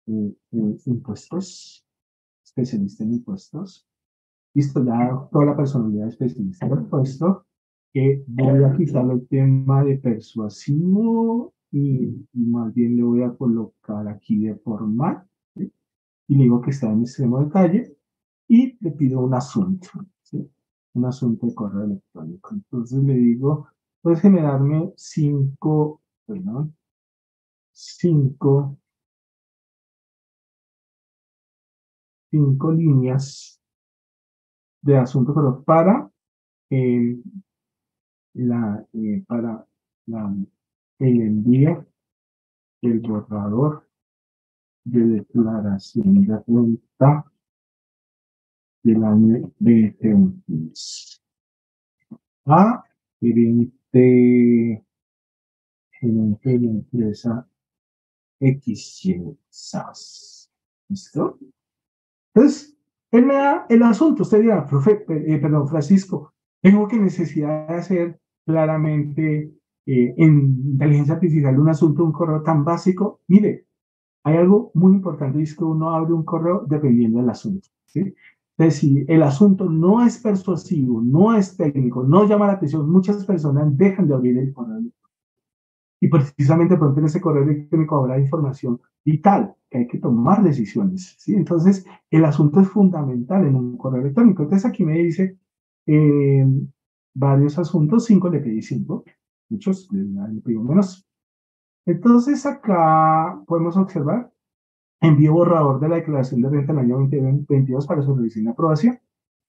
eh, 0.08 0.34
eh, 0.52 0.78
impuestos, 0.86 1.86
especialista 2.44 3.04
en 3.06 3.14
impuestos. 3.14 3.88
Listo, 4.54 4.84
ya 4.84 5.30
toda 5.32 5.46
la 5.46 5.56
personalidad 5.56 6.10
especialista 6.10 6.66
en 6.66 6.74
impuestos. 6.74 7.44
Que 7.92 8.24
voy 8.28 8.64
a 8.64 8.76
quitarle 8.78 9.14
el 9.14 9.28
tema 9.28 9.84
de 9.84 9.98
persuasivo 9.98 11.54
y, 11.72 12.28
más 12.34 12.74
bien 12.74 12.96
le 12.96 13.04
voy 13.04 13.24
a 13.24 13.36
colocar 13.36 14.08
aquí 14.08 14.46
de 14.46 14.56
formal. 14.56 15.26
Y 15.56 16.36
le 16.36 16.44
digo 16.44 16.62
que 16.62 16.72
está 16.72 16.92
en 16.92 17.02
extremo 17.02 17.44
detalle 17.44 17.98
y 18.48 18.78
le 18.82 18.92
pido 18.92 19.22
un 19.22 19.34
asunto, 19.34 19.90
¿sí? 20.22 20.50
un 20.94 21.06
asunto 21.06 21.48
de 21.48 21.56
correo 21.56 21.84
electrónico. 21.86 22.54
Entonces 22.54 23.04
le 23.04 23.14
digo, 23.14 23.68
puedes 24.02 24.22
generarme 24.22 24.94
cinco, 24.96 26.02
perdón, 26.26 26.76
cinco, 27.72 28.78
cinco 32.32 32.72
líneas 32.72 33.60
de 34.82 34.98
asunto, 34.98 35.64
para 35.66 36.10
eh, 36.70 37.18
la, 38.34 38.86
eh, 38.94 39.24
para 39.28 39.66
la, 40.06 40.36
el 41.00 41.22
envío 41.22 41.86
del 42.82 43.00
borrador 43.00 43.88
de 44.84 45.02
declaración 45.02 46.26
de 46.26 46.38
renta 46.46 47.32
del 48.84 49.04
año 49.04 49.52
2020 49.60 50.72
a 52.46 52.84
gerente, 53.20 54.86
gerente 55.92 56.60
de 56.60 56.68
empresa 56.68 57.48
X, 58.40 59.04
¿Listo? 60.88 61.38
Entonces, 62.34 62.78
él 63.12 63.26
me 63.26 63.36
da 63.36 63.66
el 63.70 63.84
asunto. 63.84 64.24
Usted 64.24 64.42
dirá, 64.42 64.66
profe, 64.66 65.06
eh, 65.10 65.38
perdón, 65.38 65.68
Francisco, 65.68 66.34
tengo 66.62 66.88
que 66.88 66.98
necesidad 66.98 67.68
de 67.68 67.76
hacer 67.76 68.22
claramente 68.46 69.59
eh, 69.92 70.14
en 70.18 70.62
inteligencia 70.74 71.16
artificial 71.16 71.60
un 71.60 71.68
asunto, 71.68 72.06
un 72.06 72.12
correo 72.12 72.44
tan 72.44 72.64
básico. 72.64 73.22
Mire, 73.28 73.66
hay 74.24 74.38
algo 74.38 74.70
muy 74.76 74.94
importante 74.94 75.42
es 75.42 75.56
que 75.56 75.64
uno 75.64 75.90
abre 75.90 76.14
un 76.14 76.24
correo 76.24 76.64
dependiendo 76.68 77.20
del 77.20 77.30
asunto. 77.32 77.70
¿sí? 77.88 78.14
Entonces, 78.56 78.80
si 78.80 79.04
el 79.08 79.24
asunto 79.24 79.68
no 79.68 80.06
es 80.06 80.20
persuasivo, 80.20 81.02
no 81.02 81.36
es 81.36 81.58
técnico, 81.58 82.04
no 82.04 82.28
llama 82.28 82.46
la 82.46 82.54
atención, 82.54 82.88
muchas 82.92 83.26
personas 83.26 83.76
dejan 83.76 84.08
de 84.08 84.14
abrir 84.14 84.38
el 84.38 84.54
correo 84.54 84.80
Y 86.02 86.08
precisamente 86.08 86.78
por 86.78 86.96
en 86.96 87.06
ese 87.06 87.20
correo 87.20 87.42
electrónico 87.42 87.96
habrá 87.96 88.20
información 88.20 88.80
vital, 89.04 89.56
que 89.72 89.80
hay 89.80 89.88
que 89.88 89.98
tomar 89.98 90.44
decisiones. 90.44 91.16
¿sí? 91.18 91.34
Entonces, 91.34 91.84
el 92.12 92.26
asunto 92.26 92.60
es 92.60 92.70
fundamental 92.70 93.44
en 93.44 93.56
un 93.56 93.76
correo 93.76 94.02
electrónico. 94.02 94.44
Entonces, 94.44 94.70
aquí 94.70 94.86
me 94.86 95.00
dice 95.00 95.40
eh, 95.88 96.46
varios 97.16 97.58
asuntos, 97.58 98.06
cinco 98.06 98.30
le 98.30 98.40
pedí 98.40 98.62
cinco, 98.62 99.04
muchos, 99.50 99.90
le 99.92 100.04
menos. 100.60 101.06
Entonces, 101.86 102.46
acá 102.46 103.42
podemos 103.48 103.76
observar 103.78 104.32
envío 105.02 105.34
borrador 105.34 105.80
de 105.80 105.90
la 105.90 105.96
declaración 105.96 106.42
de 106.42 106.50
renta 106.50 106.74
del 106.74 106.84
año 106.84 106.98
2022 107.00 107.88
para 107.88 108.02
su 108.02 108.16
revisión 108.16 108.46
y 108.46 108.50
aprobación. 108.50 109.00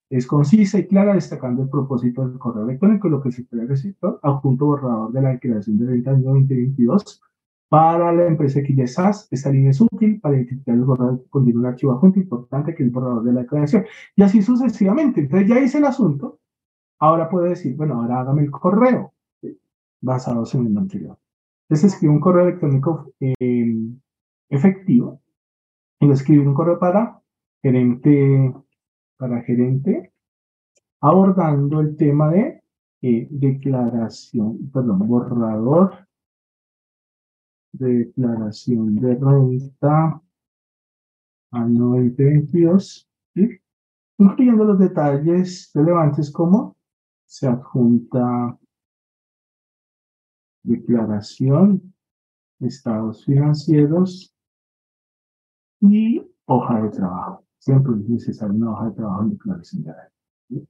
Es 0.09 0.26
concisa 0.26 0.78
y 0.78 0.86
clara, 0.86 1.14
destacando 1.14 1.62
el 1.62 1.68
propósito 1.68 2.26
del 2.26 2.38
correo 2.38 2.64
electrónico 2.64 3.09
lo 3.09 3.22
que 3.22 3.30
se 3.30 3.42
espera 3.42 3.62
del 3.62 3.70
receptor, 3.70 4.18
adjunto 4.22 4.66
borrador 4.66 5.12
de 5.12 5.22
la 5.22 5.28
declaración 5.30 5.78
de 5.78 5.86
renta 5.86 6.11
del 6.11 6.20
año 6.20 6.30
2022 6.30 7.22
para 7.68 8.12
la 8.12 8.26
empresa 8.26 8.61
SAS, 8.86 9.28
esta 9.30 9.51
línea 9.51 9.70
es 9.70 9.80
útil 9.80 10.20
para 10.20 10.34
identificar 10.34 10.74
el 10.74 10.82
borrador 10.82 11.22
que 11.22 11.28
contiene 11.30 11.61
un 11.61 11.66
archivo 11.66 11.92
adjunto 11.92 12.18
importante 12.18 12.74
que 12.74 12.82
es 12.82 12.88
el 12.88 12.92
borrador 12.92 13.22
de 13.22 13.32
la 13.32 13.40
declaración. 13.42 13.84
Y 14.16 14.22
así 14.22 14.42
sucesivamente. 14.42 15.20
Entonces 15.20 15.48
ya 15.48 15.61
hice 15.61 15.78
el 15.78 15.84
asunto. 15.84 16.40
Ahora 16.98 17.28
puedo 17.28 17.44
decir, 17.44 17.76
bueno, 17.76 17.94
ahora 17.94 18.20
hágame 18.20 18.42
el 18.42 18.51
correo 18.51 19.14
basado 20.01 20.44
en 20.55 20.66
el 20.66 20.78
anterior. 20.78 21.18
Entonces 21.68 21.92
escribo 21.94 22.14
un 22.14 22.20
correo 22.20 22.48
electrónico 22.48 23.12
eh, 23.20 23.76
efectivo 24.48 25.20
y 26.01 26.11
escribir 26.11 26.48
un 26.48 26.55
correo 26.55 26.78
para 26.78 27.22
gerente, 27.62 28.55
para 29.16 29.42
gerente, 29.42 30.12
abordando 31.01 31.80
el 31.80 31.96
tema 31.96 32.30
de 32.30 32.62
eh, 33.03 33.28
declaración, 33.30 34.70
perdón, 34.70 35.07
borrador 35.07 36.07
de 37.72 37.98
declaración 38.07 38.96
de 38.96 39.14
renta 39.14 40.20
año 41.53 41.84
2022, 41.90 43.09
incluyendo 44.18 44.64
los 44.64 44.78
detalles 44.78 45.70
relevantes 45.74 46.30
como 46.30 46.76
se 47.26 47.46
adjunta 47.46 48.59
declaración, 50.62 51.94
estados 52.61 53.24
financieros, 53.24 54.34
y 55.80 56.22
hoja 56.46 56.82
de 56.82 56.90
trabajo. 56.90 57.44
Siempre 57.58 57.92
es 58.16 58.42
una 58.42 58.72
hoja 58.72 58.86
de 58.86 58.92
trabajo 58.92 59.22
en 59.22 59.30
declaración 59.30 59.84
de 59.84 60.66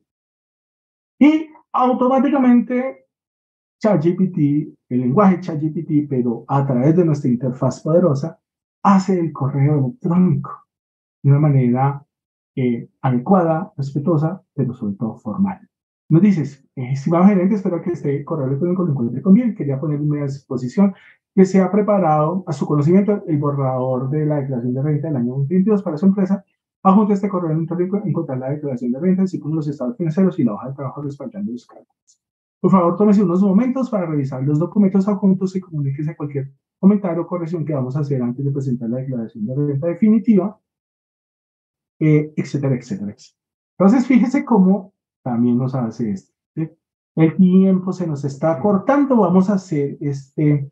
Y 1.18 1.48
automáticamente 1.72 3.06
ChatGPT, 3.80 4.38
el 4.88 5.00
lenguaje 5.00 5.40
ChatGPT, 5.40 6.08
pero 6.08 6.44
a 6.48 6.66
través 6.66 6.96
de 6.96 7.04
nuestra 7.04 7.30
interfaz 7.30 7.80
poderosa, 7.80 8.38
hace 8.82 9.18
el 9.18 9.32
correo 9.32 9.78
electrónico 9.78 10.66
de 11.22 11.30
una 11.30 11.40
manera 11.40 12.06
eh, 12.56 12.88
adecuada, 13.00 13.72
respetuosa, 13.76 14.42
pero 14.54 14.74
sobre 14.74 14.94
todo 14.96 15.16
formal. 15.16 15.69
Nos 16.10 16.22
dices, 16.22 16.64
estimado 16.74 17.24
gerente, 17.26 17.54
espero 17.54 17.80
que 17.80 17.92
este 17.92 18.24
correo 18.24 18.48
electrónico 18.48 18.82
lo 18.82 18.90
encuentre 18.90 19.22
con 19.22 19.32
bien. 19.32 19.54
Quería 19.54 19.78
ponerme 19.78 20.22
a 20.22 20.24
disposición 20.24 20.92
que 21.36 21.44
se 21.44 21.60
ha 21.60 21.70
preparado 21.70 22.42
a 22.48 22.52
su 22.52 22.66
conocimiento 22.66 23.22
el 23.28 23.38
borrador 23.38 24.10
de 24.10 24.26
la 24.26 24.40
declaración 24.40 24.74
de 24.74 24.82
renta 24.82 25.06
del 25.06 25.16
año 25.18 25.34
2022 25.34 25.84
para 25.84 25.96
su 25.96 26.06
empresa. 26.06 26.44
Adjunto 26.82 27.12
este 27.12 27.28
correo 27.28 27.52
electrónico 27.52 28.02
encontrar 28.04 28.38
la 28.38 28.50
declaración 28.50 28.90
de 28.90 28.98
renta, 28.98 29.22
así 29.22 29.38
como 29.38 29.54
los 29.54 29.68
estados 29.68 29.96
financieros 29.96 30.36
y 30.40 30.42
la 30.42 30.54
hoja 30.54 30.70
de 30.70 30.74
trabajo 30.74 31.00
respaldando 31.00 31.52
los 31.52 31.64
cálculos. 31.64 32.20
Por 32.60 32.72
favor, 32.72 32.96
tómese 32.96 33.22
unos 33.22 33.40
momentos 33.40 33.88
para 33.88 34.06
revisar 34.06 34.42
los 34.42 34.58
documentos 34.58 35.06
adjuntos 35.06 35.54
y 35.54 35.60
comuníquese 35.60 36.16
cualquier 36.16 36.50
comentario 36.80 37.22
o 37.22 37.26
corrección 37.28 37.64
que 37.64 37.72
vamos 37.72 37.94
a 37.94 38.00
hacer 38.00 38.20
antes 38.20 38.44
de 38.44 38.50
presentar 38.50 38.90
la 38.90 38.98
declaración 38.98 39.46
de 39.46 39.54
renta 39.54 39.86
definitiva, 39.86 40.58
eh, 42.00 42.34
etcétera, 42.36 42.74
etcétera, 42.74 43.12
etcétera. 43.12 43.36
Entonces, 43.78 44.06
fíjese 44.08 44.44
cómo 44.44 44.92
también 45.22 45.58
nos 45.58 45.74
hace 45.74 46.10
esto. 46.10 46.32
El 47.16 47.36
tiempo 47.36 47.92
se 47.92 48.06
nos 48.06 48.24
está 48.24 48.60
cortando, 48.60 49.16
vamos 49.16 49.50
a 49.50 49.54
hacer 49.54 49.98
este 50.00 50.70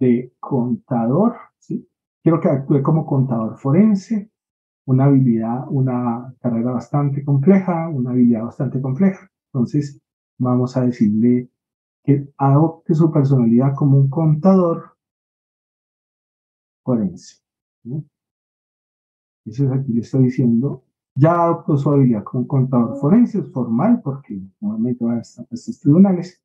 de 0.00 0.32
contador, 0.40 1.36
¿sí? 1.58 1.88
Quiero 2.22 2.40
que 2.40 2.48
actúe 2.48 2.82
como 2.82 3.06
contador 3.06 3.56
forense, 3.58 4.30
una 4.86 5.04
habilidad, 5.04 5.66
una 5.68 6.34
carrera 6.40 6.72
bastante 6.72 7.24
compleja, 7.24 7.88
una 7.88 8.10
habilidad 8.10 8.44
bastante 8.44 8.80
compleja. 8.80 9.30
Entonces, 9.52 10.00
vamos 10.38 10.76
a 10.76 10.86
decirle 10.86 11.50
que 12.02 12.26
adopte 12.38 12.94
su 12.94 13.12
personalidad 13.12 13.74
como 13.74 13.98
un 13.98 14.08
contador 14.08 14.96
forense. 16.84 17.42
Eso 19.44 19.64
es 19.64 19.70
aquí 19.70 19.92
le 19.92 20.00
estoy 20.00 20.24
diciendo. 20.24 20.85
Ya 21.18 21.44
adoptó 21.44 21.78
su 21.78 21.90
habilidad 21.90 22.24
como 22.24 22.46
contador 22.46 22.98
forense, 23.00 23.38
es 23.38 23.50
formal, 23.50 24.02
porque 24.04 24.38
normalmente 24.60 25.02
va 25.02 25.14
a 25.14 25.20
estar 25.20 25.46
en 25.50 25.54
estos 25.54 25.80
tribunales. 25.80 26.42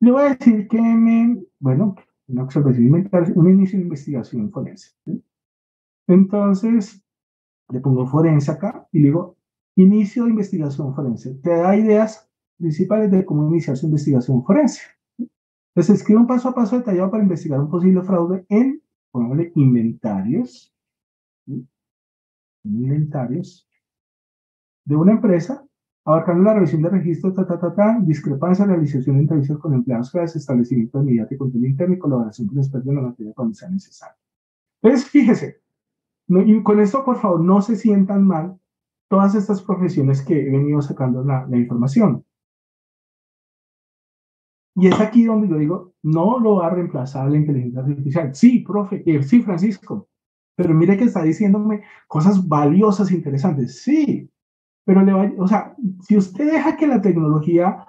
Le 0.00 0.10
voy 0.10 0.22
a 0.22 0.34
decir 0.34 0.66
que 0.66 0.80
me, 0.80 1.40
bueno, 1.60 1.94
una 2.26 2.42
observación 2.42 3.08
un 3.36 3.50
inicio 3.50 3.78
de 3.78 3.84
investigación 3.84 4.50
forense. 4.50 4.90
Entonces, 6.08 7.04
le 7.68 7.80
pongo 7.80 8.04
forense 8.04 8.50
acá 8.50 8.88
y 8.90 8.98
le 8.98 9.06
digo, 9.06 9.36
inicio 9.76 10.24
de 10.24 10.30
investigación 10.30 10.92
forense. 10.92 11.34
Te 11.36 11.50
da 11.50 11.76
ideas 11.76 12.28
principales 12.58 13.12
de 13.12 13.24
cómo 13.24 13.46
iniciar 13.48 13.76
su 13.76 13.86
investigación 13.86 14.44
forense. 14.44 14.80
Entonces, 15.72 16.00
escribe 16.00 16.20
un 16.20 16.26
paso 16.26 16.48
a 16.48 16.54
paso 16.54 16.76
detallado 16.76 17.12
para 17.12 17.22
investigar 17.22 17.60
un 17.60 17.70
posible 17.70 18.02
fraude 18.02 18.44
en, 18.48 18.82
pongámosle, 19.12 19.52
inventarios, 19.54 20.74
inventarios 22.64 23.69
de 24.90 24.96
una 24.96 25.12
empresa 25.12 25.64
abarcando 26.04 26.42
la 26.42 26.54
revisión 26.54 26.82
de 26.82 26.88
registros, 26.90 27.34
ta, 27.34 27.46
ta, 27.46 27.60
ta, 27.60 27.72
ta, 27.72 27.98
discrepancia, 28.02 28.64
realización 28.64 29.16
de 29.16 29.22
entrevistas 29.22 29.58
con 29.58 29.72
empleados 29.72 30.10
claves, 30.10 30.34
establecimiento 30.34 30.98
de 30.98 31.04
medidas 31.04 31.30
de 31.30 31.38
contenido 31.38 31.70
interno 31.70 31.94
y 31.94 31.98
colaboración 31.98 32.48
con 32.48 32.58
expertos 32.58 32.88
en 32.88 32.96
la 32.96 33.02
materia 33.02 33.32
cuando 33.34 33.54
sea 33.54 33.70
necesario. 33.70 34.16
Entonces, 34.82 35.08
fíjese, 35.08 35.60
y 36.26 36.62
con 36.64 36.80
esto, 36.80 37.04
por 37.04 37.18
favor, 37.18 37.40
no 37.40 37.62
se 37.62 37.76
sientan 37.76 38.26
mal 38.26 38.58
todas 39.08 39.36
estas 39.36 39.62
profesiones 39.62 40.22
que 40.22 40.40
he 40.40 40.50
venido 40.50 40.82
sacando 40.82 41.22
la, 41.22 41.46
la 41.46 41.56
información. 41.56 42.24
Y 44.74 44.88
es 44.88 45.00
aquí 45.00 45.24
donde 45.24 45.48
yo 45.48 45.56
digo, 45.56 45.92
no 46.02 46.40
lo 46.40 46.56
va 46.56 46.68
a 46.68 46.70
reemplazar 46.70 47.30
la 47.30 47.36
inteligencia 47.36 47.82
artificial. 47.82 48.34
Sí, 48.34 48.60
profe, 48.60 49.02
eh, 49.06 49.22
sí, 49.22 49.42
Francisco, 49.42 50.08
pero 50.56 50.74
mire 50.74 50.96
que 50.96 51.04
está 51.04 51.22
diciéndome 51.22 51.82
cosas 52.08 52.46
valiosas, 52.46 53.12
interesantes. 53.12 53.82
Sí, 53.82 54.30
pero 54.84 55.02
le 55.02 55.12
va, 55.12 55.30
o 55.38 55.46
sea, 55.46 55.74
si 56.00 56.16
usted 56.16 56.52
deja 56.52 56.76
que 56.76 56.86
la 56.86 57.00
tecnología 57.00 57.86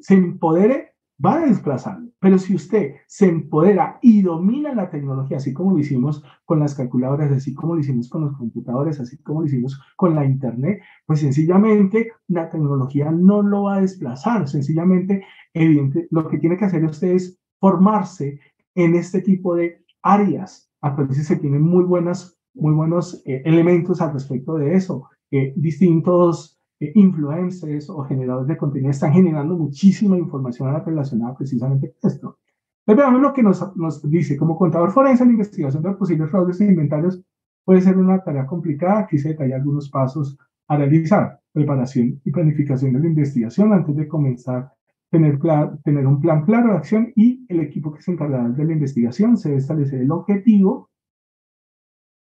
se 0.00 0.14
empodere, 0.14 0.90
va 1.24 1.34
a 1.34 1.46
desplazar. 1.46 1.98
Pero 2.18 2.38
si 2.38 2.54
usted 2.54 2.96
se 3.06 3.28
empodera 3.28 3.98
y 4.02 4.22
domina 4.22 4.74
la 4.74 4.90
tecnología, 4.90 5.38
así 5.38 5.52
como 5.54 5.72
lo 5.72 5.78
hicimos 5.78 6.22
con 6.44 6.60
las 6.60 6.74
calculadoras, 6.74 7.30
así 7.32 7.54
como 7.54 7.74
lo 7.74 7.80
hicimos 7.80 8.08
con 8.08 8.22
los 8.22 8.36
computadores, 8.36 9.00
así 9.00 9.18
como 9.22 9.40
lo 9.40 9.46
hicimos 9.46 9.80
con 9.96 10.14
la 10.14 10.24
Internet, 10.24 10.80
pues 11.06 11.20
sencillamente 11.20 12.12
la 12.28 12.48
tecnología 12.50 13.10
no 13.10 13.42
lo 13.42 13.64
va 13.64 13.76
a 13.76 13.80
desplazar. 13.80 14.48
Sencillamente, 14.48 15.24
evidente, 15.54 16.08
lo 16.10 16.28
que 16.28 16.38
tiene 16.38 16.56
que 16.56 16.66
hacer 16.66 16.84
usted 16.84 17.12
es 17.12 17.38
formarse 17.58 18.38
en 18.74 18.94
este 18.94 19.22
tipo 19.22 19.54
de 19.54 19.82
áreas. 20.02 20.70
Actualmente 20.82 21.22
se 21.22 21.36
tienen 21.36 21.62
muy, 21.62 21.84
buenas, 21.84 22.38
muy 22.54 22.74
buenos 22.74 23.22
eh, 23.26 23.42
elementos 23.44 24.00
al 24.00 24.12
respecto 24.12 24.54
de 24.54 24.74
eso 24.74 25.08
distintos 25.56 26.60
eh, 26.80 26.92
influencers 26.94 27.88
o 27.90 28.02
generadores 28.04 28.48
de 28.48 28.56
contenido 28.56 28.90
están 28.90 29.12
generando 29.12 29.56
muchísima 29.56 30.18
información 30.18 30.74
relacionada 30.84 31.36
precisamente 31.36 31.94
con 32.00 32.10
esto. 32.10 32.38
Entonces 32.86 33.04
veamos 33.04 33.20
lo 33.20 33.32
que 33.32 33.42
nos, 33.42 33.76
nos 33.76 34.10
dice. 34.10 34.36
Como 34.36 34.56
contador 34.56 34.90
forense, 34.90 35.24
la 35.24 35.32
investigación 35.32 35.82
de 35.82 35.92
posibles 35.92 36.30
fraudes 36.30 36.60
en 36.60 36.70
inventarios 36.70 37.22
puede 37.64 37.80
ser 37.80 37.98
una 37.98 38.22
tarea 38.22 38.46
complicada. 38.46 39.00
Aquí 39.00 39.18
se 39.18 39.30
detalla 39.30 39.56
algunos 39.56 39.90
pasos 39.90 40.38
a 40.68 40.76
realizar. 40.76 41.38
Preparación 41.52 42.20
y 42.24 42.30
planificación 42.30 42.92
de 42.92 43.00
la 43.00 43.06
investigación 43.06 43.72
antes 43.72 43.96
de 43.96 44.06
comenzar 44.06 44.72
tener, 45.10 45.38
tener 45.84 46.06
un 46.06 46.20
plan 46.20 46.44
claro 46.44 46.70
de 46.70 46.78
acción 46.78 47.12
y 47.16 47.44
el 47.48 47.60
equipo 47.60 47.92
que 47.92 48.02
se 48.02 48.12
encargará 48.12 48.48
de 48.48 48.64
la 48.64 48.72
investigación 48.72 49.36
se 49.36 49.48
debe 49.48 49.60
establecer 49.60 50.00
el 50.00 50.10
objetivo 50.12 50.89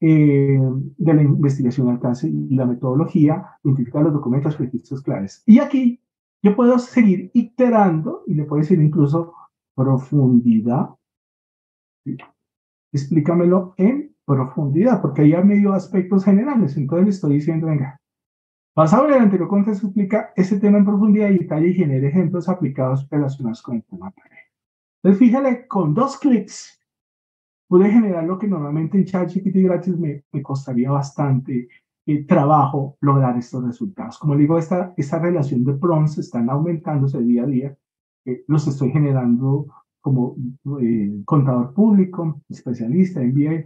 eh, 0.06 0.60
de 0.97 1.14
la 1.14 1.22
investigación 1.22 1.88
alcance 1.88 2.28
y 2.28 2.56
la 2.56 2.66
metodología, 2.66 3.58
identificar 3.64 4.04
los 4.04 4.12
documentos, 4.12 4.58
registros 4.58 5.01
claves. 5.01 5.41
Y 5.45 5.60
aquí 5.60 6.01
yo 6.41 6.58
puedo 6.58 6.78
seguir 6.78 7.32
iterando 7.34 8.24
y 8.28 8.34
le 8.34 8.43
puedo 8.43 8.62
decir 8.62 8.82
incluso 8.82 9.34
profundidad. 9.74 10.89
Explícamelo 12.91 13.76
en 13.78 14.14
profundidad, 14.26 15.01
porque 15.01 15.22
ahí 15.22 15.34
hay 15.36 15.43
medio 15.45 15.72
aspectos 15.72 16.26
generales. 16.26 16.76
Entonces 16.76 17.06
le 17.06 17.10
estoy 17.12 17.34
diciendo, 17.36 17.68
venga, 17.68 17.97
basado 18.76 19.08
en 19.08 19.14
el 19.14 19.22
anterior 19.22 19.47
contexto, 19.47 19.88
explica 19.88 20.34
ese 20.36 20.60
tema 20.60 20.80
en 20.80 20.86
profundidad 20.86 21.30
y 21.30 21.39
detalle 21.39 21.70
y 21.70 21.76
genera 21.76 22.10
ejemplos 22.10 22.49
aplicados 22.49 23.08
relacionados 23.10 23.62
con 23.62 23.78
el 23.78 23.84
tema. 23.86 24.14
Entonces, 25.01 25.18
fíjale, 25.18 25.66
con 25.66 25.93
dos 25.93 26.18
clics 26.18 26.83
pude 27.74 27.89
generar 27.89 28.24
lo 28.24 28.38
que 28.38 28.47
normalmente 28.47 28.99
en 28.99 29.05
ChatGPT 29.05 29.55
gratis 29.63 29.97
me, 29.97 30.26
me 30.32 30.43
costaría 30.43 30.91
bastante 30.91 31.67
eh, 32.05 32.24
trabajo 32.24 32.97
lograr 33.01 33.36
estos 33.36 33.63
resultados. 33.63 34.19
Como 34.19 34.36
digo, 34.36 34.59
esta, 34.59 34.93
esta 34.95 35.17
relación 35.17 35.63
de 35.63 35.74
prompts 35.74 36.19
están 36.19 36.51
aumentándose 36.51 37.19
día 37.24 37.41
a 37.41 37.47
día. 37.47 37.78
Eh, 38.26 38.43
los 38.47 38.67
estoy 38.67 38.91
generando 38.91 39.65
como 40.01 40.36
eh, 40.82 41.24
contador 41.26 41.74
público, 41.74 42.43
especialista, 42.47 43.21
MBA, 43.21 43.65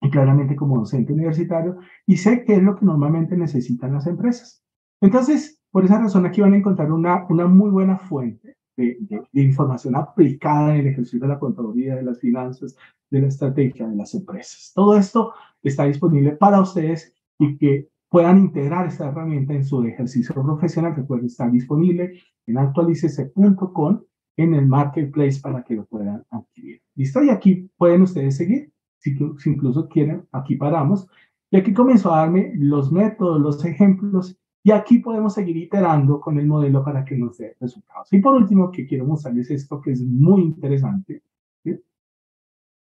y 0.00 0.10
claramente 0.10 0.56
como 0.56 0.78
docente 0.78 1.12
universitario, 1.12 1.76
y 2.06 2.16
sé 2.16 2.42
qué 2.42 2.54
es 2.54 2.62
lo 2.62 2.74
que 2.74 2.86
normalmente 2.86 3.36
necesitan 3.36 3.92
las 3.92 4.06
empresas. 4.06 4.64
Entonces, 5.02 5.60
por 5.70 5.84
esa 5.84 6.00
razón 6.00 6.24
aquí 6.24 6.40
van 6.40 6.54
a 6.54 6.56
encontrar 6.56 6.90
una, 6.90 7.26
una 7.28 7.46
muy 7.46 7.68
buena 7.68 7.98
fuente 7.98 8.55
de, 8.76 8.98
de, 9.32 9.42
información 9.42 9.96
aplicada 9.96 10.74
en 10.74 10.80
el 10.80 10.86
ejercicio 10.88 11.20
de 11.20 11.28
la 11.28 11.38
contaduría, 11.38 11.96
de 11.96 12.02
las 12.02 12.20
finanzas, 12.20 12.76
de 13.10 13.20
la 13.20 13.28
estrategia 13.28 13.88
de 13.88 13.96
las 13.96 14.14
empresas. 14.14 14.72
Todo 14.74 14.96
esto 14.96 15.32
está 15.62 15.84
disponible 15.84 16.32
para 16.32 16.60
ustedes 16.60 17.14
y 17.38 17.56
que 17.56 17.88
puedan 18.08 18.38
integrar 18.38 18.86
esta 18.86 19.08
herramienta 19.08 19.54
en 19.54 19.64
su 19.64 19.82
ejercicio 19.84 20.34
profesional. 20.34 20.94
Recuerden, 20.96 21.26
está 21.26 21.48
disponible 21.48 22.20
en 22.46 22.58
actualicese.com 22.58 24.02
en 24.36 24.54
el 24.54 24.66
marketplace 24.66 25.40
para 25.40 25.62
que 25.62 25.74
lo 25.74 25.86
puedan 25.86 26.24
adquirir. 26.30 26.82
¿Listo? 26.94 27.22
Y 27.22 27.30
aquí 27.30 27.70
pueden 27.76 28.02
ustedes 28.02 28.36
seguir. 28.36 28.72
Si, 28.98 29.16
si 29.38 29.50
incluso 29.50 29.88
quieren, 29.88 30.26
aquí 30.32 30.56
paramos. 30.56 31.08
Y 31.50 31.56
aquí 31.56 31.72
comenzó 31.72 32.12
a 32.12 32.18
darme 32.18 32.52
los 32.56 32.92
métodos, 32.92 33.40
los 33.40 33.64
ejemplos. 33.64 34.38
Y 34.66 34.72
aquí 34.72 34.98
podemos 34.98 35.32
seguir 35.32 35.56
iterando 35.58 36.20
con 36.20 36.40
el 36.40 36.46
modelo 36.48 36.82
para 36.82 37.04
que 37.04 37.16
nos 37.16 37.38
dé 37.38 37.56
resultados. 37.60 38.12
Y 38.12 38.18
por 38.18 38.34
último, 38.34 38.72
que 38.72 38.84
quiero 38.84 39.06
mostrarles 39.06 39.48
esto 39.52 39.80
que 39.80 39.92
es 39.92 40.02
muy 40.02 40.42
interesante. 40.42 41.22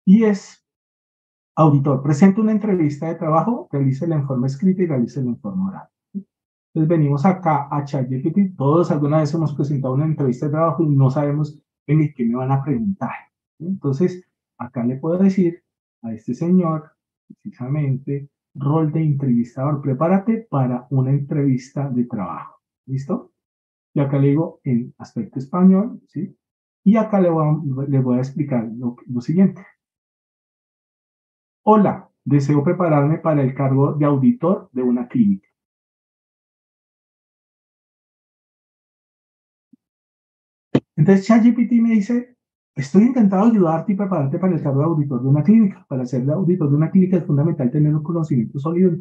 Y 0.03 0.23
es 0.23 0.65
Auditor, 1.55 2.01
presenta 2.01 2.41
una 2.41 2.53
entrevista 2.53 3.07
de 3.07 3.13
trabajo, 3.13 3.69
realice 3.71 4.07
la 4.07 4.15
informe 4.15 4.47
escrita 4.47 4.81
y 4.81 4.88
realice 4.88 5.21
la 5.21 5.29
informe 5.29 5.69
oral. 5.69 5.88
Entonces 6.15 6.89
venimos 6.89 7.23
acá 7.23 7.67
a 7.69 7.83
ChatGPT, 7.83 8.57
todos 8.57 8.89
alguna 8.89 9.19
vez 9.19 9.31
hemos 9.36 9.53
presentado 9.53 9.93
una 9.93 10.05
entrevista 10.05 10.47
de 10.47 10.53
trabajo 10.53 10.81
y 10.81 10.89
no 10.89 11.11
sabemos 11.11 11.61
en 11.86 12.11
qué 12.15 12.25
me 12.25 12.36
van 12.36 12.51
a 12.51 12.63
preguntar. 12.63 13.11
Entonces, 13.59 14.27
acá 14.57 14.83
le 14.83 14.95
puedo 14.95 15.19
decir 15.19 15.63
a 16.01 16.13
este 16.13 16.33
señor, 16.33 16.93
precisamente, 17.43 18.27
rol 18.55 18.91
de 18.91 19.03
entrevistador, 19.03 19.81
prepárate 19.81 20.47
para 20.49 20.87
una 20.89 21.11
entrevista 21.11 21.89
de 21.89 22.05
trabajo. 22.05 22.61
¿Listo? 22.87 23.33
Y 23.93 23.99
acá 24.01 24.17
le 24.19 24.29
digo 24.29 24.61
en 24.63 24.93
aspecto 24.97 25.39
español, 25.39 26.01
¿sí? 26.07 26.37
Y 26.85 26.97
acá 26.97 27.19
le 27.21 27.29
voy 27.29 27.47
a, 27.47 27.87
le 27.87 27.99
voy 27.99 28.17
a 28.17 28.21
explicar 28.21 28.67
lo, 28.75 28.97
lo 29.07 29.21
siguiente. 29.21 29.65
Hola, 31.63 32.09
deseo 32.23 32.63
prepararme 32.63 33.17
para 33.17 33.41
el 33.43 33.53
cargo 33.53 33.93
de 33.93 34.05
auditor 34.05 34.69
de 34.71 34.83
una 34.83 35.07
clínica. 35.09 35.49
Entonces 40.97 41.25
ChatGPT 41.25 41.71
me 41.81 41.91
dice, 41.91 42.34
estoy 42.76 43.03
intentando 43.03 43.47
ayudarte 43.47 43.93
y 43.93 43.95
prepararte 43.95 44.38
para 44.38 44.53
el 44.55 44.61
cargo 44.61 44.80
de 44.80 44.86
auditor 44.86 45.21
de 45.21 45.28
una 45.28 45.43
clínica. 45.43 45.86
Para 45.88 46.05
ser 46.05 46.30
auditor 46.30 46.69
de 46.69 46.76
una 46.76 46.91
clínica 46.91 47.17
es 47.17 47.26
fundamental 47.26 47.71
tener 47.71 47.95
un 47.95 48.03
conocimiento 48.03 48.59
sólido 48.59 48.89
en 48.89 48.97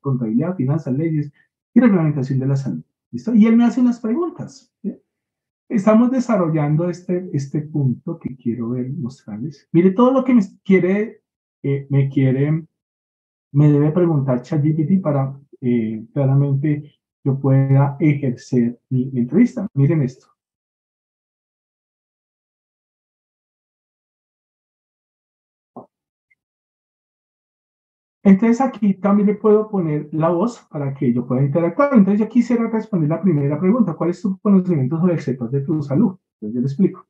contabilidad, 0.00 0.56
finanzas, 0.56 0.94
leyes 0.94 1.32
y 1.74 1.80
reglamentación 1.80 2.38
de 2.38 2.46
la 2.46 2.56
salud. 2.56 2.82
¿Listo? 3.10 3.34
Y 3.34 3.46
él 3.46 3.56
me 3.56 3.64
hace 3.64 3.80
unas 3.80 4.00
preguntas. 4.00 4.72
Estamos 5.68 6.10
desarrollando 6.10 6.90
este, 6.90 7.30
este 7.32 7.62
punto 7.62 8.18
que 8.18 8.36
quiero 8.36 8.70
ver, 8.70 8.90
mostrarles. 8.92 9.68
Mire 9.72 9.92
todo 9.92 10.12
lo 10.12 10.24
que 10.24 10.34
me 10.34 10.42
quiere 10.64 11.22
me 11.62 12.08
quiere, 12.08 12.64
me 13.52 13.70
debe 13.70 13.92
preguntar 13.92 14.42
ChatGPT 14.42 15.00
para 15.00 15.38
eh, 15.60 16.04
claramente 16.12 16.92
yo 17.24 17.38
pueda 17.38 17.96
ejercer 18.00 18.80
mi, 18.90 19.10
entrevista. 19.14 19.66
Miren 19.74 20.02
esto. 20.02 20.26
Entonces 28.24 28.60
aquí 28.60 28.94
también 28.94 29.26
le 29.26 29.34
puedo 29.34 29.68
poner 29.68 30.08
la 30.12 30.30
voz 30.30 30.64
para 30.70 30.94
que 30.94 31.12
yo 31.12 31.26
pueda 31.26 31.42
interactuar. 31.42 31.94
Entonces 31.94 32.20
yo 32.20 32.28
quisiera 32.28 32.68
responder 32.68 33.08
la 33.08 33.20
primera 33.20 33.58
pregunta. 33.58 33.94
¿Cuál 33.94 34.10
es 34.10 34.22
tu 34.22 34.38
conocimiento 34.38 34.98
sobre 34.98 35.14
el 35.14 35.20
sector 35.20 35.50
de 35.50 35.62
tu 35.62 35.82
salud? 35.82 36.16
Entonces 36.40 36.54
yo 36.54 36.60
le 36.60 36.66
explico. 36.66 37.06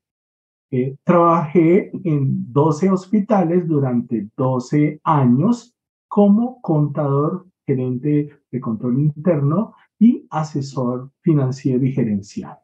Eh, 0.70 0.96
trabajé 1.04 1.90
en 2.04 2.50
12 2.50 2.90
hospitales 2.90 3.68
durante 3.68 4.30
12 4.34 5.00
años 5.04 5.76
como 6.08 6.62
contador, 6.62 7.46
gerente 7.66 8.30
de 8.50 8.60
control 8.60 8.98
interno 8.98 9.74
y 9.98 10.26
asesor 10.30 11.10
financiero 11.20 11.84
y 11.84 11.92
gerencial. 11.92 12.58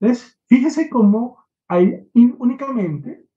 Entonces, 0.00 0.38
fíjese 0.46 0.90
cómo 0.90 1.38
hay 1.68 2.08
únicamente 2.14 3.27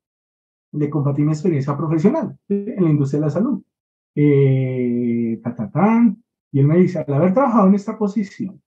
le 0.71 0.89
compartí 0.89 1.23
mi 1.23 1.31
experiencia 1.31 1.75
profesional 1.77 2.37
en 2.47 2.83
la 2.83 2.89
industria 2.89 3.19
de 3.19 3.25
la 3.25 3.31
salud. 3.31 3.61
Eh, 4.15 5.41
y 6.53 6.59
él 6.59 6.67
me 6.67 6.77
dice, 6.77 6.99
al 6.99 7.13
haber 7.13 7.33
trabajado 7.33 7.67
en 7.67 7.75
esta 7.75 7.97
posición, 7.97 8.61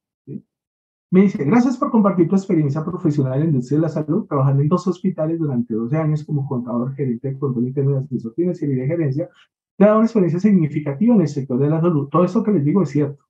me 1.15 1.23
dice, 1.23 1.45
gracias 1.45 1.77
por 1.77 1.93
compartir 1.93 2.29
tu 2.29 2.35
experiencia 2.35 2.85
profesional 2.85 3.35
en 3.35 3.41
la 3.41 3.47
industria 3.47 3.79
de 3.79 3.83
la 3.83 3.89
salud, 3.89 4.27
trabajando 4.27 4.63
en 4.63 4.69
dos 4.69 4.85
hospitales 4.89 5.39
durante 5.39 5.73
12 5.73 5.97
años 5.97 6.25
como 6.25 6.49
contador, 6.49 6.93
gerente 6.97 7.29
de 7.29 7.39
control 7.39 7.69
interno 7.69 7.93
de 7.93 7.99
asesor 7.99 8.35
financiero 8.35 8.73
y 8.73 8.77
de 8.79 8.87
gerencia. 8.89 9.29
Te 9.77 9.85
ha 9.85 9.87
dado 9.89 9.99
una 9.99 10.07
experiencia 10.07 10.41
significativa 10.41 11.15
en 11.15 11.21
el 11.21 11.29
sector 11.29 11.59
de 11.59 11.71
la 11.71 11.81
salud. 11.81 12.09
Todo 12.09 12.25
esto 12.25 12.43
que 12.43 12.51
les 12.51 12.65
digo 12.65 12.83
es 12.83 12.91
cierto. 12.91 13.23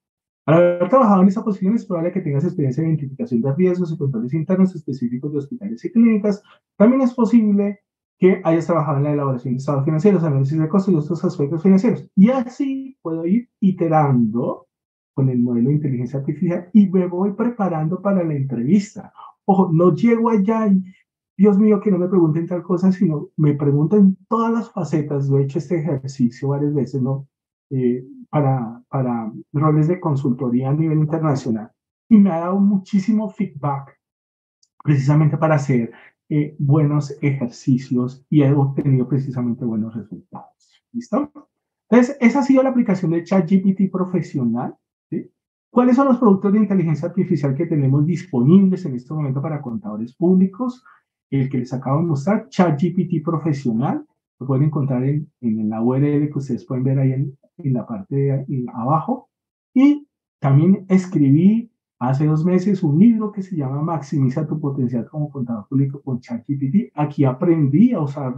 Al 0.46 0.54
haber 0.54 0.88
trabajado 0.88 1.22
en 1.22 1.28
esa 1.28 1.44
posición 1.44 1.74
es 1.74 1.84
probable 1.84 2.12
que 2.12 2.22
tengas 2.22 2.44
experiencia 2.44 2.82
en 2.82 2.88
identificación 2.88 3.42
de 3.42 3.54
riesgos 3.54 3.92
y 3.92 3.98
controles 3.98 4.32
internos 4.32 4.74
específicos 4.74 5.32
de 5.32 5.38
hospitales 5.40 5.84
y 5.84 5.92
clínicas. 5.92 6.42
También 6.78 7.02
es 7.02 7.12
posible 7.12 7.80
que 8.18 8.40
hayas 8.44 8.66
trabajado 8.66 8.98
en 8.98 9.04
la 9.04 9.12
elaboración 9.12 9.54
de 9.54 9.58
estados 9.58 9.84
financieros, 9.84 10.24
análisis 10.24 10.58
de 10.58 10.68
costos 10.68 10.94
y 10.94 10.96
otros 10.96 11.24
aspectos 11.24 11.62
financieros. 11.62 12.08
Y 12.14 12.30
así 12.30 12.96
puedo 13.02 13.26
ir 13.26 13.48
iterando 13.60 14.66
con 15.14 15.28
el 15.28 15.40
modelo 15.40 15.68
de 15.68 15.76
inteligencia 15.76 16.20
artificial 16.20 16.68
y 16.72 16.88
me 16.88 17.06
voy 17.06 17.32
preparando 17.32 18.00
para 18.00 18.24
la 18.24 18.34
entrevista. 18.34 19.12
Ojo, 19.44 19.70
no 19.72 19.94
llego 19.94 20.30
allá 20.30 20.66
y, 20.68 20.82
Dios 21.36 21.58
mío, 21.58 21.80
que 21.80 21.90
no 21.90 21.98
me 21.98 22.08
pregunten 22.08 22.46
tal 22.46 22.62
cosa, 22.62 22.92
sino 22.92 23.30
me 23.36 23.54
preguntan 23.54 24.16
todas 24.28 24.52
las 24.52 24.70
facetas. 24.70 25.28
Yo 25.28 25.38
he 25.38 25.44
hecho 25.44 25.58
este 25.58 25.80
ejercicio 25.80 26.48
varias 26.48 26.74
veces, 26.74 27.02
¿no? 27.02 27.26
Eh, 27.70 28.04
para, 28.30 28.82
para 28.88 29.32
roles 29.52 29.88
de 29.88 30.00
consultoría 30.00 30.70
a 30.70 30.74
nivel 30.74 30.98
internacional. 30.98 31.70
Y 32.08 32.18
me 32.18 32.30
ha 32.30 32.40
dado 32.40 32.60
muchísimo 32.60 33.30
feedback 33.30 33.98
precisamente 34.82 35.38
para 35.38 35.56
hacer 35.56 35.92
eh, 36.28 36.56
buenos 36.58 37.16
ejercicios 37.22 38.24
y 38.30 38.42
he 38.42 38.52
obtenido 38.52 39.08
precisamente 39.08 39.64
buenos 39.64 39.94
resultados. 39.94 40.84
¿Listo? 40.92 41.30
Entonces, 41.90 42.16
esa 42.20 42.40
ha 42.40 42.42
sido 42.42 42.62
la 42.62 42.70
aplicación 42.70 43.10
de 43.12 43.24
ChatGPT 43.24 43.90
profesional 43.90 44.76
¿Cuáles 45.74 45.96
son 45.96 46.06
los 46.06 46.18
productos 46.18 46.52
de 46.52 46.60
inteligencia 46.60 47.08
artificial 47.08 47.56
que 47.56 47.66
tenemos 47.66 48.06
disponibles 48.06 48.84
en 48.84 48.94
este 48.94 49.12
momento 49.12 49.42
para 49.42 49.60
contadores 49.60 50.14
públicos? 50.14 50.84
El 51.30 51.50
que 51.50 51.58
les 51.58 51.74
acabo 51.74 51.98
de 51.98 52.06
mostrar, 52.06 52.48
ChatGPT 52.48 53.24
profesional, 53.24 54.06
lo 54.38 54.46
pueden 54.46 54.66
encontrar 54.66 55.02
en, 55.02 55.28
en 55.40 55.68
la 55.68 55.82
URL 55.82 56.30
que 56.30 56.38
ustedes 56.38 56.64
pueden 56.64 56.84
ver 56.84 57.00
ahí 57.00 57.10
en, 57.14 57.36
en 57.58 57.72
la 57.72 57.84
parte 57.84 58.14
de 58.14 58.66
abajo. 58.72 59.30
Y 59.74 60.06
también 60.38 60.86
escribí 60.88 61.72
hace 62.08 62.26
dos 62.26 62.44
meses 62.44 62.82
un 62.82 62.98
libro 62.98 63.32
que 63.32 63.42
se 63.42 63.56
llama 63.56 63.82
Maximiza 63.82 64.46
tu 64.46 64.60
potencial 64.60 65.06
como 65.08 65.30
contador 65.30 65.66
público 65.68 66.00
con 66.02 66.20
ChatGPT. 66.20 66.92
Aquí 66.94 67.24
aprendí 67.24 67.92
a 67.92 68.00
usar 68.00 68.34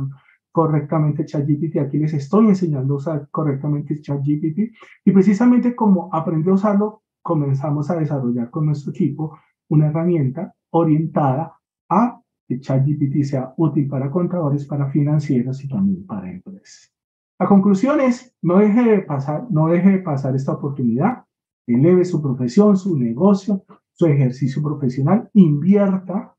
correctamente 0.53 1.25
ChatGPT. 1.25 1.79
Aquí 1.79 1.99
les 1.99 2.15
estoy 2.15 2.49
enseñando 2.49 2.95
a 2.95 2.97
usar 2.97 3.29
correctamente 3.31 4.01
ChatGPT. 4.01 4.73
Y 5.05 5.11
precisamente 5.13 5.75
como 5.75 6.09
aprendí 6.13 6.51
a 6.51 6.55
usarlo, 6.55 7.03
comenzamos 7.23 7.91
a 7.91 7.97
desarrollar 7.97 8.51
con 8.51 8.67
nuestro 8.67 8.93
equipo 8.93 9.39
una 9.69 9.89
herramienta 9.89 10.55
orientada 10.71 11.55
a 11.89 12.21
que 12.49 12.61
ChatGPT 12.61 13.25
sea 13.25 13.53
útil 13.57 13.89
para 13.89 14.11
contadores, 14.11 14.65
para 14.65 14.89
financieros 14.89 15.65
y 15.65 15.69
también 15.69 16.07
para 16.07 16.31
empresas. 16.31 16.93
La 17.39 17.47
conclusión 17.47 18.01
es, 18.01 18.35
no 18.41 18.59
deje 18.59 18.83
de 18.83 18.99
pasar, 19.01 19.47
no 19.51 19.67
deje 19.69 19.91
de 19.91 19.99
pasar 19.99 20.35
esta 20.35 20.53
oportunidad, 20.53 21.25
eleve 21.67 22.05
su 22.05 22.23
profesión, 22.23 22.77
su 22.77 22.97
negocio, 22.97 23.65
su 23.93 24.07
ejercicio 24.07 24.63
profesional, 24.63 25.31
invierta 25.35 26.37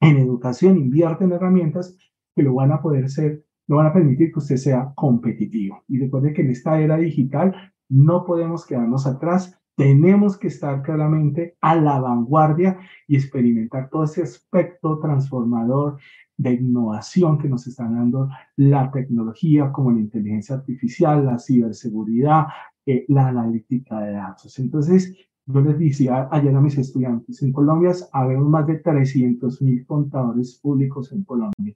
en 0.00 0.18
educación, 0.18 0.78
invierta 0.78 1.24
en 1.24 1.32
herramientas 1.32 1.96
que 2.34 2.42
lo 2.42 2.54
van 2.54 2.72
a 2.72 2.82
poder 2.82 3.08
ser, 3.08 3.44
lo 3.66 3.76
van 3.76 3.86
a 3.86 3.92
permitir 3.92 4.32
que 4.32 4.38
usted 4.38 4.56
sea 4.56 4.92
competitivo. 4.94 5.82
Y 5.88 5.98
recuerde 5.98 6.32
que 6.32 6.42
en 6.42 6.50
esta 6.50 6.80
era 6.80 6.96
digital 6.96 7.54
no 7.88 8.24
podemos 8.24 8.66
quedarnos 8.66 9.06
atrás, 9.06 9.58
tenemos 9.76 10.38
que 10.38 10.48
estar 10.48 10.82
claramente 10.82 11.56
a 11.60 11.74
la 11.74 11.98
vanguardia 12.00 12.78
y 13.06 13.16
experimentar 13.16 13.88
todo 13.90 14.04
ese 14.04 14.22
aspecto 14.22 14.98
transformador 15.00 15.98
de 16.36 16.54
innovación 16.54 17.38
que 17.38 17.48
nos 17.48 17.66
están 17.66 17.94
dando 17.94 18.28
la 18.56 18.90
tecnología 18.90 19.72
como 19.72 19.92
la 19.92 20.00
inteligencia 20.00 20.56
artificial, 20.56 21.26
la 21.26 21.38
ciberseguridad, 21.38 22.46
eh, 22.86 23.04
la 23.08 23.28
analítica 23.28 24.00
de 24.00 24.12
datos. 24.12 24.58
Entonces, 24.58 25.14
yo 25.46 25.60
les 25.60 25.78
decía 25.78 26.28
ayer 26.30 26.54
a 26.54 26.60
mis 26.60 26.78
estudiantes, 26.78 27.42
en 27.42 27.52
Colombia 27.52 27.92
habemos 28.12 28.48
más 28.48 28.66
de 28.66 28.78
300 28.78 29.60
mil 29.62 29.86
contadores 29.86 30.58
públicos 30.62 31.12
en 31.12 31.24
Colombia. 31.24 31.74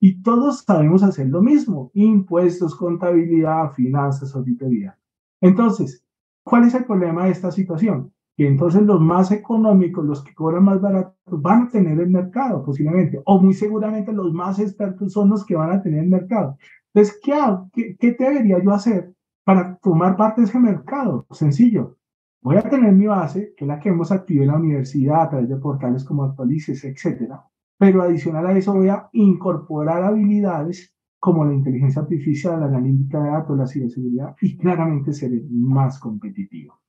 Y 0.00 0.22
todos 0.22 0.60
sabemos 0.60 1.02
hacer 1.02 1.28
lo 1.28 1.42
mismo, 1.42 1.90
impuestos, 1.92 2.74
contabilidad, 2.74 3.72
finanzas, 3.72 4.34
auditoría. 4.34 4.98
Entonces, 5.42 6.02
¿cuál 6.42 6.64
es 6.64 6.74
el 6.74 6.86
problema 6.86 7.26
de 7.26 7.32
esta 7.32 7.50
situación? 7.50 8.12
Que 8.34 8.46
entonces 8.46 8.82
los 8.82 9.00
más 9.00 9.30
económicos, 9.30 10.04
los 10.06 10.24
que 10.24 10.34
cobran 10.34 10.64
más 10.64 10.80
barato, 10.80 11.14
van 11.26 11.64
a 11.64 11.68
tener 11.68 12.00
el 12.00 12.08
mercado 12.08 12.64
posiblemente, 12.64 13.20
o 13.26 13.40
muy 13.40 13.52
seguramente 13.52 14.12
los 14.12 14.32
más 14.32 14.58
expertos 14.58 15.12
son 15.12 15.28
los 15.28 15.44
que 15.44 15.56
van 15.56 15.72
a 15.72 15.82
tener 15.82 16.04
el 16.04 16.08
mercado. 16.08 16.56
Entonces, 16.94 17.20
¿qué? 17.22 17.34
¿Qué, 17.72 17.96
qué 17.98 18.16
debería 18.18 18.62
yo 18.62 18.72
hacer 18.72 19.14
para 19.50 19.78
formar 19.82 20.16
parte 20.16 20.42
de 20.42 20.46
ese 20.46 20.60
mercado? 20.60 21.26
Sencillo, 21.30 21.96
Voy 22.42 22.56
a 22.56 22.62
tener 22.62 22.94
mi 22.94 23.06
base, 23.06 23.52
que 23.54 23.66
es 23.66 23.68
la 23.68 23.78
que 23.78 23.90
hemos 23.90 24.10
activado 24.10 24.44
en 24.44 24.50
la 24.50 24.56
universidad 24.56 25.22
a 25.24 25.28
través 25.28 25.48
de 25.50 25.56
portales 25.56 26.04
como 26.04 26.24
Actualices, 26.24 26.82
etcétera. 26.84 27.44
Pero 27.76 28.00
adicional 28.02 28.46
a 28.46 28.56
eso 28.56 28.72
voy 28.72 28.88
a 28.88 29.10
incorporar 29.12 30.02
habilidades 30.02 30.94
como 31.18 31.44
la 31.44 31.52
inteligencia 31.52 32.00
artificial, 32.00 32.60
la 32.60 32.66
analítica 32.66 33.22
de 33.22 33.28
datos, 33.28 33.58
la 33.58 33.66
ciberseguridad 33.66 34.34
y 34.40 34.56
claramente 34.56 35.12
seré 35.12 35.42
más 35.50 35.98
competitivo. 35.98 36.80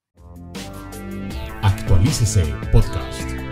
Actualícese 1.61 2.45
Podcast. 2.71 3.50